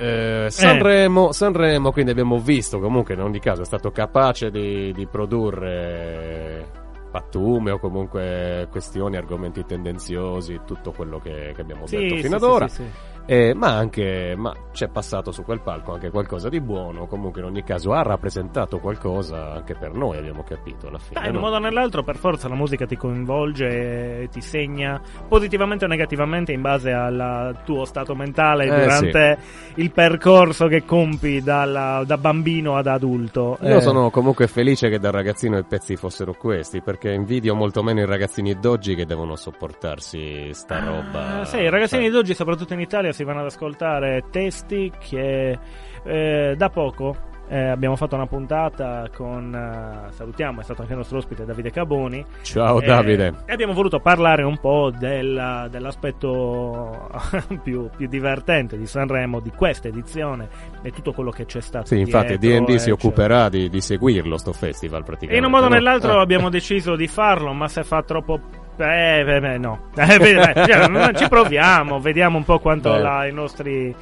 Eh, 0.46 0.50
Sanremo, 0.50 1.32
Sanremo, 1.32 1.92
quindi 1.92 2.12
abbiamo 2.12 2.38
visto 2.38 2.78
comunque 2.80 3.12
in 3.12 3.20
ogni 3.20 3.40
caso 3.40 3.60
è 3.60 3.64
stato 3.66 3.90
capace 3.90 4.50
di, 4.50 4.90
di 4.94 5.06
produrre 5.06 6.66
pattume 7.10 7.72
o 7.72 7.78
comunque 7.78 8.68
questioni, 8.70 9.18
argomenti 9.18 9.66
tendenziosi, 9.66 10.60
tutto 10.64 10.92
quello 10.92 11.18
che, 11.18 11.52
che 11.54 11.60
abbiamo 11.60 11.86
Sì, 11.86 11.96
detto 11.98 12.16
sì, 12.16 12.22
fino 12.22 12.36
ad 12.36 12.42
sì, 12.42 12.48
ora. 12.48 12.68
sì, 12.68 12.74
sì. 12.76 12.88
Eh, 13.30 13.52
ma 13.52 13.76
anche 13.76 14.32
ma 14.38 14.54
c'è 14.72 14.88
passato 14.88 15.32
su 15.32 15.42
quel 15.44 15.60
palco 15.60 15.92
anche 15.92 16.08
qualcosa 16.08 16.48
di 16.48 16.62
buono. 16.62 17.06
Comunque, 17.06 17.42
in 17.42 17.46
ogni 17.48 17.62
caso, 17.62 17.92
ha 17.92 18.00
rappresentato 18.02 18.78
qualcosa 18.78 19.52
anche 19.52 19.74
per 19.74 19.92
noi, 19.92 20.16
abbiamo 20.16 20.42
capito 20.44 20.88
alla 20.88 20.98
fine. 20.98 21.20
Dai, 21.20 21.28
in 21.28 21.34
un 21.34 21.42
modo 21.42 21.56
o 21.56 21.58
nell'altro, 21.58 22.02
per 22.02 22.16
forza, 22.16 22.48
la 22.48 22.54
musica 22.54 22.86
ti 22.86 22.96
coinvolge 22.96 24.22
e 24.22 24.28
ti 24.32 24.40
segna 24.40 24.98
positivamente 25.28 25.84
o 25.84 25.88
negativamente 25.88 26.52
in 26.52 26.62
base 26.62 26.90
al 26.90 27.58
tuo 27.66 27.84
stato 27.84 28.14
mentale 28.14 28.64
Eh, 28.64 28.80
durante 28.82 29.38
il 29.74 29.90
percorso 29.90 30.66
che 30.66 30.86
compi 30.86 31.42
dalla- 31.42 32.04
da 32.06 32.16
bambino 32.16 32.76
ad 32.76 32.86
adulto. 32.86 33.58
Io 33.60 33.76
Eh, 33.76 33.80
sono 33.82 34.08
comunque 34.08 34.46
felice 34.46 34.88
che 34.88 34.98
da 34.98 35.10
ragazzino 35.10 35.58
i 35.58 35.64
pezzi 35.64 35.96
fossero 35.96 36.32
questi, 36.32 36.80
perché 36.80 37.12
invidio 37.12 37.54
molto 37.54 37.82
meno 37.82 38.00
i 38.00 38.06
ragazzini 38.06 38.58
d'oggi 38.58 38.94
che 38.94 39.04
devono 39.04 39.36
sopportarsi 39.36 40.48
sta 40.54 40.82
roba. 40.82 41.42
Eh, 41.42 41.44
sì, 41.44 41.56
i 41.58 41.68
ragazzini 41.68 42.08
d'oggi, 42.08 42.32
soprattutto 42.32 42.72
in 42.72 42.80
Italia, 42.80 43.12
si 43.18 43.24
vanno 43.24 43.40
ad 43.40 43.46
ascoltare 43.46 44.22
testi 44.30 44.92
che 44.96 45.58
eh, 46.04 46.54
da 46.56 46.70
poco 46.70 47.16
eh, 47.50 47.68
abbiamo 47.68 47.96
fatto 47.96 48.14
una 48.14 48.26
puntata 48.26 49.08
con. 49.12 49.52
eh, 49.54 50.12
salutiamo, 50.12 50.60
è 50.60 50.62
stato 50.62 50.82
anche 50.82 50.92
il 50.92 50.98
nostro 50.98 51.16
ospite 51.18 51.44
Davide 51.44 51.70
Caboni. 51.72 52.24
Ciao 52.42 52.80
Eh, 52.80 52.86
Davide. 52.86 53.34
E 53.46 53.52
abbiamo 53.54 53.72
voluto 53.72 53.98
parlare 53.98 54.42
un 54.44 54.58
po' 54.58 54.92
del- 54.96 55.66
dell'aspetto 55.70 57.10
più, 57.64 57.88
più 57.96 58.06
divertente 58.06 58.76
di 58.78 58.86
Sanremo, 58.86 59.40
di 59.40 59.50
questa 59.50 59.88
edizione 59.88 60.48
e 60.82 60.92
tutto 60.92 61.12
quello 61.12 61.30
che 61.30 61.44
c'è 61.46 61.60
stato. 61.60 61.86
Sì, 61.86 61.98
infatti 61.98 62.38
D&D 62.38 62.76
si 62.76 62.90
occuperà 62.90 63.48
di, 63.48 63.68
di 63.68 63.80
seguirlo 63.80 64.36
sto 64.36 64.52
festival 64.52 65.02
praticamente. 65.02 65.34
E 65.34 65.38
in 65.38 65.44
un 65.44 65.50
modo 65.50 65.66
o 65.66 65.68
no? 65.70 65.74
nell'altro 65.74 66.18
Eh. 66.18 66.22
abbiamo 66.22 66.50
deciso 66.50 66.94
di 66.94 67.08
farlo, 67.08 67.52
ma 67.52 67.66
se 67.66 67.82
fa 67.82 68.00
troppo. 68.02 68.66
Eh, 68.78 69.22
beh, 69.24 69.40
beh, 69.40 69.58
no. 69.58 69.90
Eh, 69.96 70.18
beh, 70.18 70.34
beh, 70.34 70.66
cioè, 70.66 71.14
ci 71.14 71.28
proviamo, 71.28 71.98
vediamo 72.00 72.36
un 72.38 72.44
po' 72.44 72.58
quanto 72.60 72.96
la- 72.96 73.26
i 73.26 73.32
nostri 73.32 73.94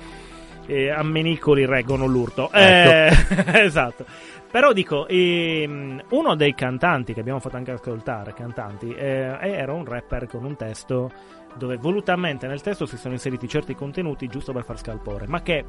eh, 0.66 0.90
ammenicoli 0.90 1.64
reggono 1.64 2.06
l'urto. 2.06 2.50
Ecco. 2.52 3.50
Eh, 3.52 3.62
esatto. 3.64 4.04
Però 4.50 4.72
dico, 4.72 5.06
ehm, 5.08 6.02
uno 6.10 6.34
dei 6.34 6.54
cantanti 6.54 7.12
che 7.12 7.20
abbiamo 7.20 7.40
fatto 7.40 7.56
anche 7.56 7.72
ascoltare, 7.72 8.32
cantanti, 8.32 8.94
eh, 8.94 9.36
era 9.40 9.72
un 9.72 9.84
rapper 9.84 10.26
con 10.26 10.44
un 10.44 10.56
testo 10.56 11.10
dove 11.54 11.76
volutamente 11.76 12.46
nel 12.46 12.60
testo 12.60 12.84
si 12.86 12.96
sono 12.96 13.14
inseriti 13.14 13.48
certi 13.48 13.74
contenuti 13.74 14.28
giusto 14.28 14.52
per 14.52 14.64
far 14.64 14.78
scalpore, 14.78 15.26
ma 15.26 15.40
che 15.42 15.64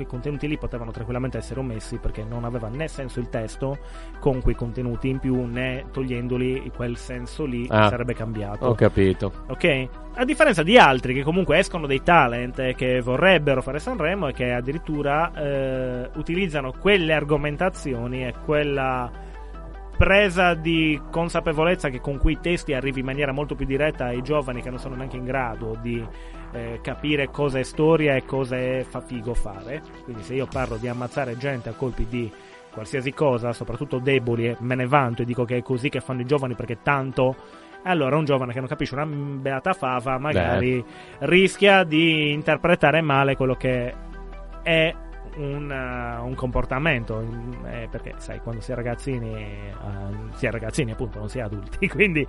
quei 0.00 0.06
contenuti 0.06 0.48
lì 0.48 0.56
potevano 0.56 0.90
tranquillamente 0.90 1.38
essere 1.38 1.60
omessi 1.60 1.98
perché 1.98 2.24
non 2.24 2.44
aveva 2.44 2.68
né 2.68 2.88
senso 2.88 3.20
il 3.20 3.28
testo 3.28 3.78
con 4.18 4.40
quei 4.40 4.54
contenuti 4.54 5.08
in 5.08 5.18
più 5.18 5.44
né 5.44 5.86
togliendoli 5.92 6.70
quel 6.74 6.96
senso 6.96 7.44
lì 7.44 7.66
Ah, 7.68 7.88
sarebbe 7.88 8.14
cambiato. 8.14 8.66
Ho 8.66 8.74
capito. 8.74 9.32
Ok? 9.48 9.88
A 10.14 10.24
differenza 10.24 10.62
di 10.62 10.76
altri 10.78 11.14
che 11.14 11.22
comunque 11.22 11.58
escono 11.58 11.86
dei 11.86 12.02
talent 12.02 12.58
e 12.58 12.74
che 12.74 13.00
vorrebbero 13.00 13.62
fare 13.62 13.78
Sanremo 13.78 14.28
e 14.28 14.32
che 14.32 14.52
addirittura 14.52 15.32
eh, 15.34 16.10
utilizzano 16.14 16.72
quelle 16.72 17.12
argomentazioni 17.12 18.26
e 18.26 18.34
quella 18.44 19.10
presa 20.00 20.54
di 20.54 20.98
consapevolezza 21.10 21.90
che 21.90 22.00
con 22.00 22.16
quei 22.16 22.40
testi 22.40 22.72
arrivi 22.72 23.00
in 23.00 23.04
maniera 23.04 23.32
molto 23.32 23.54
più 23.54 23.66
diretta 23.66 24.06
ai 24.06 24.22
giovani 24.22 24.62
che 24.62 24.70
non 24.70 24.78
sono 24.78 24.94
neanche 24.94 25.18
in 25.18 25.26
grado 25.26 25.76
di 25.78 26.02
eh, 26.52 26.78
capire 26.82 27.28
cosa 27.28 27.58
è 27.58 27.62
storia 27.62 28.14
e 28.14 28.24
cosa 28.24 28.56
è 28.56 28.82
fa 28.88 29.02
figo 29.02 29.34
fare. 29.34 29.82
Quindi 30.04 30.22
se 30.22 30.32
io 30.32 30.46
parlo 30.50 30.78
di 30.78 30.88
ammazzare 30.88 31.36
gente 31.36 31.68
a 31.68 31.74
colpi 31.74 32.06
di 32.08 32.32
qualsiasi 32.72 33.12
cosa, 33.12 33.52
soprattutto 33.52 33.98
deboli, 33.98 34.46
e 34.46 34.56
me 34.60 34.74
ne 34.74 34.86
vanto 34.86 35.20
e 35.20 35.26
dico 35.26 35.44
che 35.44 35.58
è 35.58 35.62
così 35.62 35.90
che 35.90 36.00
fanno 36.00 36.22
i 36.22 36.26
giovani 36.26 36.54
perché 36.54 36.78
tanto 36.82 37.36
allora 37.82 38.16
un 38.16 38.24
giovane 38.24 38.54
che 38.54 38.58
non 38.60 38.68
capisce 38.68 38.94
una 38.94 39.04
beata 39.04 39.74
fava 39.74 40.16
magari 40.16 40.82
rischia 41.18 41.84
di 41.84 42.32
interpretare 42.32 43.02
male 43.02 43.36
quello 43.36 43.54
che 43.54 43.94
è 44.62 44.94
un, 45.36 45.70
uh, 45.70 46.24
un 46.26 46.34
comportamento 46.34 47.20
eh, 47.70 47.88
perché 47.90 48.14
sai 48.18 48.40
quando 48.40 48.60
si 48.60 48.72
è 48.72 48.74
ragazzini 48.74 49.32
eh, 49.34 49.72
si 50.34 50.46
è 50.46 50.50
ragazzini 50.50 50.90
appunto 50.92 51.18
non 51.18 51.28
si 51.28 51.38
è 51.38 51.42
adulti 51.42 51.86
quindi 51.90 52.26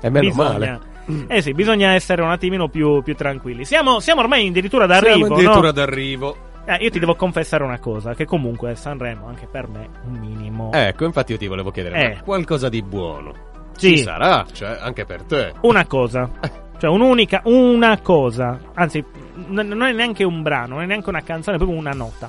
E 0.00 0.10
meno 0.10 0.28
bisogna, 0.28 0.48
male. 0.48 0.80
eh 1.28 1.42
sì 1.42 1.52
bisogna 1.52 1.92
essere 1.92 2.22
un 2.22 2.30
attimino 2.30 2.68
più, 2.68 3.02
più 3.02 3.14
tranquilli 3.14 3.64
siamo, 3.64 4.00
siamo 4.00 4.20
ormai 4.20 4.48
addirittura 4.48 4.86
d'arrivo 4.86 5.16
Siamo 5.26 5.34
addirittura 5.34 5.66
no? 5.66 5.72
d'arrivo. 5.72 6.36
Eh, 6.64 6.76
io 6.76 6.90
ti 6.90 7.00
devo 7.00 7.16
confessare 7.16 7.64
una 7.64 7.80
cosa 7.80 8.14
che 8.14 8.24
comunque 8.24 8.76
Sanremo 8.76 9.26
anche 9.26 9.48
per 9.50 9.66
me 9.68 9.88
un 10.04 10.12
minimo 10.12 10.70
Ecco, 10.72 11.04
infatti 11.04 11.32
io 11.32 11.38
ti 11.38 11.48
volevo 11.48 11.70
chiedere, 11.72 12.12
Eh. 12.18 12.20
qualcosa 12.22 12.68
di 12.68 12.82
buono 12.82 13.32
Sì. 13.76 13.96
ci 13.96 14.02
sarà, 14.04 14.44
cioè, 14.52 14.78
anche 14.80 15.04
per 15.04 15.24
te. 15.24 15.52
una 15.62 15.84
cosa. 15.86 16.30
Cioè, 16.82 16.90
un'unica, 16.90 17.42
una 17.44 18.00
cosa. 18.00 18.58
Anzi, 18.74 19.04
non 19.46 19.84
è 19.84 19.92
neanche 19.92 20.24
un 20.24 20.42
brano, 20.42 20.74
non 20.74 20.82
è 20.82 20.86
neanche 20.86 21.10
una 21.10 21.22
canzone, 21.22 21.54
è 21.54 21.58
proprio 21.60 21.78
una 21.78 21.92
nota. 21.92 22.28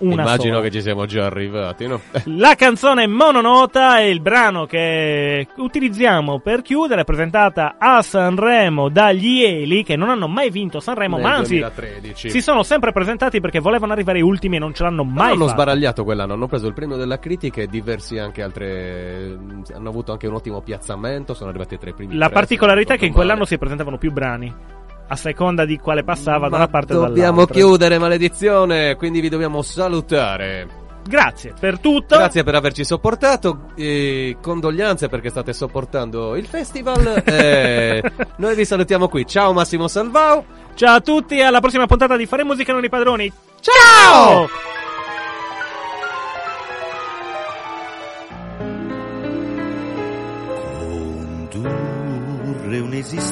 Una 0.00 0.22
Immagino 0.22 0.54
sola. 0.54 0.60
che 0.64 0.70
ci 0.70 0.80
siamo 0.80 1.06
già 1.06 1.26
arrivati, 1.26 1.86
no? 1.88 2.00
La 2.26 2.54
canzone 2.54 3.08
mononota 3.08 3.98
è 3.98 4.02
il 4.02 4.20
brano 4.20 4.64
che 4.64 5.46
utilizziamo 5.56 6.38
per 6.38 6.62
chiudere, 6.62 7.02
presentata 7.02 7.74
a 7.78 8.00
Sanremo 8.00 8.90
dagli 8.90 9.42
Eli, 9.42 9.82
che 9.82 9.96
non 9.96 10.08
hanno 10.08 10.28
mai 10.28 10.50
vinto 10.50 10.78
Sanremo, 10.78 11.16
Nel 11.16 11.24
ma 11.26 11.34
anzi 11.34 11.58
2013. 11.58 12.30
si 12.30 12.40
sono 12.40 12.62
sempre 12.62 12.92
presentati 12.92 13.40
perché 13.40 13.58
volevano 13.58 13.92
arrivare 13.92 14.20
ultimi 14.20 14.56
e 14.56 14.58
non 14.60 14.72
ce 14.72 14.84
l'hanno 14.84 15.02
Ma 15.02 15.12
mai 15.22 15.32
hanno 15.32 15.46
fatto. 15.46 15.50
sbaragliato 15.60 16.04
quell'anno, 16.04 16.34
hanno 16.34 16.46
preso 16.46 16.68
il 16.68 16.74
premio 16.74 16.96
della 16.96 17.18
critica 17.18 17.60
e 17.60 17.66
diversi 17.66 18.18
anche 18.18 18.42
altre. 18.42 19.36
Hanno 19.74 19.88
avuto 19.88 20.12
anche 20.12 20.28
un 20.28 20.34
ottimo 20.34 20.60
piazzamento, 20.60 21.34
sono 21.34 21.48
arrivati 21.50 21.76
tra 21.76 21.90
i 21.90 21.94
primi. 21.94 22.14
La 22.16 22.30
particolarità 22.30 22.94
è 22.94 22.98
che 22.98 23.06
in 23.06 23.12
quell'anno 23.12 23.44
ricordo 23.44 23.52
si 23.54 23.58
presentavano 23.58 23.98
più 23.98 24.12
brani. 24.12 24.54
A 25.10 25.16
seconda 25.16 25.64
di 25.64 25.78
quale 25.78 26.04
passava 26.04 26.48
da 26.48 26.56
una 26.56 26.68
parte 26.68 26.94
o 26.94 27.06
Dobbiamo 27.06 27.30
dall'altra. 27.44 27.54
chiudere, 27.54 27.98
maledizione, 27.98 28.94
quindi 28.96 29.20
vi 29.20 29.28
dobbiamo 29.28 29.62
salutare. 29.62 30.86
Grazie 31.08 31.54
per 31.58 31.78
tutto. 31.78 32.16
Grazie 32.16 32.44
per 32.44 32.54
averci 32.54 32.84
sopportato. 32.84 33.70
e 33.74 34.36
condoglianze 34.42 35.08
perché 35.08 35.30
state 35.30 35.54
sopportando 35.54 36.36
il 36.36 36.46
festival. 36.46 37.22
e 37.24 38.02
noi 38.36 38.54
vi 38.54 38.64
salutiamo 38.66 39.08
qui. 39.08 39.26
Ciao 39.26 39.54
Massimo 39.54 39.88
Salvao. 39.88 40.44
Ciao 40.74 40.96
a 40.96 41.00
tutti, 41.00 41.40
alla 41.40 41.60
prossima 41.60 41.86
puntata 41.86 42.14
di 42.16 42.26
Fare 42.26 42.44
Musica 42.44 42.72
Non 42.74 42.84
i 42.84 42.90
Padroni. 42.90 43.32
Ciao! 43.60 44.26
Condurre 44.26 44.77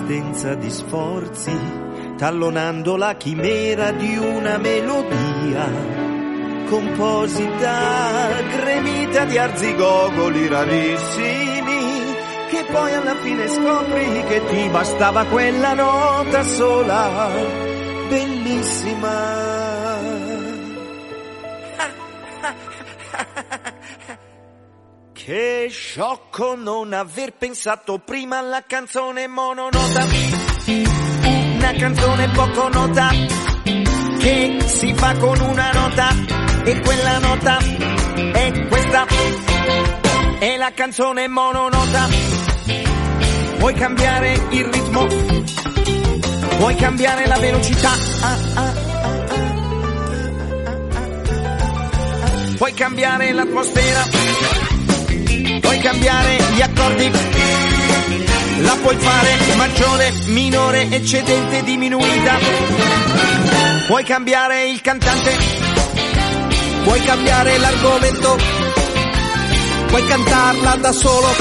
un'esistenza 0.06 0.54
di 0.54 0.70
sforzi, 0.70 1.58
tallonando 2.16 2.96
la 2.96 3.16
chimera 3.16 3.90
di 3.90 4.16
una 4.16 4.56
melodia, 4.56 5.68
composita, 6.68 8.28
gremita 8.48 9.24
di 9.24 9.36
arzigogoli 9.36 10.46
rarissimi, 10.46 12.14
che 12.50 12.64
poi 12.70 12.94
alla 12.94 13.16
fine 13.16 13.48
scopri 13.48 14.24
che 14.28 14.46
ti 14.46 14.68
bastava 14.68 15.24
quella 15.24 15.74
nota 15.74 16.42
sola, 16.44 17.28
bellissima. 18.08 19.55
Che 25.26 25.66
sciocco 25.68 26.54
non 26.54 26.92
aver 26.92 27.32
pensato 27.32 27.98
prima 27.98 28.38
alla 28.38 28.62
canzone 28.64 29.26
mononota. 29.26 30.06
Una 30.66 31.72
canzone 31.72 32.28
poco 32.28 32.68
nota 32.68 33.08
che 34.20 34.58
si 34.66 34.94
fa 34.94 35.16
con 35.16 35.40
una 35.40 35.72
nota 35.72 36.10
e 36.62 36.78
quella 36.78 37.18
nota 37.18 37.58
è 37.58 38.66
questa. 38.68 39.04
È 40.38 40.56
la 40.56 40.72
canzone 40.72 41.26
mononota. 41.26 42.06
Vuoi 43.56 43.74
cambiare 43.74 44.32
il 44.50 44.64
ritmo? 44.64 45.06
Vuoi 46.58 46.74
cambiare 46.76 47.26
la 47.26 47.38
velocità? 47.38 47.90
Ah, 47.90 48.38
ah, 48.54 48.62
ah, 48.62 48.94
Puoi 52.56 52.72
cambiare 52.74 53.32
l'atmosfera, 53.32 54.04
puoi 55.66 55.78
cambiare 55.80 56.38
gli 56.54 56.62
accordi, 56.62 57.10
la 58.60 58.76
puoi 58.80 58.96
fare 58.96 59.36
maggiore, 59.56 60.12
minore, 60.26 60.88
eccedente, 60.90 61.64
diminuita. 61.64 62.38
Puoi 63.88 64.04
cambiare 64.04 64.68
il 64.68 64.80
cantante, 64.80 65.36
puoi 66.84 67.00
cambiare 67.00 67.58
l'argomento, 67.58 68.36
puoi 69.88 70.06
cantarla 70.06 70.76
da 70.76 70.92
solo, 70.92 71.34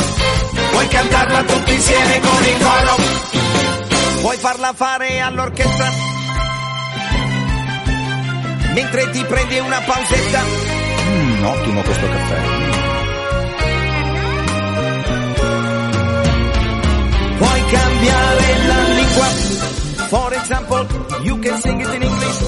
puoi 0.71 0.87
cantarla 0.87 1.43
tutti 1.43 1.73
insieme 1.73 2.19
con 2.19 2.43
il 2.45 2.63
coro, 2.63 2.95
puoi 4.21 4.37
farla 4.37 4.73
fare 4.73 5.21
all'orchestra, 5.21 5.91
mentre 8.73 9.09
ti 9.11 9.23
prendi 9.23 9.59
una 9.59 9.81
pausetta. 9.81 10.43
Mm, 11.09 11.43
ottimo 11.43 11.81
questo 11.81 12.07
caffè. 12.07 12.74
For 20.09 20.33
example, 20.33 20.85
you 21.23 21.37
can 21.41 21.57
sing 21.61 21.81
it 21.81 21.87
in 21.87 22.03
English, 22.03 22.39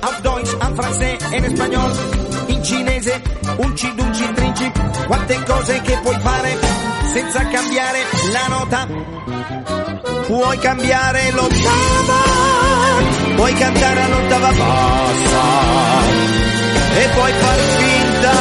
auf 0.00 0.20
Deutsch, 0.22 0.54
en 0.60 0.76
francese 0.76 1.36
in 1.36 1.56
spagnolo, 1.56 1.94
in 2.46 2.62
cinese, 2.62 3.20
unci, 3.56 3.94
dunci, 3.94 4.32
trinci, 4.32 4.72
quante 5.06 5.42
cose 5.44 5.80
che 5.82 5.98
puoi 6.02 6.18
fare 6.20 6.56
senza 7.12 7.46
cambiare 7.48 7.98
la 8.32 8.46
nota. 8.48 8.86
Puoi 10.26 10.58
cambiare 10.58 11.30
l'ottava, 11.32 12.20
puoi 13.34 13.52
cantare 13.54 14.00
all'ottava 14.02 14.48
bassa 14.48 15.46
e 16.94 17.08
puoi 17.14 17.32
far 17.32 17.58
finta 17.58 18.32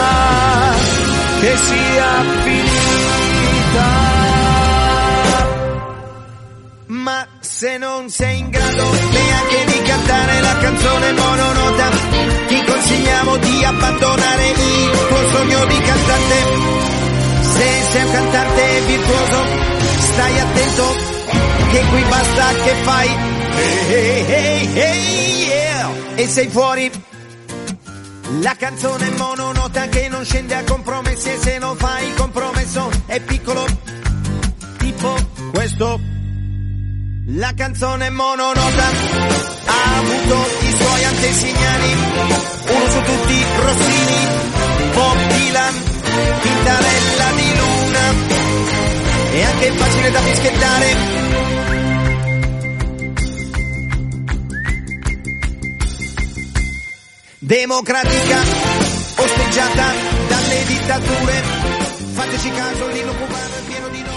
che 1.39 1.57
sia 1.57 2.46
se 7.57 7.79
non 7.79 8.07
sei 8.07 8.37
in 8.37 8.49
grado 8.51 8.83
neanche 8.83 9.65
di 9.65 9.81
cantare 9.81 10.41
la 10.41 10.57
canzone 10.57 11.11
mononota, 11.11 11.89
ti 12.45 12.63
consigliamo 12.63 13.37
di 13.37 13.63
abbandonare 13.63 14.47
il 14.49 15.07
tuo 15.07 15.29
sogno 15.29 15.65
di 15.65 15.79
cantante. 15.79 16.35
Se 17.41 17.81
sei 17.91 18.03
un 18.03 18.11
cantante 18.11 18.81
virtuoso, 18.85 19.43
stai 19.97 20.39
attento 20.39 20.83
che 21.71 21.85
qui 21.89 22.03
basta 22.03 22.53
che 22.63 22.73
fai. 22.83 23.09
Hey, 23.87 24.25
hey, 24.27 24.77
hey, 24.77 25.45
yeah. 25.47 25.89
E 26.13 26.27
sei 26.27 26.47
fuori. 26.49 26.91
La 28.41 28.55
canzone 28.55 29.09
mononota 29.17 29.87
che 29.87 30.07
non 30.09 30.23
scende 30.23 30.53
a 30.53 30.63
compromessi 30.63 31.31
e 31.31 31.37
se 31.39 31.57
non 31.57 31.75
fai 31.75 32.13
compromesso 32.13 32.87
è 33.07 33.19
piccolo. 33.19 33.65
Tipo 34.77 35.15
questo. 35.51 36.16
La 37.31 37.51
canzone 37.53 38.09
mononota 38.09 38.87
ha 39.65 39.97
avuto 39.97 40.45
i 40.61 40.71
suoi 40.71 41.03
antesignani, 41.03 41.93
uno 42.69 42.89
su 42.89 43.01
tutti 43.01 43.45
Rossini, 43.59 44.27
Bob 44.93 45.27
Dylan, 45.27 45.73
Tintarella 46.41 47.31
di 47.35 47.57
Luna, 47.57 48.13
è 49.31 49.43
anche 49.43 49.71
facile 49.71 50.11
da 50.11 50.21
fischiettare. 50.21 50.95
Democratica, 57.39 58.39
osteggiata 59.17 59.93
dalle 60.29 60.63
dittature, 60.65 61.43
fateci 62.13 62.51
caso, 62.51 62.87
l'inno 62.87 63.11
è 63.11 63.67
pieno 63.67 63.87
di 63.89 64.01
nomi. 64.01 64.16